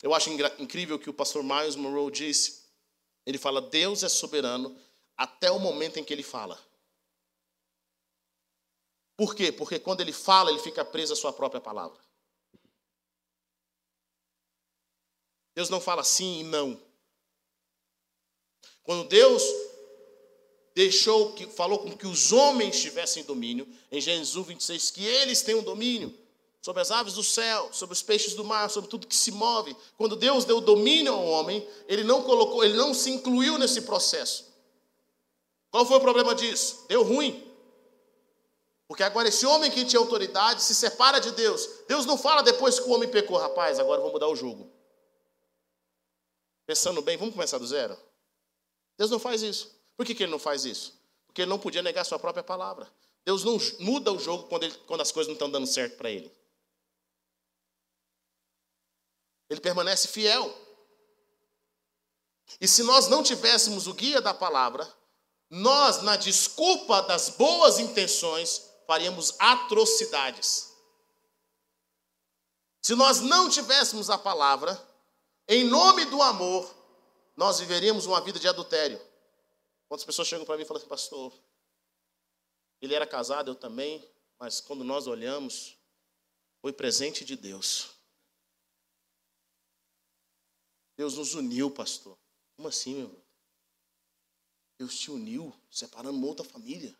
Eu 0.00 0.14
acho 0.14 0.30
incrível 0.60 0.96
que 0.96 1.10
o 1.10 1.12
pastor 1.12 1.42
Miles 1.42 1.74
Monroe 1.74 2.08
disse. 2.12 2.70
Ele 3.26 3.36
fala: 3.36 3.60
Deus 3.60 4.04
é 4.04 4.08
soberano 4.08 4.80
até 5.16 5.50
o 5.50 5.58
momento 5.58 5.98
em 5.98 6.04
que 6.04 6.14
ele 6.14 6.22
fala. 6.22 6.56
Por 9.16 9.34
quê? 9.34 9.50
Porque 9.50 9.80
quando 9.80 10.02
ele 10.02 10.12
fala, 10.12 10.50
ele 10.50 10.60
fica 10.60 10.84
preso 10.84 11.14
à 11.14 11.16
sua 11.16 11.32
própria 11.32 11.60
palavra. 11.60 12.00
Deus 15.52 15.68
não 15.68 15.80
fala 15.80 16.04
sim 16.04 16.42
e 16.42 16.44
não. 16.44 16.85
Quando 18.86 19.08
Deus 19.08 19.42
deixou 20.74 21.32
que 21.32 21.46
falou 21.46 21.80
com 21.80 21.96
que 21.96 22.06
os 22.06 22.32
homens 22.32 22.80
tivessem 22.80 23.24
domínio, 23.24 23.68
em 23.92 24.00
Gênesis 24.00 24.36
1, 24.36 24.42
26, 24.44 24.90
que 24.92 25.04
eles 25.04 25.42
têm 25.42 25.56
um 25.56 25.62
domínio, 25.62 26.14
sobre 26.62 26.82
as 26.82 26.90
aves 26.90 27.14
do 27.14 27.22
céu, 27.22 27.68
sobre 27.72 27.92
os 27.92 28.02
peixes 28.02 28.34
do 28.34 28.44
mar, 28.44 28.68
sobre 28.70 28.90
tudo 28.90 29.06
que 29.06 29.14
se 29.14 29.30
move. 29.30 29.76
Quando 29.96 30.16
Deus 30.16 30.44
deu 30.44 30.60
domínio 30.60 31.12
ao 31.12 31.24
homem, 31.24 31.66
ele 31.86 32.02
não 32.02 32.22
colocou, 32.22 32.64
ele 32.64 32.76
não 32.76 32.92
se 32.92 33.10
incluiu 33.10 33.56
nesse 33.56 33.82
processo. 33.82 34.52
Qual 35.70 35.86
foi 35.86 35.96
o 35.96 36.00
problema 36.00 36.34
disso? 36.34 36.84
Deu 36.88 37.02
ruim. 37.02 37.44
Porque 38.88 39.02
agora 39.02 39.28
esse 39.28 39.46
homem 39.46 39.70
que 39.70 39.84
tinha 39.84 40.00
autoridade 40.00 40.62
se 40.62 40.74
separa 40.74 41.20
de 41.20 41.32
Deus. 41.32 41.68
Deus 41.88 42.04
não 42.04 42.18
fala 42.18 42.42
depois 42.42 42.78
que 42.78 42.88
o 42.88 42.92
homem 42.92 43.08
pecou, 43.08 43.36
rapaz, 43.38 43.78
agora 43.78 44.00
vou 44.00 44.12
mudar 44.12 44.28
o 44.28 44.36
jogo. 44.36 44.70
Pensando 46.66 47.00
bem, 47.00 47.16
vamos 47.16 47.34
começar 47.34 47.58
do 47.58 47.66
zero? 47.66 47.96
Deus 48.96 49.10
não 49.10 49.18
faz 49.18 49.42
isso. 49.42 49.74
Por 49.96 50.04
que, 50.04 50.14
que 50.14 50.22
ele 50.22 50.32
não 50.32 50.38
faz 50.38 50.64
isso? 50.64 50.98
Porque 51.26 51.42
ele 51.42 51.50
não 51.50 51.58
podia 51.58 51.82
negar 51.82 52.04
sua 52.04 52.18
própria 52.18 52.42
palavra. 52.42 52.90
Deus 53.24 53.42
não 53.42 53.58
muda 53.80 54.12
o 54.12 54.18
jogo 54.18 54.44
quando, 54.44 54.64
ele, 54.64 54.74
quando 54.86 55.00
as 55.00 55.10
coisas 55.10 55.28
não 55.28 55.34
estão 55.34 55.50
dando 55.50 55.66
certo 55.66 55.96
para 55.96 56.10
ele. 56.10 56.32
Ele 59.50 59.60
permanece 59.60 60.08
fiel. 60.08 60.54
E 62.60 62.68
se 62.68 62.82
nós 62.82 63.08
não 63.08 63.22
tivéssemos 63.22 63.86
o 63.86 63.94
guia 63.94 64.20
da 64.20 64.32
palavra, 64.32 64.90
nós, 65.50 66.02
na 66.02 66.16
desculpa 66.16 67.02
das 67.02 67.30
boas 67.30 67.78
intenções, 67.78 68.62
faríamos 68.86 69.34
atrocidades. 69.38 70.72
Se 72.80 72.94
nós 72.94 73.20
não 73.20 73.48
tivéssemos 73.50 74.10
a 74.10 74.16
palavra, 74.16 74.80
em 75.48 75.64
nome 75.64 76.04
do 76.04 76.22
amor, 76.22 76.72
nós 77.36 77.60
viveríamos 77.60 78.06
uma 78.06 78.20
vida 78.20 78.38
de 78.38 78.48
adultério. 78.48 78.98
Quantas 79.88 80.04
pessoas 80.04 80.26
chegam 80.26 80.44
para 80.44 80.56
mim 80.56 80.62
e 80.62 80.66
falam 80.66 80.80
assim, 80.80 80.88
pastor, 80.88 81.32
ele 82.80 82.94
era 82.94 83.06
casado, 83.06 83.50
eu 83.50 83.54
também, 83.54 84.04
mas 84.38 84.60
quando 84.60 84.82
nós 84.82 85.06
olhamos, 85.06 85.78
foi 86.60 86.72
presente 86.72 87.24
de 87.24 87.36
Deus. 87.36 87.90
Deus 90.96 91.16
nos 91.16 91.34
uniu, 91.34 91.70
pastor. 91.70 92.18
Como 92.56 92.68
assim, 92.68 92.94
meu 92.94 93.04
irmão? 93.04 93.22
Deus 94.78 94.98
te 94.98 95.10
uniu, 95.10 95.54
separando 95.70 96.16
uma 96.16 96.26
outra 96.26 96.44
família. 96.44 96.96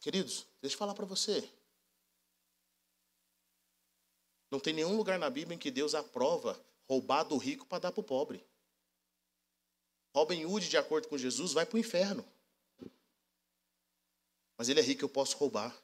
Queridos, 0.00 0.46
deixa 0.62 0.74
eu 0.74 0.78
falar 0.78 0.94
para 0.94 1.04
você. 1.04 1.50
Não 4.50 4.60
tem 4.60 4.72
nenhum 4.72 4.96
lugar 4.96 5.18
na 5.18 5.28
Bíblia 5.28 5.56
em 5.56 5.58
que 5.58 5.70
Deus 5.70 5.94
aprova 5.94 6.60
roubar 6.88 7.24
do 7.24 7.36
rico 7.36 7.66
para 7.66 7.80
dar 7.80 7.92
para 7.92 8.00
o 8.00 8.04
pobre. 8.04 8.44
Robin 10.14 10.44
Hood, 10.44 10.68
de 10.68 10.76
acordo 10.76 11.08
com 11.08 11.18
Jesus, 11.18 11.52
vai 11.52 11.66
para 11.66 11.76
o 11.76 11.78
inferno. 11.78 12.26
Mas 14.56 14.68
ele 14.68 14.80
é 14.80 14.82
rico, 14.82 15.04
eu 15.04 15.08
posso 15.08 15.36
roubar. 15.36 15.76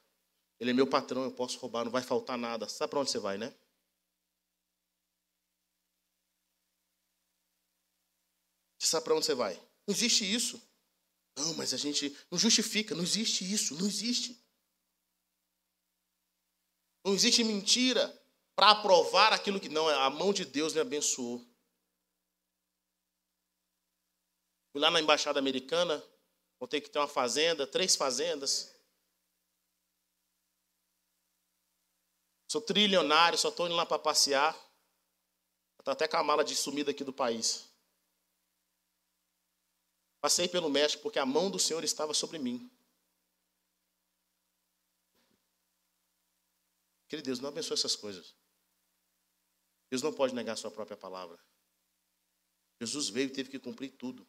Ele 0.58 0.70
é 0.70 0.72
meu 0.72 0.86
patrão, 0.86 1.24
eu 1.24 1.32
posso 1.32 1.58
roubar, 1.58 1.84
não 1.84 1.90
vai 1.90 2.02
faltar 2.02 2.38
nada. 2.38 2.68
Sabe 2.68 2.90
para 2.90 3.00
onde 3.00 3.10
você 3.10 3.18
vai, 3.18 3.36
né? 3.36 3.52
Você 8.78 8.86
sabe 8.86 9.04
para 9.04 9.14
onde 9.14 9.26
você 9.26 9.34
vai? 9.34 9.54
Não 9.86 9.94
existe 9.94 10.24
isso. 10.24 10.62
Não, 11.36 11.54
mas 11.54 11.74
a 11.74 11.76
gente 11.76 12.16
não 12.30 12.38
justifica, 12.38 12.94
não 12.94 13.02
existe 13.02 13.50
isso, 13.50 13.74
não 13.74 13.86
existe. 13.86 14.40
Não 17.04 17.14
existe 17.14 17.42
mentira 17.42 18.21
para 18.54 18.70
aprovar 18.70 19.32
aquilo 19.32 19.60
que 19.60 19.68
não, 19.68 19.88
a 19.88 20.10
mão 20.10 20.32
de 20.32 20.44
Deus 20.44 20.74
me 20.74 20.80
abençoou. 20.80 21.44
Fui 24.72 24.80
lá 24.80 24.90
na 24.90 25.00
embaixada 25.00 25.38
americana, 25.38 26.02
contei 26.58 26.80
que 26.80 26.88
tem 26.88 27.00
uma 27.00 27.08
fazenda, 27.08 27.66
três 27.66 27.94
fazendas. 27.94 28.74
Sou 32.50 32.60
trilionário, 32.60 33.38
só 33.38 33.48
estou 33.48 33.66
indo 33.66 33.74
lá 33.74 33.86
para 33.86 33.98
passear. 33.98 34.54
Estou 35.78 35.92
até 35.92 36.06
com 36.06 36.16
a 36.16 36.22
mala 36.22 36.44
de 36.44 36.54
sumida 36.54 36.90
aqui 36.90 37.02
do 37.02 37.12
país. 37.12 37.68
Passei 40.20 40.46
pelo 40.46 40.70
México 40.70 41.02
porque 41.02 41.18
a 41.18 41.26
mão 41.26 41.50
do 41.50 41.58
Senhor 41.58 41.82
estava 41.82 42.14
sobre 42.14 42.38
mim. 42.38 42.70
Querido 47.08 47.26
Deus, 47.26 47.40
não 47.40 47.48
abençoe 47.48 47.74
essas 47.74 47.96
coisas. 47.96 48.41
Deus 49.92 50.00
não 50.00 50.10
pode 50.10 50.34
negar 50.34 50.56
sua 50.56 50.70
própria 50.70 50.96
palavra. 50.96 51.38
Jesus 52.80 53.10
veio 53.10 53.26
e 53.26 53.30
teve 53.30 53.50
que 53.50 53.58
cumprir 53.58 53.90
tudo 53.90 54.26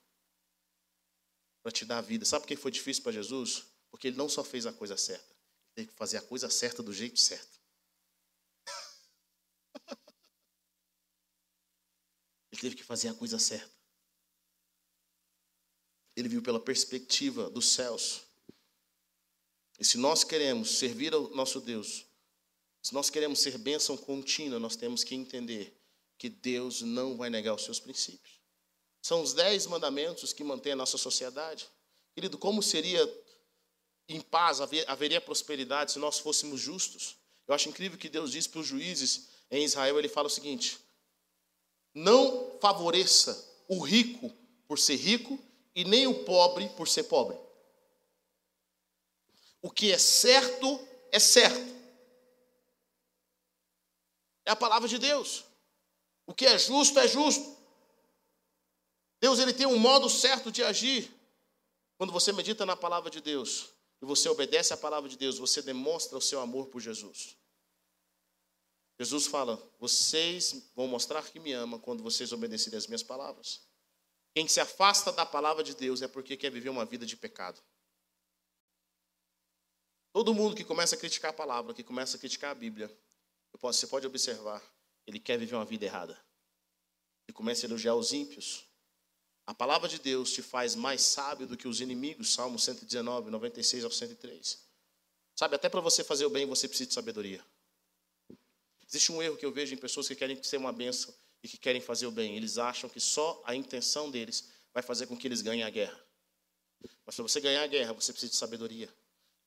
para 1.61 1.71
te 1.71 1.85
dar 1.85 1.99
a 1.99 2.01
vida. 2.01 2.25
Sabe 2.25 2.41
por 2.43 2.49
que 2.49 2.57
foi 2.57 2.69
difícil 2.69 3.01
para 3.01 3.13
Jesus? 3.13 3.63
Porque 3.89 4.09
ele 4.09 4.17
não 4.17 4.27
só 4.27 4.43
fez 4.43 4.65
a 4.65 4.73
coisa 4.73 4.97
certa, 4.97 5.31
ele 5.31 5.73
teve 5.73 5.87
que 5.87 5.93
fazer 5.93 6.17
a 6.17 6.21
coisa 6.21 6.49
certa 6.49 6.83
do 6.83 6.91
jeito 6.91 7.17
certo. 7.17 7.61
ele 12.51 12.59
teve 12.59 12.75
que 12.75 12.83
fazer 12.83 13.07
a 13.07 13.13
coisa 13.13 13.39
certa. 13.39 13.73
Ele 16.13 16.27
viu 16.27 16.43
pela 16.43 16.59
perspectiva 16.59 17.49
dos 17.49 17.69
céus. 17.69 18.25
E 19.79 19.85
se 19.85 19.97
nós 19.97 20.25
queremos 20.25 20.77
servir 20.77 21.13
ao 21.13 21.29
nosso 21.29 21.61
Deus, 21.61 22.05
se 22.83 22.93
nós 22.93 23.09
queremos 23.09 23.39
ser 23.39 23.57
bênção 23.57 23.95
contínua, 23.95 24.59
nós 24.59 24.75
temos 24.75 25.05
que 25.05 25.15
entender 25.15 25.73
que 26.17 26.27
Deus 26.27 26.81
não 26.81 27.15
vai 27.15 27.29
negar 27.29 27.55
os 27.55 27.63
seus 27.63 27.79
princípios. 27.79 28.41
São 29.01 29.21
os 29.21 29.33
dez 29.33 29.65
mandamentos 29.65 30.33
que 30.33 30.43
mantêm 30.43 30.73
a 30.73 30.75
nossa 30.75 30.97
sociedade. 30.97 31.67
Querido, 32.13 32.37
como 32.37 32.61
seria 32.61 33.01
em 34.07 34.19
paz, 34.19 34.59
haveria 34.61 35.21
prosperidade 35.21 35.93
se 35.93 35.99
nós 35.99 36.19
fôssemos 36.19 36.59
justos? 36.59 37.15
Eu 37.47 37.55
acho 37.55 37.69
incrível 37.69 37.97
que 37.97 38.09
Deus 38.09 38.31
diz 38.31 38.47
para 38.47 38.59
os 38.59 38.67
juízes 38.67 39.29
em 39.49 39.63
Israel, 39.63 39.97
ele 39.97 40.09
fala 40.09 40.27
o 40.27 40.31
seguinte: 40.31 40.77
não 41.93 42.57
favoreça 42.61 43.49
o 43.67 43.79
rico 43.79 44.29
por 44.67 44.77
ser 44.77 44.95
rico 44.95 45.39
e 45.73 45.85
nem 45.85 46.05
o 46.05 46.23
pobre 46.25 46.67
por 46.69 46.87
ser 46.87 47.03
pobre. 47.03 47.37
O 49.61 49.71
que 49.71 49.91
é 49.91 49.97
certo 49.97 50.85
é 51.11 51.19
certo. 51.19 51.72
É 54.45 54.51
a 54.51 54.55
palavra 54.55 54.87
de 54.87 54.97
Deus. 54.97 55.45
O 56.25 56.33
que 56.33 56.45
é 56.45 56.57
justo 56.57 56.99
é 56.99 57.07
justo. 57.07 57.57
Deus 59.19 59.39
ele 59.39 59.53
tem 59.53 59.65
um 59.65 59.77
modo 59.77 60.09
certo 60.09 60.51
de 60.51 60.63
agir. 60.63 61.09
Quando 61.97 62.11
você 62.11 62.31
medita 62.33 62.65
na 62.65 62.75
palavra 62.75 63.09
de 63.09 63.21
Deus 63.21 63.69
e 64.01 64.05
você 64.05 64.27
obedece 64.27 64.73
à 64.73 64.77
palavra 64.77 65.09
de 65.09 65.17
Deus, 65.17 65.37
você 65.37 65.61
demonstra 65.61 66.17
o 66.17 66.21
seu 66.21 66.41
amor 66.41 66.67
por 66.67 66.81
Jesus. 66.81 67.37
Jesus 68.99 69.27
fala: 69.27 69.61
Vocês 69.79 70.69
vão 70.75 70.87
mostrar 70.87 71.23
que 71.23 71.39
me 71.39 71.53
amam 71.53 71.79
quando 71.79 72.03
vocês 72.03 72.31
obedecerem 72.31 72.77
as 72.77 72.87
minhas 72.87 73.03
palavras. 73.03 73.61
Quem 74.33 74.47
se 74.47 74.59
afasta 74.59 75.11
da 75.11 75.25
palavra 75.25 75.63
de 75.63 75.75
Deus 75.75 76.01
é 76.01 76.07
porque 76.07 76.35
quer 76.35 76.49
viver 76.49 76.69
uma 76.69 76.85
vida 76.85 77.05
de 77.05 77.15
pecado. 77.15 77.61
Todo 80.11 80.33
mundo 80.33 80.55
que 80.55 80.63
começa 80.63 80.95
a 80.95 80.97
criticar 80.97 81.31
a 81.31 81.33
palavra, 81.33 81.73
que 81.73 81.83
começa 81.83 82.17
a 82.17 82.19
criticar 82.19 82.51
a 82.51 82.55
Bíblia, 82.55 82.95
você 83.61 83.87
pode 83.87 84.05
observar, 84.05 84.61
ele 85.05 85.19
quer 85.19 85.37
viver 85.37 85.55
uma 85.55 85.65
vida 85.65 85.85
errada. 85.85 86.19
Ele 87.27 87.33
começa 87.33 87.65
a 87.65 87.67
elogiar 87.67 87.95
os 87.95 88.11
ímpios. 88.11 88.65
A 89.45 89.53
palavra 89.53 89.87
de 89.87 89.99
Deus 89.99 90.31
te 90.31 90.41
faz 90.41 90.75
mais 90.75 91.01
sábio 91.01 91.47
do 91.47 91.57
que 91.57 91.67
os 91.67 91.81
inimigos, 91.81 92.33
Salmo 92.33 92.57
119, 92.57 93.29
96 93.29 93.83
ao 93.83 93.91
103. 93.91 94.59
Sabe, 95.35 95.55
até 95.55 95.67
para 95.69 95.81
você 95.81 96.03
fazer 96.03 96.25
o 96.25 96.29
bem, 96.29 96.45
você 96.45 96.67
precisa 96.67 96.87
de 96.87 96.93
sabedoria. 96.93 97.43
Existe 98.87 99.11
um 99.11 99.21
erro 99.21 99.37
que 99.37 99.45
eu 99.45 99.51
vejo 99.51 99.73
em 99.73 99.77
pessoas 99.77 100.07
que 100.07 100.15
querem 100.15 100.41
ser 100.43 100.57
uma 100.57 100.71
bênção 100.71 101.13
e 101.41 101.47
que 101.47 101.57
querem 101.57 101.81
fazer 101.81 102.05
o 102.05 102.11
bem. 102.11 102.37
Eles 102.37 102.57
acham 102.57 102.89
que 102.89 102.99
só 102.99 103.41
a 103.45 103.55
intenção 103.55 104.09
deles 104.11 104.49
vai 104.73 104.83
fazer 104.83 105.07
com 105.07 105.17
que 105.17 105.27
eles 105.27 105.41
ganhem 105.41 105.63
a 105.63 105.69
guerra. 105.69 105.99
Mas 107.05 107.15
para 107.15 107.23
você 107.23 107.41
ganhar 107.41 107.63
a 107.63 107.67
guerra, 107.67 107.93
você 107.93 108.11
precisa 108.11 108.31
de 108.31 108.37
sabedoria. 108.37 108.93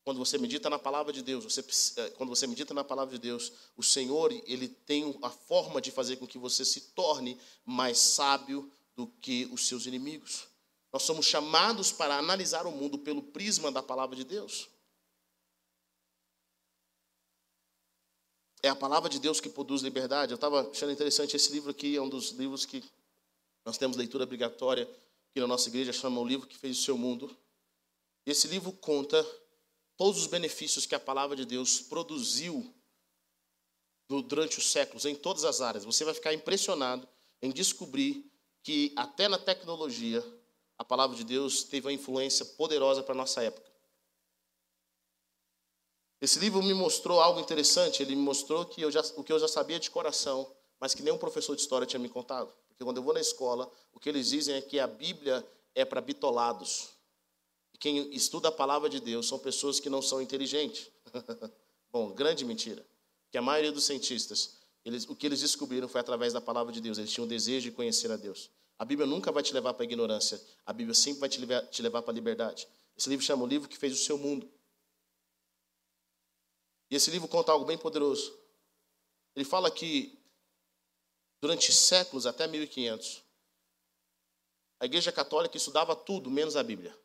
Quando 0.07 0.19
você 0.19 0.37
medita 0.37 0.69
na 0.69 0.79
palavra 0.79 1.11
de 1.11 1.21
Deus, 1.21 1.43
você, 1.43 1.59
eh, 1.97 2.09
quando 2.11 2.29
você 2.29 2.47
medita 2.47 2.73
na 2.73 2.81
palavra 2.81 3.13
de 3.15 3.19
Deus, 3.19 3.51
o 3.75 3.83
Senhor 3.83 4.31
ele 4.31 4.69
tem 4.69 5.13
a 5.21 5.29
forma 5.29 5.81
de 5.81 5.91
fazer 5.91 6.15
com 6.15 6.25
que 6.25 6.37
você 6.37 6.63
se 6.63 6.79
torne 6.91 7.37
mais 7.65 7.97
sábio 7.97 8.71
do 8.95 9.05
que 9.05 9.49
os 9.51 9.67
seus 9.67 9.85
inimigos. 9.85 10.47
Nós 10.93 11.03
somos 11.03 11.25
chamados 11.25 11.91
para 11.91 12.17
analisar 12.17 12.65
o 12.65 12.71
mundo 12.71 12.97
pelo 12.97 13.21
prisma 13.21 13.69
da 13.69 13.83
palavra 13.83 14.15
de 14.15 14.23
Deus. 14.23 14.69
É 18.63 18.69
a 18.69 18.75
palavra 18.77 19.09
de 19.09 19.19
Deus 19.19 19.41
que 19.41 19.49
produz 19.49 19.81
liberdade. 19.81 20.31
Eu 20.31 20.35
estava 20.35 20.69
achando 20.69 20.93
interessante 20.93 21.35
esse 21.35 21.51
livro 21.51 21.71
aqui, 21.71 21.97
é 21.97 22.01
um 22.01 22.07
dos 22.07 22.29
livros 22.29 22.65
que 22.65 22.81
nós 23.65 23.77
temos 23.77 23.97
leitura 23.97 24.23
obrigatória 24.23 24.83
aqui 25.29 25.41
na 25.41 25.47
nossa 25.47 25.67
igreja, 25.67 25.91
chama 25.91 26.21
O 26.21 26.25
Livro 26.25 26.47
que 26.47 26.57
Fez 26.57 26.79
o 26.79 26.81
Seu 26.81 26.97
Mundo. 26.97 27.35
Esse 28.25 28.47
livro 28.47 28.71
conta 28.71 29.21
todos 29.97 30.21
os 30.21 30.27
benefícios 30.27 30.85
que 30.85 30.95
a 30.95 30.99
palavra 30.99 31.35
de 31.35 31.43
Deus 31.45 31.81
produziu 31.81 32.73
durante 34.07 34.57
os 34.57 34.71
séculos, 34.71 35.05
em 35.05 35.15
todas 35.15 35.43
as 35.43 35.59
áreas. 35.59 35.83
Você 35.83 36.05
vai 36.05 36.13
ficar 36.13 36.33
impressionado 36.33 37.07
em 37.41 37.51
descobrir 37.51 38.31
que 38.63 38.93
até 38.95 39.27
na 39.27 39.37
tecnologia 39.37 40.23
a 40.77 40.85
palavra 40.85 41.17
de 41.17 41.23
Deus 41.23 41.63
teve 41.63 41.87
uma 41.87 41.93
influência 41.93 42.45
poderosa 42.45 43.03
para 43.03 43.13
a 43.13 43.17
nossa 43.17 43.43
época. 43.43 43.67
Esse 46.19 46.39
livro 46.39 46.63
me 46.63 46.73
mostrou 46.73 47.19
algo 47.19 47.39
interessante. 47.39 48.01
Ele 48.01 48.15
me 48.15 48.21
mostrou 48.21 48.65
que 48.65 48.81
eu 48.81 48.91
já, 48.91 49.01
o 49.15 49.23
que 49.23 49.31
eu 49.31 49.39
já 49.39 49.47
sabia 49.47 49.79
de 49.79 49.89
coração, 49.89 50.51
mas 50.79 50.93
que 50.93 51.03
nenhum 51.03 51.17
professor 51.17 51.55
de 51.55 51.61
história 51.61 51.85
tinha 51.85 51.99
me 51.99 52.09
contado. 52.09 52.53
Porque 52.67 52.83
quando 52.83 52.97
eu 52.97 53.03
vou 53.03 53.13
na 53.13 53.21
escola, 53.21 53.71
o 53.93 53.99
que 53.99 54.09
eles 54.09 54.29
dizem 54.29 54.55
é 54.55 54.61
que 54.61 54.79
a 54.79 54.87
Bíblia 54.87 55.45
é 55.75 55.85
para 55.85 56.01
bitolados. 56.01 56.89
Quem 57.79 58.13
estuda 58.13 58.49
a 58.49 58.51
palavra 58.51 58.89
de 58.89 58.99
Deus 58.99 59.27
são 59.27 59.37
pessoas 59.37 59.79
que 59.79 59.89
não 59.89 60.01
são 60.01 60.21
inteligentes. 60.21 60.89
Bom, 61.91 62.11
grande 62.11 62.43
mentira. 62.43 62.85
Que 63.31 63.37
a 63.37 63.41
maioria 63.41 63.71
dos 63.71 63.85
cientistas, 63.85 64.57
eles, 64.83 65.07
o 65.07 65.15
que 65.15 65.25
eles 65.25 65.41
descobriram 65.41 65.87
foi 65.87 66.01
através 66.01 66.33
da 66.33 66.41
palavra 66.41 66.73
de 66.73 66.81
Deus. 66.81 66.97
Eles 66.97 67.11
tinham 67.11 67.25
o 67.25 67.29
desejo 67.29 67.69
de 67.69 67.75
conhecer 67.75 68.11
a 68.11 68.17
Deus. 68.17 68.49
A 68.79 68.85
Bíblia 68.85 69.07
nunca 69.07 69.31
vai 69.31 69.43
te 69.43 69.53
levar 69.53 69.73
para 69.73 69.83
a 69.83 69.85
ignorância. 69.85 70.41
A 70.65 70.73
Bíblia 70.73 70.93
sempre 70.93 71.19
vai 71.19 71.29
te 71.29 71.39
levar, 71.39 71.61
te 71.67 71.81
levar 71.81 72.01
para 72.01 72.11
a 72.11 72.15
liberdade. 72.15 72.67
Esse 72.95 73.09
livro 73.09 73.25
chama 73.25 73.43
o 73.43 73.47
livro 73.47 73.69
que 73.69 73.77
fez 73.77 73.93
o 73.93 74.03
seu 74.03 74.17
mundo. 74.17 74.51
E 76.89 76.95
esse 76.95 77.11
livro 77.11 77.27
conta 77.27 77.51
algo 77.51 77.65
bem 77.65 77.77
poderoso. 77.77 78.35
Ele 79.35 79.45
fala 79.45 79.69
que 79.69 80.17
durante 81.39 81.71
séculos, 81.71 82.25
até 82.25 82.47
1500, 82.47 83.23
a 84.79 84.85
Igreja 84.85 85.11
Católica 85.11 85.57
estudava 85.57 85.95
tudo 85.95 86.31
menos 86.31 86.55
a 86.55 86.63
Bíblia. 86.63 86.97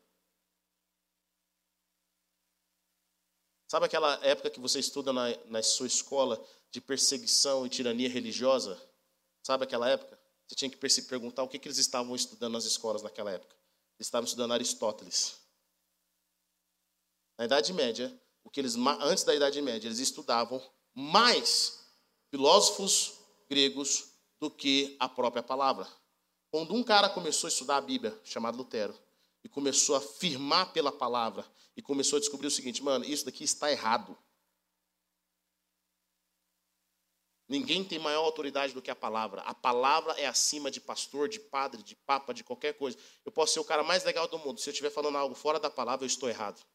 Sabe 3.73 3.87
aquela 3.87 4.19
época 4.23 4.51
que 4.51 4.59
você 4.59 4.77
estuda 4.77 5.11
na, 5.11 5.35
na 5.47 5.63
sua 5.63 5.87
escola 5.87 6.39
de 6.69 6.79
perseguição 6.79 7.65
e 7.65 7.69
tirania 7.69 8.07
religiosa? 8.07 8.79
Sabe 9.41 9.63
aquela 9.63 9.89
época? 9.89 10.15
Você 10.47 10.53
tinha 10.53 10.69
que 10.69 10.77
perguntar 11.01 11.41
o 11.41 11.47
que, 11.47 11.57
que 11.57 11.67
eles 11.67 11.79
estavam 11.79 12.15
estudando 12.15 12.53
nas 12.53 12.65
escolas 12.65 13.01
naquela 13.01 13.31
época. 13.31 13.55
Eles 13.97 14.05
estavam 14.05 14.25
estudando 14.25 14.51
Aristóteles. 14.51 15.39
Na 17.35 17.45
Idade 17.45 17.73
Média, 17.73 18.15
o 18.43 18.49
que 18.51 18.59
eles 18.59 18.75
antes 18.75 19.23
da 19.23 19.33
Idade 19.33 19.59
Média, 19.59 19.87
eles 19.87 19.97
estudavam 19.97 20.61
mais 20.93 21.79
filósofos 22.29 23.21
gregos 23.49 24.09
do 24.39 24.51
que 24.51 24.95
a 24.99 25.09
própria 25.09 25.41
palavra. 25.41 25.87
Quando 26.51 26.75
um 26.75 26.83
cara 26.83 27.09
começou 27.09 27.47
a 27.47 27.51
estudar 27.51 27.77
a 27.77 27.81
Bíblia, 27.81 28.15
chamado 28.23 28.55
Lutero, 28.55 28.93
e 29.43 29.49
começou 29.49 29.95
a 29.95 29.99
afirmar 29.99 30.71
pela 30.71 30.91
palavra, 30.91 31.45
e 31.75 31.81
começou 31.81 32.17
a 32.17 32.19
descobrir 32.19 32.47
o 32.47 32.51
seguinte, 32.51 32.81
mano, 32.81 33.03
isso 33.03 33.25
daqui 33.25 33.43
está 33.43 33.71
errado. 33.71 34.17
Ninguém 37.47 37.83
tem 37.83 37.99
maior 37.99 38.23
autoridade 38.23 38.73
do 38.73 38.81
que 38.81 38.89
a 38.89 38.95
palavra. 38.95 39.41
A 39.41 39.53
palavra 39.53 40.13
é 40.13 40.25
acima 40.25 40.71
de 40.71 40.79
pastor, 40.79 41.27
de 41.27 41.39
padre, 41.39 41.83
de 41.83 41.95
papa, 41.95 42.33
de 42.33 42.43
qualquer 42.43 42.73
coisa. 42.73 42.97
Eu 43.25 43.31
posso 43.31 43.53
ser 43.53 43.59
o 43.59 43.65
cara 43.65 43.83
mais 43.83 44.03
legal 44.03 44.27
do 44.27 44.39
mundo. 44.39 44.59
Se 44.59 44.69
eu 44.69 44.71
estiver 44.71 44.89
falando 44.89 45.17
algo 45.17 45.35
fora 45.35 45.59
da 45.59 45.69
palavra, 45.69 46.05
eu 46.05 46.07
estou 46.07 46.29
errado. 46.29 46.65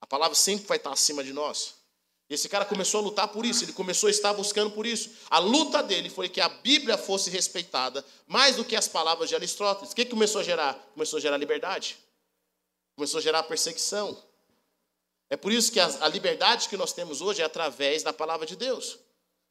A 0.00 0.06
palavra 0.06 0.34
sempre 0.34 0.66
vai 0.66 0.76
estar 0.76 0.92
acima 0.92 1.24
de 1.24 1.32
nós. 1.32 1.83
Esse 2.28 2.48
cara 2.48 2.64
começou 2.64 3.00
a 3.00 3.02
lutar 3.02 3.28
por 3.28 3.44
isso, 3.44 3.64
ele 3.64 3.72
começou 3.72 4.06
a 4.06 4.10
estar 4.10 4.32
buscando 4.32 4.70
por 4.70 4.86
isso. 4.86 5.10
A 5.28 5.38
luta 5.38 5.82
dele 5.82 6.08
foi 6.08 6.28
que 6.28 6.40
a 6.40 6.48
Bíblia 6.48 6.96
fosse 6.96 7.28
respeitada 7.28 8.04
mais 8.26 8.56
do 8.56 8.64
que 8.64 8.74
as 8.74 8.88
palavras 8.88 9.28
de 9.28 9.34
Aristóteles. 9.34 9.92
O 9.92 9.94
que 9.94 10.06
começou 10.06 10.40
a 10.40 10.44
gerar? 10.44 10.74
Começou 10.94 11.18
a 11.18 11.20
gerar 11.20 11.36
liberdade. 11.36 11.98
Começou 12.96 13.18
a 13.18 13.22
gerar 13.22 13.42
perseguição. 13.42 14.16
É 15.28 15.36
por 15.36 15.52
isso 15.52 15.70
que 15.70 15.80
a, 15.80 15.86
a 16.00 16.08
liberdade 16.08 16.68
que 16.68 16.76
nós 16.76 16.92
temos 16.92 17.20
hoje 17.20 17.42
é 17.42 17.44
através 17.44 18.02
da 18.02 18.12
palavra 18.12 18.46
de 18.46 18.56
Deus. 18.56 18.98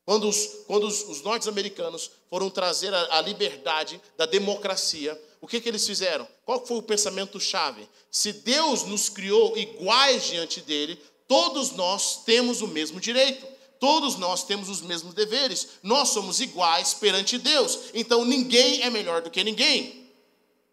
Quando 0.05 0.27
os, 0.27 0.47
quando 0.67 0.85
os, 0.85 1.03
os 1.03 1.21
norte-americanos 1.21 2.11
foram 2.29 2.49
trazer 2.49 2.93
a, 2.93 3.17
a, 3.17 3.21
liberdade 3.21 4.01
da 4.17 4.25
democracia, 4.25 5.19
o 5.39 5.47
que, 5.47 5.61
que 5.61 5.69
eles 5.69 5.85
fizeram? 5.85 6.27
Qual 6.45 6.65
foi 6.65 6.77
o 6.77 6.83
pensamento-chave? 6.83 7.87
Se 8.11 8.33
Deus 8.33 8.83
nos 8.83 9.07
criou 9.07 9.57
iguais 9.57 10.25
diante 10.25 10.59
dele, 10.61 11.01
todos 11.27 11.71
nós 11.71 12.23
temos 12.23 12.61
o 12.61 12.67
mesmo 12.67 12.99
direito. 12.99 13.45
Todos 13.79 14.15
nós 14.15 14.45
temos 14.45 14.69
os 14.69 14.81
mesmos 14.81 15.13
deveres. 15.13 15.79
Nós 15.83 16.09
somos 16.09 16.39
iguais 16.39 16.93
perante 16.93 17.37
Deus. 17.37 17.91
Então 17.93 18.23
ninguém 18.23 18.81
é 18.81 18.89
melhor 18.89 19.21
do 19.21 19.29
que 19.29 19.43
ninguém. 19.43 20.09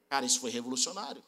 Cara, 0.09 0.25
isso 0.25 0.41
foi 0.41 0.51
revolucionário. 0.51 1.23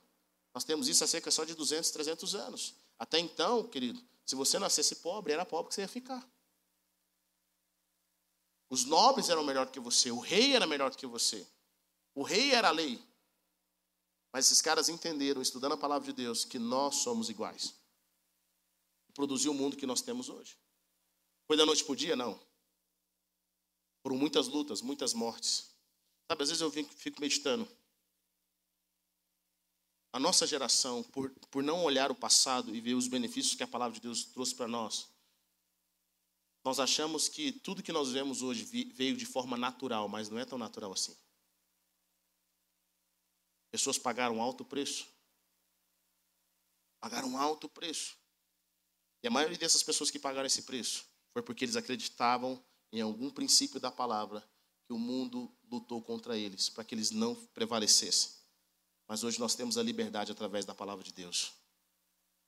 Nós 0.55 0.65
temos 0.65 0.87
isso 0.89 1.03
há 1.03 1.07
cerca 1.07 1.31
só 1.31 1.45
de 1.45 1.55
200, 1.55 1.91
300 1.91 2.35
anos. 2.35 2.75
Até 2.99 3.19
então, 3.19 3.65
querido, 3.65 4.01
se 4.25 4.35
você 4.35 4.59
nascesse 4.59 4.97
pobre, 4.97 5.33
era 5.33 5.45
pobre 5.45 5.71
que 5.71 5.75
você 5.75 5.81
ia 5.81 5.89
ficar. 5.89 6.25
Os 8.71 8.85
nobres 8.85 9.29
eram 9.29 9.45
melhor 9.45 9.67
que 9.67 9.81
você, 9.81 10.11
o 10.11 10.19
rei 10.19 10.55
era 10.55 10.67
melhor 10.67 10.91
do 10.91 10.97
que 10.97 11.07
você. 11.07 11.47
O 12.15 12.23
rei 12.23 12.53
era 12.53 12.69
a 12.69 12.71
lei. 12.71 13.03
Mas 14.33 14.47
esses 14.47 14.63
caras 14.63 14.89
entenderam, 14.89 15.43
estudando 15.43 15.73
a 15.73 15.77
palavra 15.77 16.07
de 16.07 16.13
Deus, 16.13 16.45
que 16.45 16.59
nós 16.59 16.97
somos 16.97 17.29
iguais. 17.29 17.75
Produziu 19.14 19.53
o 19.53 19.55
mundo 19.55 19.77
que 19.77 19.87
nós 19.87 20.03
temos 20.03 20.29
hoje. 20.29 20.57
Foi 21.46 21.57
da 21.57 21.66
noite 21.66 21.85
para 21.85 21.92
o 21.92 21.96
dia? 21.96 22.16
Não. 22.16 22.40
Foram 24.03 24.16
muitas 24.16 24.48
lutas, 24.48 24.81
muitas 24.81 25.12
mortes. 25.12 25.70
Sabe, 26.31 26.42
às 26.42 26.48
vezes 26.48 26.61
eu 26.61 26.70
fico 26.70 27.20
meditando. 27.20 27.68
A 30.12 30.18
nossa 30.18 30.46
geração, 30.46 31.03
por, 31.03 31.31
por 31.51 31.62
não 31.62 31.85
olhar 31.85 32.11
o 32.11 32.14
passado 32.14 32.75
e 32.75 32.81
ver 32.81 32.94
os 32.94 33.09
benefícios 33.09 33.55
que 33.55 33.62
a 33.62 33.68
palavra 33.68 33.94
de 33.94 34.01
Deus 34.01 34.25
trouxe 34.25 34.55
para 34.55 34.68
nós, 34.68 35.09
nós 36.64 36.79
achamos 36.79 37.29
que 37.29 37.51
tudo 37.51 37.83
que 37.83 37.92
nós 37.92 38.12
vemos 38.12 38.42
hoje 38.42 38.64
veio 38.94 39.16
de 39.16 39.27
forma 39.27 39.57
natural, 39.57 40.09
mas 40.09 40.29
não 40.29 40.38
é 40.38 40.44
tão 40.44 40.59
natural 40.59 40.92
assim. 40.92 41.16
Pessoas 43.70 43.98
pagaram 43.98 44.40
alto 44.40 44.64
preço. 44.64 45.09
Pagaram 47.01 47.37
alto 47.37 47.68
preço. 47.68 48.16
E 49.23 49.29
a 49.29 49.31
maioria 49.31 49.57
dessas 49.57 49.83
pessoas 49.83 50.11
que 50.11 50.19
pagaram 50.19 50.47
esse 50.47 50.63
preço 50.63 51.05
foi 51.33 51.43
porque 51.43 51.65
eles 51.65 51.77
acreditavam 51.77 52.63
em 52.93 53.01
algum 53.01 53.31
princípio 53.31 53.81
da 53.81 53.91
palavra 53.91 54.45
que 54.87 54.93
o 54.93 54.99
mundo 54.99 55.51
lutou 55.71 56.03
contra 56.03 56.37
eles, 56.37 56.69
para 56.69 56.85
que 56.85 56.95
eles 56.95 57.11
não 57.11 57.35
prevalecessem. 57.35 58.33
Mas 59.07 59.25
hoje 59.25 59.39
nós 59.39 59.55
temos 59.55 59.79
a 59.79 59.83
liberdade 59.83 60.33
através 60.33 60.65
da 60.65 60.75
palavra 60.75 61.05
de 61.05 61.13
Deus. 61.13 61.53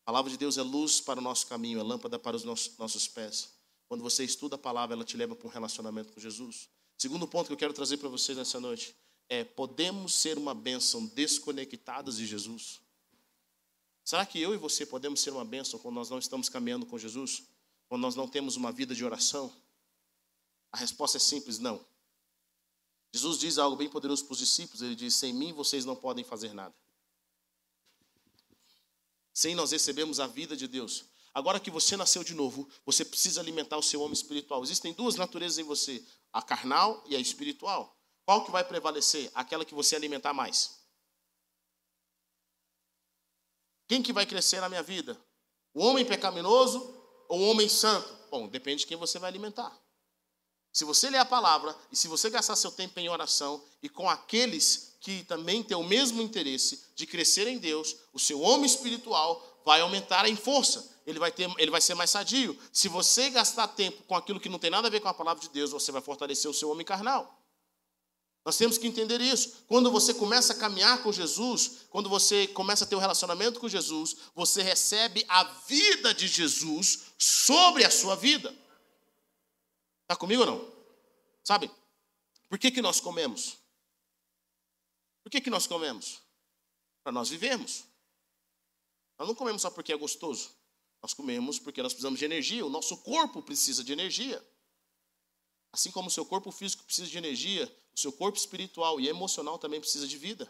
A 0.03 0.07
palavra 0.07 0.31
de 0.31 0.37
Deus 0.37 0.59
é 0.59 0.63
luz 0.63 1.01
para 1.01 1.19
o 1.19 1.23
nosso 1.23 1.47
caminho, 1.47 1.81
é 1.81 1.83
lâmpada 1.83 2.19
para 2.19 2.37
os 2.37 2.45
nossos 2.45 3.09
pés. 3.09 3.55
Quando 3.89 4.03
você 4.03 4.25
estuda 4.25 4.57
a 4.57 4.59
palavra, 4.59 4.95
ela 4.95 5.05
te 5.05 5.17
leva 5.17 5.35
para 5.35 5.47
um 5.47 5.51
relacionamento 5.51 6.13
com 6.13 6.21
Jesus. 6.21 6.69
Segundo 6.99 7.27
ponto 7.27 7.47
que 7.47 7.53
eu 7.53 7.57
quero 7.57 7.73
trazer 7.73 7.97
para 7.97 8.09
vocês 8.09 8.37
nessa 8.37 8.61
noite 8.61 8.95
é: 9.29 9.45
podemos 9.45 10.13
ser 10.15 10.37
uma 10.37 10.55
bênção 10.55 11.07
desconectadas 11.07 12.17
de 12.17 12.27
Jesus? 12.27 12.81
Será 14.05 14.27
que 14.27 14.38
eu 14.38 14.53
e 14.53 14.59
você 14.59 14.85
podemos 14.85 15.21
ser 15.21 15.31
uma 15.31 15.45
bênção 15.45 15.79
quando 15.79 15.95
nós 15.95 16.11
não 16.11 16.19
estamos 16.19 16.51
caminhando 16.51 16.85
com 16.85 16.99
Jesus? 16.99 17.45
Quando 17.88 18.03
nós 18.03 18.14
não 18.14 18.29
temos 18.29 18.55
uma 18.55 18.71
vida 18.71 18.95
de 18.95 19.03
oração? 19.05 19.51
A 20.71 20.77
resposta 20.77 21.17
é 21.17 21.21
simples: 21.21 21.59
não. 21.59 21.85
Jesus 23.12 23.38
diz 23.38 23.57
algo 23.59 23.77
bem 23.77 23.88
poderoso 23.88 24.25
para 24.27 24.33
os 24.33 24.38
discípulos: 24.38 24.83
ele 24.83 24.95
diz, 24.95 25.14
sem 25.14 25.33
mim 25.33 25.53
vocês 25.53 25.87
não 25.87 25.97
podem 25.97 26.23
fazer 26.23 26.53
nada. 26.53 26.75
Sem 29.33 29.55
nós 29.55 29.71
recebemos 29.71 30.21
a 30.21 30.27
vida 30.27 30.55
de 30.57 30.69
Deus. 30.69 31.07
Agora 31.33 31.59
que 31.59 31.71
você 31.71 31.97
nasceu 31.97 32.23
de 32.23 32.35
novo, 32.35 32.69
você 32.85 33.05
precisa 33.05 33.40
alimentar 33.40 33.77
o 33.77 33.83
seu 33.83 34.01
homem 34.03 34.12
espiritual. 34.12 34.62
Existem 34.62 34.93
duas 34.93 35.17
naturezas 35.17 35.59
em 35.59 35.64
você, 35.64 36.05
a 36.33 36.43
carnal 36.43 37.03
e 37.09 37.17
a 37.17 37.19
espiritual. 37.19 37.97
Qual 38.25 38.45
que 38.45 38.53
vai 38.53 38.62
prevalecer? 38.62 39.31
Aquela 39.35 39.64
que 39.64 39.75
você 39.75 39.97
alimentar 39.97 40.33
mais. 40.33 40.84
Quem 43.87 44.03
que 44.03 44.12
vai 44.12 44.27
crescer 44.27 44.61
na 44.61 44.68
minha 44.68 44.83
vida? 44.83 45.18
O 45.73 45.85
homem 45.85 46.05
pecaminoso 46.05 46.79
ou 47.29 47.40
o 47.40 47.51
homem 47.51 47.68
santo? 47.68 48.12
Bom, 48.31 48.49
depende 48.49 48.81
de 48.81 48.87
quem 48.87 48.97
você 48.97 49.18
vai 49.18 49.29
alimentar. 49.29 49.77
Se 50.73 50.85
você 50.85 51.09
ler 51.09 51.18
a 51.18 51.25
palavra 51.25 51.77
e 51.92 51.97
se 51.97 52.09
você 52.09 52.29
gastar 52.29 52.57
seu 52.57 52.73
tempo 52.73 52.99
em 52.99 53.09
oração 53.09 53.62
e 53.81 53.88
com 53.88 54.11
aqueles 54.11 54.97
que 55.01 55.23
também 55.25 55.62
têm 55.62 55.77
o 55.77 55.85
mesmo 55.85 56.20
interesse 56.20 56.85
de 56.97 57.07
crescer 57.07 57.47
em 57.47 57.59
Deus, 57.59 57.97
o 58.12 58.18
seu 58.18 58.40
homem 58.40 58.66
espiritual 58.66 59.61
vai 59.64 59.81
aumentar 59.81 60.29
em 60.29 60.35
força. 60.35 60.92
Ele 61.07 61.18
vai, 61.18 61.31
ter, 61.31 61.49
ele 61.59 61.70
vai 61.70 61.81
ser 61.81 61.94
mais 61.94 62.11
sadio. 62.11 62.59
Se 62.73 62.88
você 62.88 63.31
gastar 63.31 63.68
tempo 63.68 64.03
com 64.05 64.16
aquilo 64.16 64.40
que 64.40 64.49
não 64.49 64.59
tem 64.59 64.70
nada 64.70 64.88
a 64.88 64.90
ver 64.90 65.01
com 65.01 65.09
a 65.09 65.14
palavra 65.14 65.42
de 65.42 65.51
Deus, 65.51 65.70
você 65.70 65.92
vai 65.92 66.01
fortalecer 66.01 66.51
o 66.51 66.55
seu 66.55 66.70
homem 66.70 66.85
carnal. 66.85 67.44
Nós 68.45 68.59
temos 68.59 68.77
que 68.77 68.87
entender 68.87 69.21
isso. 69.21 69.65
Quando 69.67 69.91
você 69.91 70.13
começa 70.13 70.53
a 70.53 70.57
caminhar 70.57 71.03
com 71.03 71.11
Jesus, 71.11 71.87
quando 71.89 72.11
você 72.11 72.47
começa 72.49 72.85
a 72.85 72.87
ter 72.87 72.95
um 72.95 73.01
relacionamento 73.01 73.59
com 73.59 73.69
Jesus, 73.69 74.17
você 74.35 74.63
recebe 74.63 75.25
a 75.29 75.45
vida 75.45 76.13
de 76.13 76.29
Jesus 76.29 77.05
sobre 77.19 77.85
a 77.85 77.91
sua 77.91 78.15
vida. 78.15 78.55
Está 80.03 80.15
comigo 80.15 80.43
ou 80.43 80.47
não? 80.47 80.73
Sabe? 81.43 81.71
Por 82.49 82.59
que, 82.59 82.71
que 82.71 82.83
nós 82.83 83.01
comemos? 83.01 83.57
Por 85.23 85.31
que, 85.31 85.41
que 85.41 85.51
nós 85.51 85.67
comemos? 85.67 86.21
Para 87.03 87.13
nós 87.13 87.31
vivemos. 87.31 87.85
Nós 89.19 89.27
não 89.27 89.35
comemos 89.35 89.63
só 89.63 89.71
porque 89.71 89.93
é 89.93 89.97
gostoso. 89.97 90.51
Nós 91.03 91.15
comemos 91.15 91.59
porque 91.59 91.83
nós 91.83 91.95
precisamos 91.95 92.19
de 92.19 92.27
energia. 92.27 92.65
O 92.65 92.71
nosso 92.71 92.99
corpo 92.99 93.43
precisa 93.43 93.83
de 93.83 93.93
energia. 93.93 94.45
Assim 95.75 95.91
como 95.91 96.07
o 96.07 96.11
seu 96.11 96.25
corpo 96.25 96.53
físico 96.53 96.85
precisa 96.85 97.11
de 97.11 97.19
energia, 97.19 97.67
o 97.93 97.99
seu 97.99 98.13
corpo 98.13 98.39
espiritual 98.39 99.01
e 99.01 99.09
emocional 99.09 99.59
também 99.59 99.81
precisa 99.81 100.07
de 100.07 100.17
vida. 100.17 100.49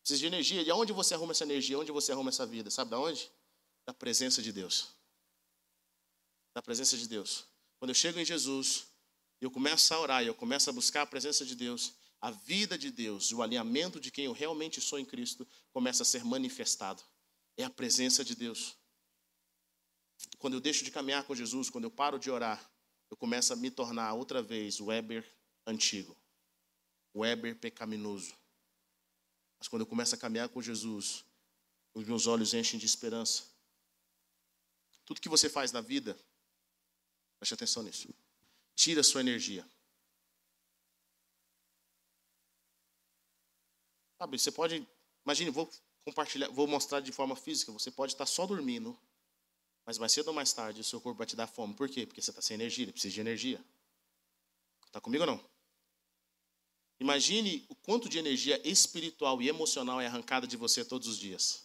Precisa 0.00 0.18
de 0.18 0.26
energia. 0.26 0.60
E 0.60 0.68
aonde 0.68 0.92
você 0.92 1.14
arruma 1.14 1.30
essa 1.30 1.44
energia? 1.44 1.78
Onde 1.78 1.92
você 1.92 2.10
arruma 2.10 2.30
essa 2.30 2.44
vida? 2.44 2.68
Sabe 2.68 2.90
de 2.90 2.96
onde? 2.96 3.30
Da 3.86 3.94
presença 3.94 4.42
de 4.42 4.50
Deus. 4.50 4.88
Da 6.52 6.60
presença 6.60 6.96
de 6.96 7.06
Deus. 7.06 7.44
Quando 7.78 7.90
eu 7.90 7.94
chego 7.94 8.18
em 8.18 8.24
Jesus, 8.24 8.88
eu 9.40 9.52
começo 9.52 9.94
a 9.94 10.00
orar, 10.00 10.24
eu 10.24 10.34
começo 10.34 10.68
a 10.68 10.72
buscar 10.72 11.02
a 11.02 11.06
presença 11.06 11.44
de 11.44 11.54
Deus, 11.54 11.92
a 12.20 12.32
vida 12.32 12.76
de 12.76 12.90
Deus, 12.90 13.30
o 13.30 13.42
alinhamento 13.42 14.00
de 14.00 14.10
quem 14.10 14.24
eu 14.24 14.32
realmente 14.32 14.80
sou 14.80 14.98
em 14.98 15.04
Cristo 15.04 15.46
começa 15.72 16.02
a 16.02 16.06
ser 16.06 16.24
manifestado. 16.24 17.00
É 17.56 17.62
a 17.62 17.70
presença 17.70 18.24
de 18.24 18.34
Deus. 18.34 18.74
Quando 20.40 20.54
eu 20.54 20.60
deixo 20.60 20.82
de 20.82 20.90
caminhar 20.90 21.22
com 21.22 21.36
Jesus, 21.36 21.70
quando 21.70 21.84
eu 21.84 21.90
paro 21.92 22.18
de 22.18 22.32
orar, 22.32 22.68
eu 23.10 23.16
começo 23.16 23.52
a 23.52 23.56
me 23.56 23.70
tornar 23.70 24.14
outra 24.14 24.42
vez 24.42 24.80
o 24.80 24.86
Weber 24.86 25.24
antigo, 25.66 26.16
o 27.12 27.20
Weber 27.20 27.56
pecaminoso. 27.56 28.34
Mas 29.58 29.68
quando 29.68 29.82
eu 29.82 29.86
começo 29.86 30.14
a 30.14 30.18
caminhar 30.18 30.48
com 30.48 30.60
Jesus, 30.60 31.24
os 31.94 32.06
meus 32.06 32.26
olhos 32.26 32.52
enchem 32.52 32.78
de 32.78 32.86
esperança. 32.86 33.44
Tudo 35.04 35.20
que 35.20 35.28
você 35.28 35.48
faz 35.48 35.72
na 35.72 35.80
vida 35.80 36.18
Preste 37.38 37.54
atenção 37.54 37.82
nisso. 37.82 38.08
Tira 38.74 39.02
sua 39.02 39.20
energia. 39.20 39.68
Sabe, 44.18 44.38
você 44.38 44.50
pode. 44.50 44.86
Imagine, 45.24 45.50
vou 45.50 45.70
compartilhar, 46.04 46.48
vou 46.48 46.66
mostrar 46.66 47.00
de 47.00 47.12
forma 47.12 47.36
física. 47.36 47.72
Você 47.72 47.90
pode 47.90 48.12
estar 48.12 48.26
só 48.26 48.46
dormindo, 48.46 48.98
mas 49.86 49.98
mais 49.98 50.10
cedo 50.10 50.28
ou 50.28 50.34
mais 50.34 50.52
tarde 50.52 50.80
o 50.80 50.84
seu 50.84 51.00
corpo 51.00 51.18
vai 51.18 51.26
te 51.26 51.36
dar 51.36 51.46
fome. 51.46 51.72
Por 51.72 51.88
quê? 51.88 52.04
Porque 52.04 52.20
você 52.20 52.30
está 52.30 52.42
sem 52.42 52.54
energia, 52.54 52.84
ele 52.84 52.92
precisa 52.92 53.14
de 53.14 53.20
energia. 53.20 53.64
Está 54.84 55.00
comigo 55.00 55.22
ou 55.22 55.30
não? 55.30 55.56
Imagine 56.98 57.64
o 57.68 57.74
quanto 57.74 58.08
de 58.08 58.18
energia 58.18 58.60
espiritual 58.68 59.40
e 59.40 59.48
emocional 59.48 60.00
é 60.00 60.06
arrancada 60.06 60.46
de 60.46 60.56
você 60.56 60.84
todos 60.84 61.06
os 61.06 61.18
dias. 61.18 61.64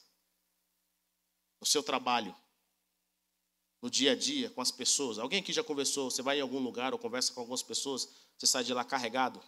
No 1.60 1.66
seu 1.66 1.82
trabalho, 1.82 2.36
no 3.82 3.90
dia 3.90 4.12
a 4.12 4.16
dia, 4.16 4.50
com 4.52 4.62
as 4.62 4.72
pessoas. 4.72 5.18
Alguém 5.18 5.40
aqui 5.40 5.52
já 5.52 5.64
conversou, 5.64 6.12
você 6.12 6.22
vai 6.22 6.38
em 6.38 6.42
algum 6.42 6.60
lugar 6.60 6.94
ou 6.94 7.00
conversa 7.00 7.34
com 7.34 7.40
algumas 7.40 7.64
pessoas, 7.64 8.08
você 8.38 8.46
sai 8.46 8.64
de 8.64 8.74
lá 8.74 8.84
carregado? 8.84 9.42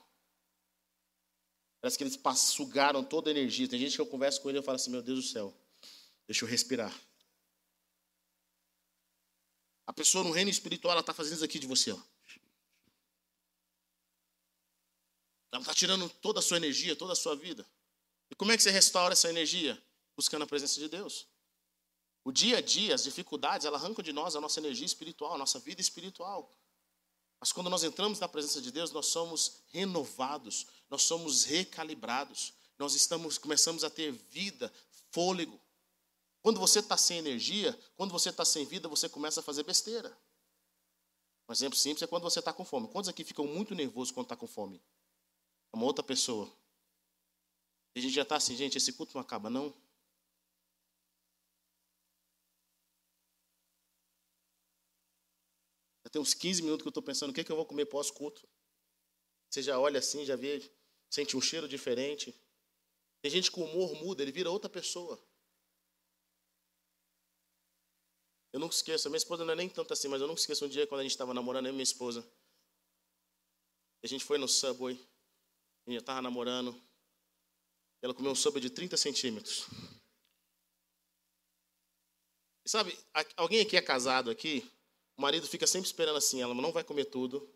Parece 1.80 1.98
que 1.98 2.04
eles 2.04 2.20
sugaram 2.40 3.04
toda 3.04 3.30
a 3.30 3.32
energia. 3.32 3.68
Tem 3.68 3.78
gente 3.78 3.96
que 3.96 4.02
eu 4.02 4.08
converso 4.08 4.42
com 4.42 4.50
ele 4.50 4.58
e 4.58 4.60
eu 4.60 4.64
falo 4.64 4.78
assim, 4.78 4.90
meu 4.90 5.02
Deus 5.02 5.26
do 5.26 5.30
céu, 5.30 5.54
deixa 6.26 6.46
eu 6.46 6.50
respirar. 6.50 6.98
A 9.86 9.94
pessoa 9.94 10.24
no 10.24 10.32
reino 10.32 10.50
espiritual, 10.50 10.98
está 11.00 11.14
fazendo 11.14 11.36
isso 11.36 11.46
aqui 11.46 11.60
de 11.60 11.68
você. 11.68 11.92
Ó. 11.92 12.00
Ela 15.52 15.62
está 15.62 15.74
tirando 15.74 16.10
toda 16.10 16.40
a 16.40 16.42
sua 16.42 16.58
energia, 16.58 16.96
toda 16.96 17.14
a 17.14 17.16
sua 17.16 17.36
vida. 17.36 17.66
E 18.32 18.36
como 18.36 18.52
é 18.52 18.58
que 18.58 18.64
você 18.64 18.72
restaura 18.72 19.14
essa 19.14 19.30
energia? 19.30 19.82
Buscando 20.16 20.44
a 20.44 20.48
presença 20.48 20.80
de 20.80 20.88
Deus. 20.88 21.28
O 22.26 22.32
dia 22.32 22.58
a 22.58 22.62
dia, 22.62 22.96
as 22.96 23.04
dificuldades, 23.04 23.66
ela 23.66 23.78
arrancam 23.78 24.04
de 24.04 24.14
nós 24.14 24.36
a 24.36 24.42
nossa 24.42 24.60
energia 24.60 24.86
espiritual, 24.86 25.34
a 25.36 25.38
nossa 25.38 25.60
vida 25.60 25.82
espiritual. 25.82 26.52
Mas 27.40 27.52
quando 27.52 27.70
nós 27.70 27.84
entramos 27.84 28.20
na 28.20 28.28
presença 28.28 28.62
de 28.62 28.72
Deus, 28.72 28.92
nós 28.92 29.08
somos 29.08 29.64
renovados, 29.68 30.66
nós 30.90 31.04
somos 31.04 31.44
recalibrados, 31.44 32.54
nós 32.80 32.96
estamos, 32.96 33.38
começamos 33.38 33.84
a 33.84 33.90
ter 33.90 34.12
vida, 34.12 34.74
fôlego. 35.12 35.60
Quando 36.44 36.60
você 36.60 36.80
está 36.80 36.98
sem 36.98 37.20
energia, 37.20 37.72
quando 37.96 38.12
você 38.12 38.30
está 38.30 38.44
sem 38.44 38.66
vida, 38.66 38.90
você 38.90 39.08
começa 39.08 39.40
a 39.40 39.44
fazer 39.44 39.64
besteira. 39.64 40.16
Um 41.48 41.54
exemplo 41.54 41.80
simples 41.80 42.04
é 42.04 42.08
quando 42.08 42.24
você 42.24 42.40
está 42.40 42.52
com 42.52 42.66
fome. 42.66 42.90
Quantos 42.90 43.08
aqui 43.08 43.24
ficam 43.24 43.48
muito 43.48 43.74
nervosos 43.74 44.12
quando 44.12 44.26
está 44.26 44.36
com 44.36 44.46
fome? 44.46 44.84
É 45.72 45.78
uma 45.78 45.86
outra 45.86 46.04
pessoa. 46.04 46.54
E 47.96 48.00
a 48.00 48.02
gente 48.02 48.14
já 48.14 48.24
está 48.24 48.36
assim, 48.36 48.58
gente, 48.58 48.78
esse 48.78 48.92
culto 48.92 49.14
não 49.14 49.22
acaba, 49.22 49.50
não? 49.50 49.74
Já 56.04 56.10
tem 56.12 56.22
uns 56.22 56.34
15 56.34 56.62
minutos 56.62 56.84
que 56.84 56.88
eu 56.88 56.92
estou 56.92 57.04
pensando 57.04 57.30
o 57.30 57.34
que, 57.34 57.40
é 57.40 57.44
que 57.46 57.52
eu 57.54 57.56
vou 57.56 57.66
comer 57.66 57.86
pós-culto. 57.86 58.46
Você 59.50 59.64
já 59.64 59.80
olha 59.80 60.00
assim, 60.00 60.26
já 60.26 60.36
vê, 60.36 60.62
sente 61.10 61.38
um 61.38 61.42
cheiro 61.42 61.70
diferente. 61.70 62.36
Tem 63.22 63.32
gente 63.32 63.50
que 63.50 63.62
o 63.62 63.64
humor 63.64 63.96
muda, 63.96 64.22
ele 64.22 64.32
vira 64.34 64.52
outra 64.52 64.70
pessoa. 64.70 65.24
Eu 68.54 68.60
nunca 68.60 68.76
esqueço, 68.76 69.10
minha 69.10 69.18
esposa 69.18 69.44
não 69.44 69.54
é 69.54 69.56
nem 69.56 69.68
tanto 69.68 69.92
assim, 69.94 70.08
mas 70.08 70.22
eu 70.22 70.28
nunca 70.28 70.40
esqueço 70.40 70.64
um 70.64 70.70
dia 70.70 70.86
quando 70.86 71.00
a 71.00 71.04
gente 71.04 71.12
estava 71.12 71.34
namorando, 71.34 71.66
eu 71.66 71.72
e 71.72 71.74
minha 71.74 71.84
esposa. 71.84 72.24
A 74.04 74.08
gente 74.08 74.24
foi 74.24 74.38
no 74.38 74.48
Subway. 74.48 74.94
A 75.88 75.90
gente 75.90 76.02
estava 76.02 76.22
namorando. 76.22 76.80
Ela 78.00 78.14
comeu 78.14 78.32
um 78.32 78.36
sopa 78.36 78.62
de 78.62 78.70
30 78.70 78.96
centímetros. 78.96 79.66
E 82.64 82.70
sabe, 82.70 82.96
alguém 83.36 83.62
aqui 83.62 83.76
é 83.76 83.82
casado 83.82 84.30
aqui? 84.30 84.70
O 85.18 85.22
marido 85.22 85.48
fica 85.48 85.66
sempre 85.66 85.88
esperando 85.88 86.18
assim, 86.18 86.42
ela 86.42 86.54
não 86.54 86.72
vai 86.72 86.84
comer 86.84 87.06
tudo. 87.06 87.50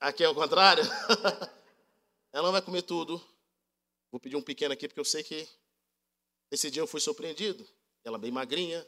Aqui 0.00 0.24
é 0.24 0.28
o 0.28 0.34
contrário. 0.34 0.82
ela 2.32 2.46
não 2.46 2.52
vai 2.52 2.62
comer 2.62 2.82
tudo. 2.82 3.18
Vou 4.10 4.18
pedir 4.18 4.36
um 4.36 4.42
pequeno 4.42 4.72
aqui 4.72 4.88
porque 4.88 5.00
eu 5.00 5.04
sei 5.04 5.22
que 5.22 5.46
esse 6.50 6.70
dia 6.70 6.80
eu 6.80 6.86
fui 6.86 7.00
surpreendido. 7.00 7.68
Ela 8.04 8.18
bem 8.18 8.30
magrinha. 8.30 8.86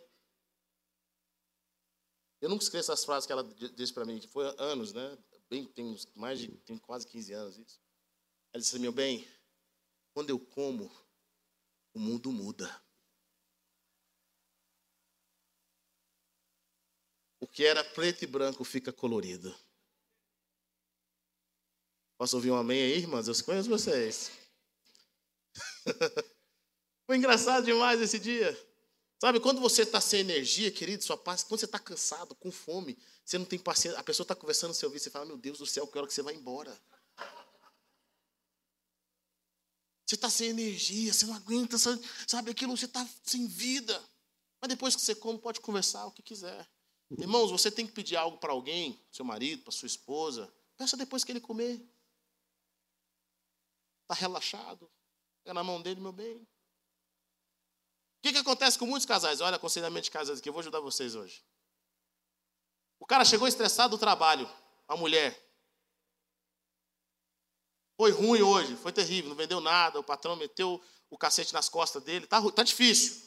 Eu 2.41 2.51
nunca 2.51 2.63
esqueço 2.63 2.93
as 2.93 3.05
frases 3.05 3.27
que 3.27 3.33
ela 3.33 3.43
disse 3.75 3.93
para 3.93 4.05
mim, 4.05 4.21
que 4.21 4.29
foi 4.29 4.55
anos, 4.59 4.93
né? 4.93 5.19
bem, 5.49 5.65
tem 5.65 5.97
mais 6.15 6.39
de 6.39 6.49
tem 6.59 6.77
quase 6.79 7.07
15 7.07 7.33
anos 7.33 7.59
isso. 7.59 7.81
Ela 8.53 8.61
disse: 8.61 8.79
Meu 8.79 8.93
bem, 8.93 9.27
quando 10.13 10.31
eu 10.31 10.39
como, 10.39 10.91
o 11.95 11.99
mundo 11.99 12.31
muda. 12.33 12.83
O 17.41 17.47
que 17.47 17.65
era 17.65 17.85
preto 17.85 18.23
e 18.23 18.27
branco 18.27 18.65
fica 18.65 18.93
colorido. 18.93 19.55
Posso 22.19 22.37
ouvir 22.37 22.51
um 22.51 22.57
amém 22.57 22.81
aí, 22.81 22.99
irmãs? 22.99 23.29
Eu 23.29 23.45
conheço 23.45 23.69
vocês. 23.69 24.31
Foi 27.07 27.17
engraçado 27.17 27.65
demais 27.65 28.01
esse 28.01 28.19
dia. 28.19 28.57
Sabe, 29.19 29.41
quando 29.41 29.61
você 29.61 29.83
está 29.83 29.99
sem 30.01 30.21
energia, 30.21 30.71
querido, 30.71 31.03
sua 31.03 31.17
paz, 31.17 31.43
quando 31.43 31.61
você 31.61 31.65
está 31.65 31.79
cansado, 31.79 32.35
com 32.35 32.53
fome, 32.53 32.99
você 33.25 33.39
não 33.39 33.47
tem 33.47 33.59
paciência, 33.59 33.99
a 33.99 34.03
pessoa 34.03 34.25
está 34.25 34.35
conversando 34.35 34.69
no 34.69 34.75
seu 34.75 34.89
ouvido, 34.89 35.03
você 35.03 35.11
fala, 35.11 35.25
meu 35.25 35.39
Deus 35.39 35.59
do 35.59 35.67
céu, 35.67 35.87
que 35.87 35.97
hora 35.97 36.07
que 36.07 36.13
você 36.13 36.21
vai 36.21 36.35
embora. 36.35 36.79
Você 40.05 40.15
está 40.15 40.29
sem 40.29 40.51
energia, 40.51 41.13
você 41.13 41.25
não 41.25 41.35
aguenta, 41.35 41.77
sabe 41.79 42.51
aquilo, 42.51 42.77
você 42.77 42.85
está 42.85 43.09
sem 43.25 43.47
vida. 43.47 43.99
Mas 44.61 44.69
depois 44.69 44.95
que 44.95 45.01
você 45.01 45.15
come, 45.15 45.39
pode 45.39 45.61
conversar 45.61 46.07
o 46.07 46.13
que 46.13 46.23
quiser. 46.23 46.69
Irmãos, 47.11 47.51
você 47.51 47.71
tem 47.71 47.87
que 47.87 47.93
pedir 47.93 48.17
algo 48.17 48.37
para 48.37 48.53
alguém, 48.53 49.01
seu 49.11 49.25
marido, 49.25 49.63
para 49.63 49.73
sua 49.73 49.87
esposa, 49.87 50.53
peça 50.77 50.97
depois 50.97 51.25
que 51.25 51.33
ele 51.33 51.41
comer. 51.41 51.83
Está 54.03 54.15
relaxado, 54.15 54.91
pega 55.43 55.55
na 55.55 55.65
mão 55.65 55.81
dele, 55.81 56.01
meu 56.01 56.13
bem 56.13 56.47
que, 58.27 58.33
que 58.33 58.39
acontece 58.39 58.79
com 58.79 58.87
muitos 58.87 59.07
casais? 59.07 59.41
Olha, 59.41 59.57
aconselhamento 59.57 60.05
de 60.05 60.11
casais 60.11 60.39
aqui, 60.39 60.49
eu 60.49 60.53
vou 60.53 60.61
ajudar 60.61 60.81
vocês 60.81 61.15
hoje. 61.15 61.45
O 62.99 63.07
cara 63.07 63.25
chegou 63.25 63.47
estressado 63.47 63.97
do 63.97 64.01
trabalho, 64.01 64.51
a 64.89 64.97
mulher. 64.97 65.41
Foi 67.97 68.11
ruim 68.11 68.43
hoje, 68.43 68.77
foi 68.77 68.93
terrível, 68.93 69.31
não 69.31 69.37
vendeu 69.37 69.61
nada, 69.61 69.99
o 69.99 70.05
patrão 70.05 70.37
meteu 70.37 70.83
o 71.09 71.17
cacete 71.17 71.53
nas 71.53 71.69
costas 71.69 72.03
dele, 72.03 72.27
tá, 72.27 72.43
tá 72.51 72.63
difícil. 72.63 73.23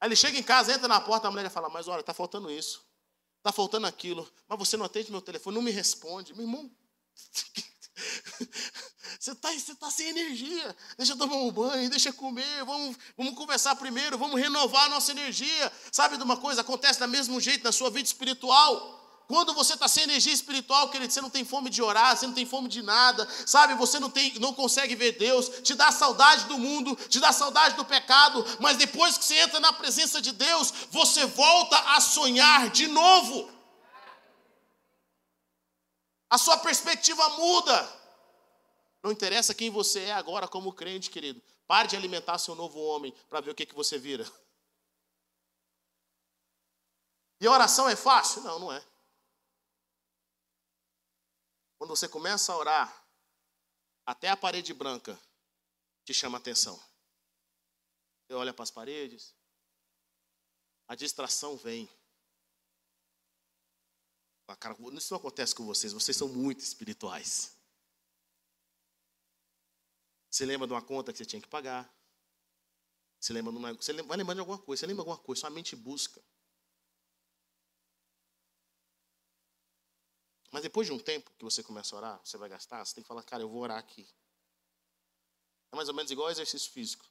Aí 0.00 0.08
ele 0.08 0.16
chega 0.16 0.38
em 0.38 0.42
casa, 0.42 0.72
entra 0.72 0.86
na 0.86 1.00
porta, 1.00 1.28
a 1.28 1.30
mulher 1.30 1.48
fala, 1.50 1.68
mas 1.68 1.88
olha, 1.88 2.02
tá 2.02 2.14
faltando 2.14 2.50
isso, 2.50 2.84
tá 3.42 3.50
faltando 3.50 3.86
aquilo, 3.86 4.30
mas 4.46 4.58
você 4.58 4.76
não 4.76 4.84
atende 4.84 5.10
meu 5.10 5.22
telefone, 5.22 5.56
não 5.56 5.62
me 5.62 5.70
responde. 5.70 6.34
Meu 6.34 6.42
irmão, 6.42 6.70
Você 9.18 9.32
está 9.32 9.52
você 9.52 9.74
tá 9.74 9.90
sem 9.90 10.08
energia. 10.08 10.76
Deixa 10.96 11.12
eu 11.12 11.16
tomar 11.18 11.36
um 11.36 11.50
banho, 11.50 11.90
deixa 11.90 12.10
eu 12.10 12.14
comer, 12.14 12.64
vamos, 12.64 12.96
vamos 13.18 13.34
conversar 13.34 13.74
primeiro, 13.76 14.16
vamos 14.16 14.40
renovar 14.40 14.84
a 14.84 14.88
nossa 14.88 15.10
energia. 15.10 15.72
Sabe 15.90 16.16
de 16.16 16.22
uma 16.22 16.36
coisa? 16.36 16.60
Acontece 16.60 17.00
do 17.00 17.08
mesmo 17.08 17.40
jeito 17.40 17.64
na 17.64 17.72
sua 17.72 17.90
vida 17.90 18.06
espiritual. 18.06 18.98
Quando 19.30 19.54
você 19.54 19.74
está 19.74 19.86
sem 19.86 20.02
energia 20.04 20.32
espiritual, 20.32 20.88
querido, 20.88 21.12
você 21.12 21.20
não 21.20 21.30
tem 21.30 21.44
fome 21.44 21.70
de 21.70 21.80
orar, 21.80 22.16
você 22.16 22.26
não 22.26 22.34
tem 22.34 22.44
fome 22.44 22.68
de 22.68 22.82
nada, 22.82 23.28
sabe? 23.46 23.74
Você 23.74 24.00
não, 24.00 24.10
tem, 24.10 24.34
não 24.40 24.52
consegue 24.52 24.96
ver 24.96 25.12
Deus, 25.12 25.48
te 25.62 25.74
dá 25.74 25.92
saudade 25.92 26.46
do 26.46 26.58
mundo, 26.58 26.96
te 27.08 27.20
dá 27.20 27.32
saudade 27.32 27.76
do 27.76 27.84
pecado, 27.84 28.44
mas 28.58 28.76
depois 28.76 29.16
que 29.16 29.24
você 29.24 29.36
entra 29.36 29.60
na 29.60 29.72
presença 29.72 30.20
de 30.20 30.32
Deus, 30.32 30.74
você 30.90 31.26
volta 31.26 31.78
a 31.94 32.00
sonhar 32.00 32.70
de 32.70 32.88
novo. 32.88 33.59
A 36.30 36.38
sua 36.38 36.56
perspectiva 36.58 37.28
muda. 37.30 38.00
Não 39.02 39.10
interessa 39.10 39.54
quem 39.54 39.68
você 39.68 40.04
é 40.04 40.12
agora 40.12 40.46
como 40.46 40.72
crente, 40.72 41.10
querido. 41.10 41.42
Pare 41.66 41.88
de 41.88 41.96
alimentar 41.96 42.38
seu 42.38 42.54
novo 42.54 42.78
homem 42.80 43.12
para 43.28 43.40
ver 43.40 43.50
o 43.50 43.54
que, 43.54 43.66
que 43.66 43.74
você 43.74 43.98
vira. 43.98 44.24
E 47.40 47.46
a 47.46 47.50
oração 47.50 47.88
é 47.88 47.96
fácil? 47.96 48.42
Não, 48.42 48.58
não 48.58 48.72
é. 48.72 48.84
Quando 51.78 51.90
você 51.90 52.06
começa 52.08 52.52
a 52.52 52.56
orar, 52.56 53.04
até 54.04 54.28
a 54.28 54.36
parede 54.36 54.74
branca 54.74 55.18
te 56.04 56.12
chama 56.12 56.38
atenção. 56.38 56.78
Você 58.26 58.34
olha 58.34 58.52
para 58.52 58.62
as 58.62 58.70
paredes, 58.70 59.34
a 60.86 60.94
distração 60.94 61.56
vem. 61.56 61.88
Cara, 64.56 64.76
isso 64.94 65.12
não 65.12 65.18
acontece 65.18 65.54
com 65.54 65.64
vocês, 65.64 65.92
vocês 65.92 66.16
são 66.16 66.28
muito 66.28 66.60
espirituais. 66.60 67.56
Você 70.30 70.46
lembra 70.46 70.66
de 70.66 70.72
uma 70.72 70.82
conta 70.82 71.12
que 71.12 71.18
você 71.18 71.24
tinha 71.24 71.42
que 71.42 71.48
pagar? 71.48 71.92
Você, 73.18 73.32
lembra 73.32 73.52
de 73.52 73.58
uma, 73.58 73.74
você 73.74 73.92
vai 74.02 74.16
lembrar 74.16 74.34
de 74.34 74.40
alguma 74.40 74.58
coisa, 74.58 74.80
você 74.80 74.86
lembra 74.86 75.04
de 75.04 75.10
alguma 75.10 75.24
coisa, 75.24 75.40
sua 75.40 75.50
mente 75.50 75.76
busca. 75.76 76.22
Mas 80.50 80.62
depois 80.62 80.86
de 80.86 80.92
um 80.92 80.98
tempo 80.98 81.30
que 81.36 81.44
você 81.44 81.62
começa 81.62 81.94
a 81.94 81.98
orar, 81.98 82.20
você 82.24 82.36
vai 82.38 82.48
gastar, 82.48 82.84
você 82.84 82.94
tem 82.94 83.04
que 83.04 83.08
falar, 83.08 83.22
cara, 83.22 83.42
eu 83.42 83.48
vou 83.48 83.60
orar 83.60 83.78
aqui. 83.78 84.08
É 85.72 85.76
mais 85.76 85.88
ou 85.88 85.94
menos 85.94 86.10
igual 86.10 86.30
exercício 86.30 86.70
físico. 86.72 87.04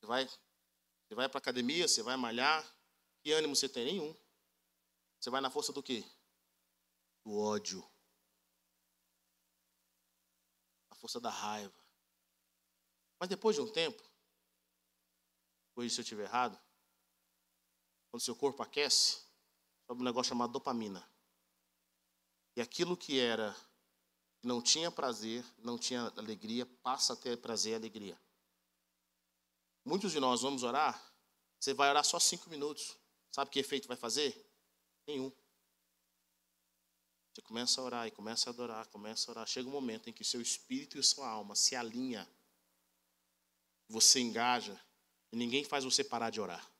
Você 0.00 0.06
vai, 0.06 0.26
você 0.26 1.14
vai 1.14 1.28
para 1.28 1.38
academia, 1.38 1.86
você 1.86 2.02
vai 2.02 2.16
malhar, 2.16 2.66
que 3.22 3.32
ânimo 3.32 3.54
você 3.54 3.68
tem? 3.68 3.84
Nenhum. 3.84 4.16
Você 5.22 5.30
vai 5.30 5.40
na 5.40 5.50
força 5.50 5.72
do 5.72 5.80
quê? 5.80 6.04
Do 7.24 7.38
ódio. 7.38 7.88
força 11.02 11.20
da 11.20 11.30
raiva. 11.30 11.74
Mas 13.18 13.28
depois 13.28 13.56
de 13.56 13.62
um 13.62 13.70
tempo, 13.70 14.00
depois 15.68 15.92
se 15.92 16.00
eu 16.00 16.02
estiver 16.02 16.24
errado, 16.24 16.56
quando 18.08 18.22
seu 18.22 18.36
corpo 18.36 18.62
aquece, 18.62 19.20
sobe 19.84 20.00
um 20.00 20.04
negócio 20.04 20.28
chamado 20.28 20.52
dopamina. 20.52 21.08
E 22.54 22.60
aquilo 22.60 22.96
que 22.96 23.18
era 23.18 23.56
não 24.44 24.62
tinha 24.62 24.92
prazer, 24.92 25.44
não 25.58 25.76
tinha 25.76 26.02
alegria, 26.16 26.64
passa 26.84 27.14
a 27.14 27.16
ter 27.16 27.36
prazer 27.40 27.72
e 27.72 27.76
alegria. 27.76 28.20
Muitos 29.84 30.12
de 30.12 30.20
nós 30.20 30.42
vamos 30.42 30.62
orar, 30.62 31.00
você 31.58 31.74
vai 31.74 31.90
orar 31.90 32.04
só 32.04 32.20
cinco 32.20 32.48
minutos. 32.48 32.96
Sabe 33.32 33.50
que 33.50 33.58
efeito 33.58 33.88
vai 33.88 33.96
fazer? 33.96 34.51
Nenhum. 35.06 35.32
Você 37.32 37.42
começa 37.42 37.80
a 37.80 37.84
orar 37.84 38.06
e 38.06 38.10
começa 38.10 38.50
a 38.50 38.52
adorar, 38.52 38.86
começa 38.88 39.30
a 39.30 39.32
orar. 39.32 39.46
Chega 39.46 39.68
um 39.68 39.72
momento 39.72 40.08
em 40.08 40.12
que 40.12 40.24
seu 40.24 40.40
espírito 40.40 40.98
e 40.98 41.02
sua 41.02 41.28
alma 41.28 41.54
se 41.54 41.74
alinha, 41.74 42.28
você 43.88 44.20
engaja 44.20 44.78
e 45.32 45.36
ninguém 45.36 45.64
faz 45.64 45.84
você 45.84 46.04
parar 46.04 46.30
de 46.30 46.40
orar. 46.40 46.70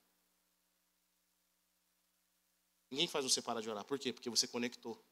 Ninguém 2.90 3.08
faz 3.08 3.24
você 3.24 3.40
parar 3.40 3.62
de 3.62 3.70
orar. 3.70 3.84
Por 3.84 3.98
quê? 3.98 4.12
Porque 4.12 4.28
você 4.28 4.46
conectou. 4.46 5.02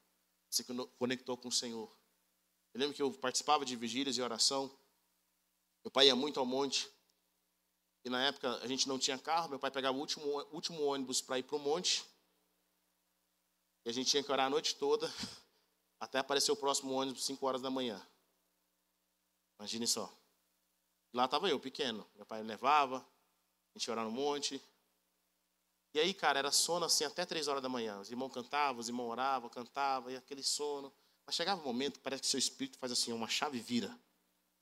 Você 0.51 0.63
conectou 0.99 1.37
com 1.39 1.49
o 1.49 1.53
Senhor. 1.53 1.91
Eu 2.75 2.81
lembro 2.81 2.95
que 2.95 3.01
eu 3.01 3.11
participava 3.13 3.65
de 3.65 3.75
vigílias 3.75 4.19
e 4.19 4.23
oração. 4.23 4.71
Meu 5.83 5.91
pai 5.91 6.09
ia 6.09 6.15
muito 6.15 6.39
ao 6.39 6.45
monte. 6.45 6.87
E 8.05 8.11
na 8.11 8.23
época 8.27 8.55
a 8.57 8.67
gente 8.67 8.87
não 8.87 8.99
tinha 8.99 9.19
carro. 9.19 9.49
Meu 9.49 9.59
pai 9.59 9.71
pegava 9.71 9.97
o 9.97 10.01
último, 10.01 10.27
último 10.53 10.83
ônibus 10.83 11.23
para 11.23 11.39
ir 11.39 11.43
para 11.43 11.57
o 11.57 11.59
monte. 11.59 12.05
E 13.85 13.91
a 13.91 13.93
gente 13.93 14.11
tinha 14.11 14.23
que 14.23 14.31
orar 14.31 14.47
a 14.47 14.51
noite 14.51 14.77
toda. 14.77 15.13
Até 16.01 16.19
aparecer 16.19 16.51
o 16.51 16.57
próximo 16.57 16.93
ônibus, 16.93 17.25
5 17.25 17.45
horas 17.47 17.61
da 17.61 17.71
manhã. 17.71 18.01
Imagine 19.59 19.87
só. 19.87 20.13
Lá 21.13 21.27
estava 21.27 21.49
eu, 21.49 21.61
pequeno. 21.61 22.07
Meu 22.15 22.25
pai 22.25 22.43
me 22.43 22.49
levava. 22.49 22.99
A 22.99 23.79
gente 23.79 23.91
orar 23.91 24.05
no 24.05 24.11
monte. 24.11 24.63
E 25.93 25.99
aí, 25.99 26.15
cara, 26.15 26.39
era 26.39 26.53
sono 26.53 26.87
assim 26.87 27.05
até 27.05 27.27
três 27.27 27.49
horas 27.49 27.63
da 27.63 27.69
manhã. 27.69 27.99
Os 28.01 28.11
irmãos 28.11 28.31
cantavam, 28.31 28.81
os 28.81 28.89
irmãos 28.89 29.11
oravam, 29.11 29.51
cantavam, 29.51 30.11
e 30.11 30.17
aquele 30.17 30.43
sono. 30.43 30.93
Mas 31.27 31.35
chegava 31.35 31.61
um 31.61 31.65
momento 31.65 32.01
parece 32.01 32.23
que 32.23 32.29
seu 32.29 32.39
espírito 32.39 32.79
faz 32.79 32.93
assim, 32.93 33.13
uma 33.13 33.29
chave 33.29 33.59
vira. 33.61 33.89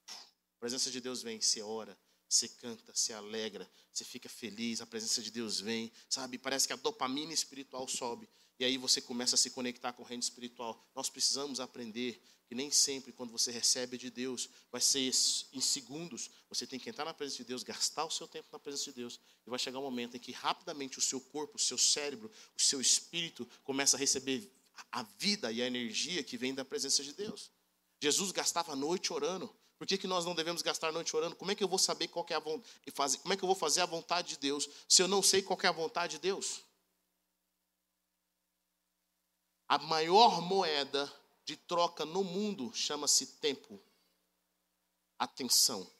A 0.06 0.58
presença 0.58 0.90
de 0.90 1.00
Deus 1.00 1.22
vem, 1.22 1.40
você 1.40 1.62
ora, 1.62 1.96
você 2.28 2.48
canta, 2.48 2.92
você 2.94 3.12
alegra, 3.12 3.70
você 3.92 4.04
fica 4.04 4.28
feliz, 4.28 4.80
a 4.80 4.86
presença 4.86 5.22
de 5.22 5.30
Deus 5.30 5.60
vem, 5.60 5.92
sabe? 6.08 6.38
Parece 6.38 6.66
que 6.66 6.72
a 6.72 6.76
dopamina 6.76 7.32
espiritual 7.32 7.86
sobe. 7.86 8.28
E 8.58 8.64
aí 8.64 8.76
você 8.76 9.00
começa 9.00 9.36
a 9.36 9.38
se 9.38 9.50
conectar 9.50 9.92
com 9.92 10.02
o 10.02 10.06
reino 10.06 10.22
espiritual. 10.22 10.84
Nós 10.94 11.08
precisamos 11.08 11.60
aprender 11.60 12.20
que 12.48 12.54
nem 12.54 12.70
sempre, 12.70 13.12
quando 13.12 13.30
você 13.30 13.52
recebe 13.52 13.98
de 13.98 14.10
Deus, 14.10 14.48
vai 14.72 14.80
ser 14.80 15.00
em 15.52 15.60
segundos. 15.60 16.30
Você 16.48 16.66
tem 16.66 16.78
que 16.78 16.88
entrar 16.88 17.04
na 17.04 17.12
presença 17.12 17.36
de 17.36 17.44
Deus, 17.44 17.62
gastar 17.62 18.04
o 18.04 18.10
seu 18.10 18.26
tempo 18.26 18.48
na 18.50 18.58
presença 18.58 18.84
de 18.84 18.92
Deus. 18.92 19.20
E 19.46 19.50
vai 19.50 19.58
chegar 19.58 19.78
um 19.78 19.82
momento 19.82 20.16
em 20.16 20.20
que 20.20 20.32
rapidamente 20.32 20.98
o 20.98 21.02
seu 21.02 21.20
corpo, 21.20 21.56
o 21.56 21.60
seu 21.60 21.76
cérebro, 21.76 22.30
o 22.56 22.60
seu 22.60 22.80
espírito 22.80 23.46
começa 23.62 23.96
a 23.96 24.00
receber 24.00 24.50
a 24.90 25.02
vida 25.18 25.52
e 25.52 25.60
a 25.62 25.66
energia 25.66 26.24
que 26.24 26.38
vem 26.38 26.54
da 26.54 26.64
presença 26.64 27.04
de 27.04 27.12
Deus. 27.12 27.50
Jesus 28.00 28.32
gastava 28.32 28.72
a 28.72 28.76
noite 28.76 29.12
orando. 29.12 29.54
Por 29.76 29.86
que, 29.86 29.98
que 29.98 30.06
nós 30.06 30.24
não 30.24 30.34
devemos 30.34 30.62
gastar 30.62 30.88
a 30.88 30.92
noite 30.92 31.14
orando? 31.14 31.36
Como 31.36 31.50
é 31.50 31.54
que 31.54 31.62
eu 31.62 31.68
vou 31.68 31.78
saber 31.78 32.08
qual 32.08 32.26
é 32.30 32.34
a 32.34 32.40
vontade, 32.40 33.18
como 33.18 33.32
é 33.32 33.36
que 33.36 33.44
eu 33.44 33.46
vou 33.46 33.54
fazer 33.54 33.82
a 33.82 33.86
vontade 33.86 34.30
de 34.30 34.38
Deus 34.38 34.68
se 34.88 35.02
eu 35.02 35.06
não 35.06 35.22
sei 35.22 35.42
qual 35.42 35.58
é 35.62 35.66
a 35.66 35.72
vontade 35.72 36.16
de 36.16 36.22
Deus? 36.22 36.62
A 39.68 39.76
maior 39.76 40.40
moeda 40.40 41.12
de 41.44 41.56
troca 41.56 42.06
no 42.06 42.24
mundo 42.24 42.72
chama-se 42.72 43.26
tempo. 43.38 43.78
Atenção. 45.18 45.90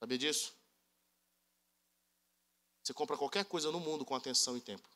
Sabia 0.00 0.18
disso? 0.18 0.54
Você 2.82 2.92
compra 2.92 3.16
qualquer 3.16 3.44
coisa 3.44 3.70
no 3.70 3.78
mundo 3.78 4.04
com 4.04 4.14
atenção 4.14 4.56
e 4.56 4.60
tempo. 4.60 4.88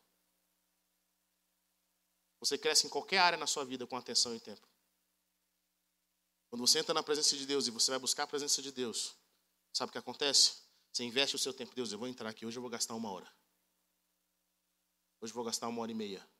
Você 2.40 2.59
cresce 2.59 2.86
em 2.86 2.90
qualquer 2.90 3.18
área 3.18 3.38
na 3.38 3.47
sua 3.47 3.64
vida 3.64 3.86
com 3.86 3.97
atenção 3.97 4.34
e 4.34 4.40
tempo. 4.40 4.66
Quando 6.51 6.66
você 6.66 6.80
entra 6.80 6.92
na 6.92 7.03
presença 7.03 7.36
de 7.36 7.47
Deus 7.47 7.66
e 7.66 7.70
você 7.70 7.90
vai 7.90 8.01
buscar 8.01 8.24
a 8.24 8.26
presença 8.26 8.61
de 8.61 8.72
Deus, 8.72 9.14
sabe 9.72 9.90
o 9.90 9.92
que 9.92 9.99
acontece? 9.99 10.62
Você 10.92 11.05
investe 11.05 11.36
o 11.36 11.38
seu 11.38 11.53
tempo. 11.53 11.74
Deus, 11.74 11.92
eu 11.92 11.99
vou 11.99 12.09
entrar 12.09 12.28
aqui, 12.28 12.45
hoje 12.45 12.59
eu 12.59 12.62
vou 12.62 12.70
gastar 12.70 12.95
uma 12.95 13.11
hora. 13.11 13.32
Hoje 15.20 15.32
eu 15.32 15.34
vou 15.34 15.45
gastar 15.45 15.68
uma 15.68 15.80
hora 15.80 15.90
e 15.90 15.95
meia. 15.95 16.34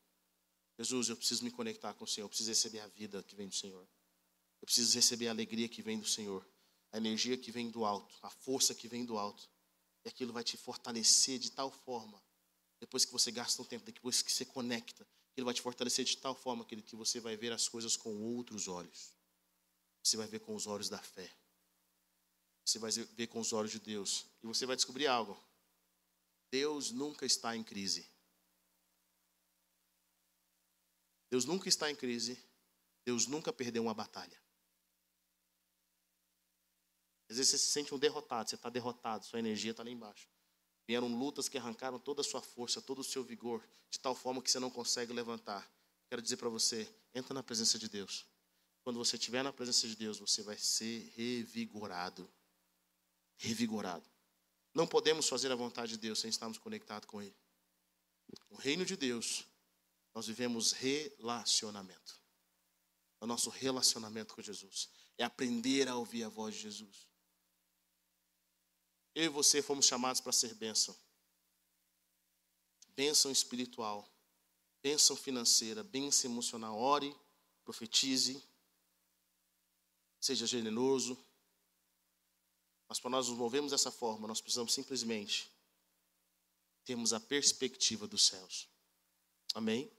Jesus, 0.79 1.09
eu 1.09 1.17
preciso 1.17 1.45
me 1.45 1.51
conectar 1.51 1.95
com 1.95 2.05
o 2.05 2.09
Senhor, 2.09 2.25
eu 2.25 2.29
preciso 2.29 2.51
receber 2.51 2.81
a 2.81 2.87
vida 2.89 3.23
que 3.23 3.37
vem 3.37 3.49
do 3.49 3.55
Senhor. 3.55 3.87
Eu 4.61 4.67
preciso 4.67 4.95
receber 4.95 5.29
a 5.29 5.31
alegria 5.31 5.69
que 5.69 5.83
vem 5.83 5.99
do 5.99 6.07
Senhor, 6.07 6.47
a 6.91 6.97
energia 6.97 7.37
que 7.37 7.53
vem 7.53 7.71
do 7.71 7.85
alto, 7.85 8.15
a 8.23 8.31
força 8.31 8.75
que 8.75 8.89
vem 8.89 9.05
do 9.05 9.19
alto. 9.19 9.49
E 10.05 10.09
aquilo 10.09 10.33
vai 10.33 10.43
te 10.43 10.57
fortalecer 10.57 11.39
de 11.39 11.51
tal 11.51 11.71
forma, 11.71 12.23
depois 12.81 13.05
que 13.05 13.13
você 13.13 13.31
gasta 13.31 13.63
um 13.63 13.65
tempo, 13.65 13.85
depois 13.85 14.21
que 14.23 14.31
você 14.31 14.45
conecta, 14.45 15.07
ele 15.37 15.45
vai 15.45 15.55
te 15.55 15.63
fortalecer 15.63 16.05
de 16.05 16.17
tal 16.17 16.35
forma 16.35 16.65
que 16.65 16.97
você 16.97 17.19
vai 17.21 17.37
ver 17.37 17.53
as 17.53 17.69
coisas 17.69 17.97
com 17.97 18.15
outros 18.37 18.69
olhos. 18.69 19.13
Você 20.03 20.17
vai 20.17 20.27
ver 20.27 20.41
com 20.41 20.55
os 20.55 20.67
olhos 20.67 20.89
da 20.89 20.99
fé. 20.99 21.31
Você 22.65 22.79
vai 22.79 22.91
ver 22.91 23.27
com 23.27 23.41
os 23.41 23.53
olhos 23.53 23.71
de 23.71 23.81
Deus. 23.81 24.27
E 24.43 24.47
você 24.47 24.67
vai 24.67 24.77
descobrir 24.77 25.07
algo. 25.07 25.37
Deus 26.51 26.91
nunca 26.91 27.27
está 27.27 27.57
em 27.57 27.65
crise. 27.65 28.07
Deus 31.35 31.45
nunca 31.45 31.69
está 31.69 31.91
em 31.91 31.97
crise. 31.97 32.39
Deus 33.05 33.27
nunca 33.27 33.53
perdeu 33.53 33.83
uma 33.83 33.93
batalha. 33.93 34.41
Às 37.29 37.39
vezes 37.39 37.51
você 37.51 37.59
se 37.59 37.73
sente 37.73 37.93
um 37.93 37.99
derrotado, 37.99 38.49
você 38.49 38.55
está 38.55 38.71
derrotado, 38.71 39.25
sua 39.25 39.41
energia 39.41 39.73
está 39.73 39.83
lá 39.83 39.91
embaixo. 39.91 40.29
Vieram 40.87 41.09
lutas 41.09 41.49
que 41.49 41.59
arrancaram 41.59 41.99
toda 41.99 42.21
a 42.21 42.25
sua 42.25 42.41
força, 42.41 42.81
todo 42.81 43.01
o 43.01 43.03
seu 43.03 43.25
vigor, 43.25 43.69
de 43.91 43.99
tal 43.99 44.15
forma 44.15 44.41
que 44.41 44.49
você 44.49 44.61
não 44.61 44.71
consegue 44.71 45.13
levantar. 45.13 45.69
Quero 46.09 46.23
dizer 46.23 46.37
para 46.37 46.49
você, 46.49 46.89
entra 47.13 47.35
na 47.35 47.43
presença 47.43 47.81
de 47.81 47.89
Deus. 47.89 48.25
Quando 48.85 49.01
você 49.01 49.17
estiver 49.17 49.43
na 49.43 49.53
presença 49.53 49.89
de 49.89 49.97
Deus, 49.97 50.21
você 50.21 50.41
vai 50.41 50.57
ser 50.57 51.13
revigorado. 51.17 52.33
Revigorado. 53.39 54.09
Não 54.73 54.87
podemos 54.87 55.29
fazer 55.29 55.51
a 55.51 55.57
vontade 55.57 55.95
de 55.95 55.99
Deus 55.99 56.21
sem 56.21 56.31
estarmos 56.31 56.59
conectados 56.59 57.09
com 57.09 57.21
Ele. 57.21 57.37
O 58.51 58.55
reino 58.55 58.87
de 58.87 58.97
Deus 58.97 59.45
nós 60.15 60.27
vivemos 60.27 60.73
relacionamento. 60.73 62.23
O 63.21 63.27
nosso 63.27 63.51
relacionamento 63.51 64.35
com 64.35 64.43
Jesus 64.43 64.89
é 65.19 65.25
aprender 65.25 65.89
a 65.89 65.97
ouvir 65.97 66.25
a 66.25 66.29
voz 66.29 66.55
de 66.55 66.61
Jesus. 66.61 67.09
Eu 69.15 69.25
e 69.25 69.29
você 69.29 69.63
fomos 69.63 69.87
chamados 69.87 70.21
para 70.21 70.33
ser 70.33 70.55
bênção. 70.55 70.97
Bênção 72.89 73.31
espiritual, 73.31 74.09
bênção 74.83 75.17
financeira, 75.17 75.83
bênção 75.83 76.31
emocional. 76.31 76.79
Ore, 76.79 77.17
profetize, 77.65 78.43
seja 80.21 80.47
generoso. 80.47 81.19
Mas 82.89 83.01
para 83.01 83.11
nós 83.11 83.29
nos 83.29 83.39
movermos 83.39 83.73
dessa 83.73 83.91
forma, 83.91 84.29
nós 84.29 84.41
precisamos 84.41 84.73
simplesmente 84.73 85.51
termos 86.85 87.13
a 87.13 87.19
perspectiva 87.19 88.07
dos 88.07 88.27
céus. 88.27 88.69
Amém? 89.55 89.91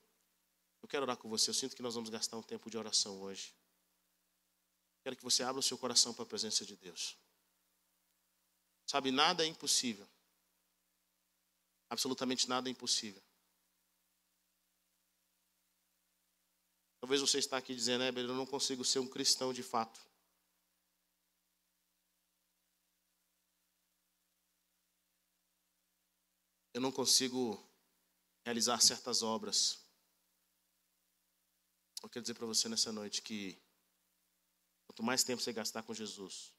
Eu 0.86 0.88
quero 0.88 1.02
orar 1.02 1.18
com 1.18 1.28
você. 1.28 1.50
Eu 1.50 1.54
sinto 1.56 1.76
que 1.76 1.82
nós 1.82 1.96
vamos 1.96 2.12
gastar 2.12 2.38
um 2.38 2.44
tempo 2.44 2.70
de 2.70 2.78
oração 2.78 3.20
hoje. 3.20 3.56
Quero 5.02 5.16
que 5.16 5.24
você 5.24 5.42
abra 5.42 5.60
o 5.60 5.64
seu 5.64 5.80
coração 5.80 6.14
para 6.14 6.22
a 6.22 6.28
presença 6.28 6.64
de 6.64 6.76
Deus. 6.76 7.18
Sabe, 8.86 9.10
nada 9.10 9.44
é 9.44 9.48
impossível. 9.48 10.08
Absolutamente 11.90 12.48
nada 12.48 12.70
é 12.70 12.72
impossível. 12.72 13.20
Talvez 17.00 17.20
você 17.20 17.40
está 17.40 17.58
aqui 17.58 17.74
dizendo, 17.74 18.04
é, 18.04 18.10
eu 18.10 18.36
não 18.36 18.46
consigo 18.46 18.86
ser 18.86 19.00
um 19.00 19.08
cristão 19.08 19.52
de 19.52 19.64
fato. 19.64 20.00
Eu 26.76 26.80
não 26.80 26.92
consigo 26.92 27.60
realizar 28.46 28.80
certas 28.82 29.24
obras. 29.24 29.85
Eu 32.06 32.10
quero 32.10 32.22
dizer 32.22 32.36
para 32.36 32.46
você 32.46 32.70
nessa 32.70 32.92
noite 32.92 33.20
que 33.24 33.60
quanto 34.86 35.02
mais 35.02 35.24
tempo 35.24 35.42
você 35.42 35.52
gastar 35.52 35.82
com 35.82 35.92
Jesus, 35.92 36.54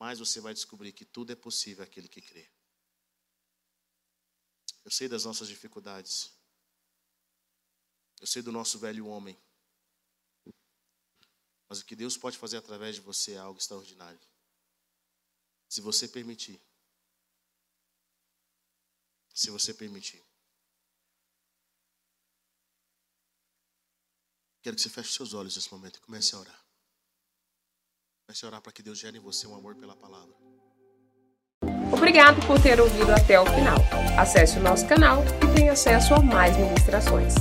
mais 0.00 0.18
você 0.18 0.40
vai 0.40 0.54
descobrir 0.54 0.94
que 0.94 1.04
tudo 1.04 1.30
é 1.30 1.36
possível 1.36 1.84
aquele 1.84 2.08
que 2.08 2.22
crê. 2.22 2.50
Eu 4.82 4.90
sei 4.90 5.08
das 5.08 5.26
nossas 5.26 5.46
dificuldades. 5.46 6.32
Eu 8.18 8.26
sei 8.26 8.40
do 8.40 8.50
nosso 8.50 8.78
velho 8.78 9.06
homem. 9.06 9.38
Mas 11.68 11.80
o 11.80 11.84
que 11.84 11.94
Deus 11.94 12.16
pode 12.16 12.38
fazer 12.38 12.56
através 12.56 12.94
de 12.94 13.02
você 13.02 13.32
é 13.32 13.38
algo 13.38 13.58
extraordinário. 13.58 14.18
Se 15.68 15.82
você 15.82 16.08
permitir. 16.08 16.58
Se 19.34 19.50
você 19.50 19.74
permitir. 19.74 20.27
Quero 24.68 24.76
que 24.76 24.82
você 24.82 24.90
feche 24.90 25.14
seus 25.14 25.32
olhos 25.32 25.56
nesse 25.56 25.72
momento 25.72 25.96
e 25.96 26.00
comece 26.02 26.34
a 26.34 26.40
orar. 26.40 26.60
Comece 28.26 28.44
a 28.44 28.48
orar 28.48 28.60
para 28.60 28.70
que 28.70 28.82
Deus 28.82 28.98
gere 28.98 29.16
em 29.16 29.20
você 29.20 29.46
um 29.46 29.54
amor 29.54 29.74
pela 29.74 29.96
palavra. 29.96 30.34
Obrigado 31.90 32.46
por 32.46 32.60
ter 32.60 32.78
ouvido 32.78 33.10
até 33.10 33.40
o 33.40 33.46
final. 33.46 33.78
Acesse 34.18 34.58
o 34.58 34.62
nosso 34.62 34.86
canal 34.86 35.24
e 35.24 35.54
tenha 35.56 35.72
acesso 35.72 36.12
a 36.12 36.20
mais 36.20 36.54
ministrações. 36.54 37.32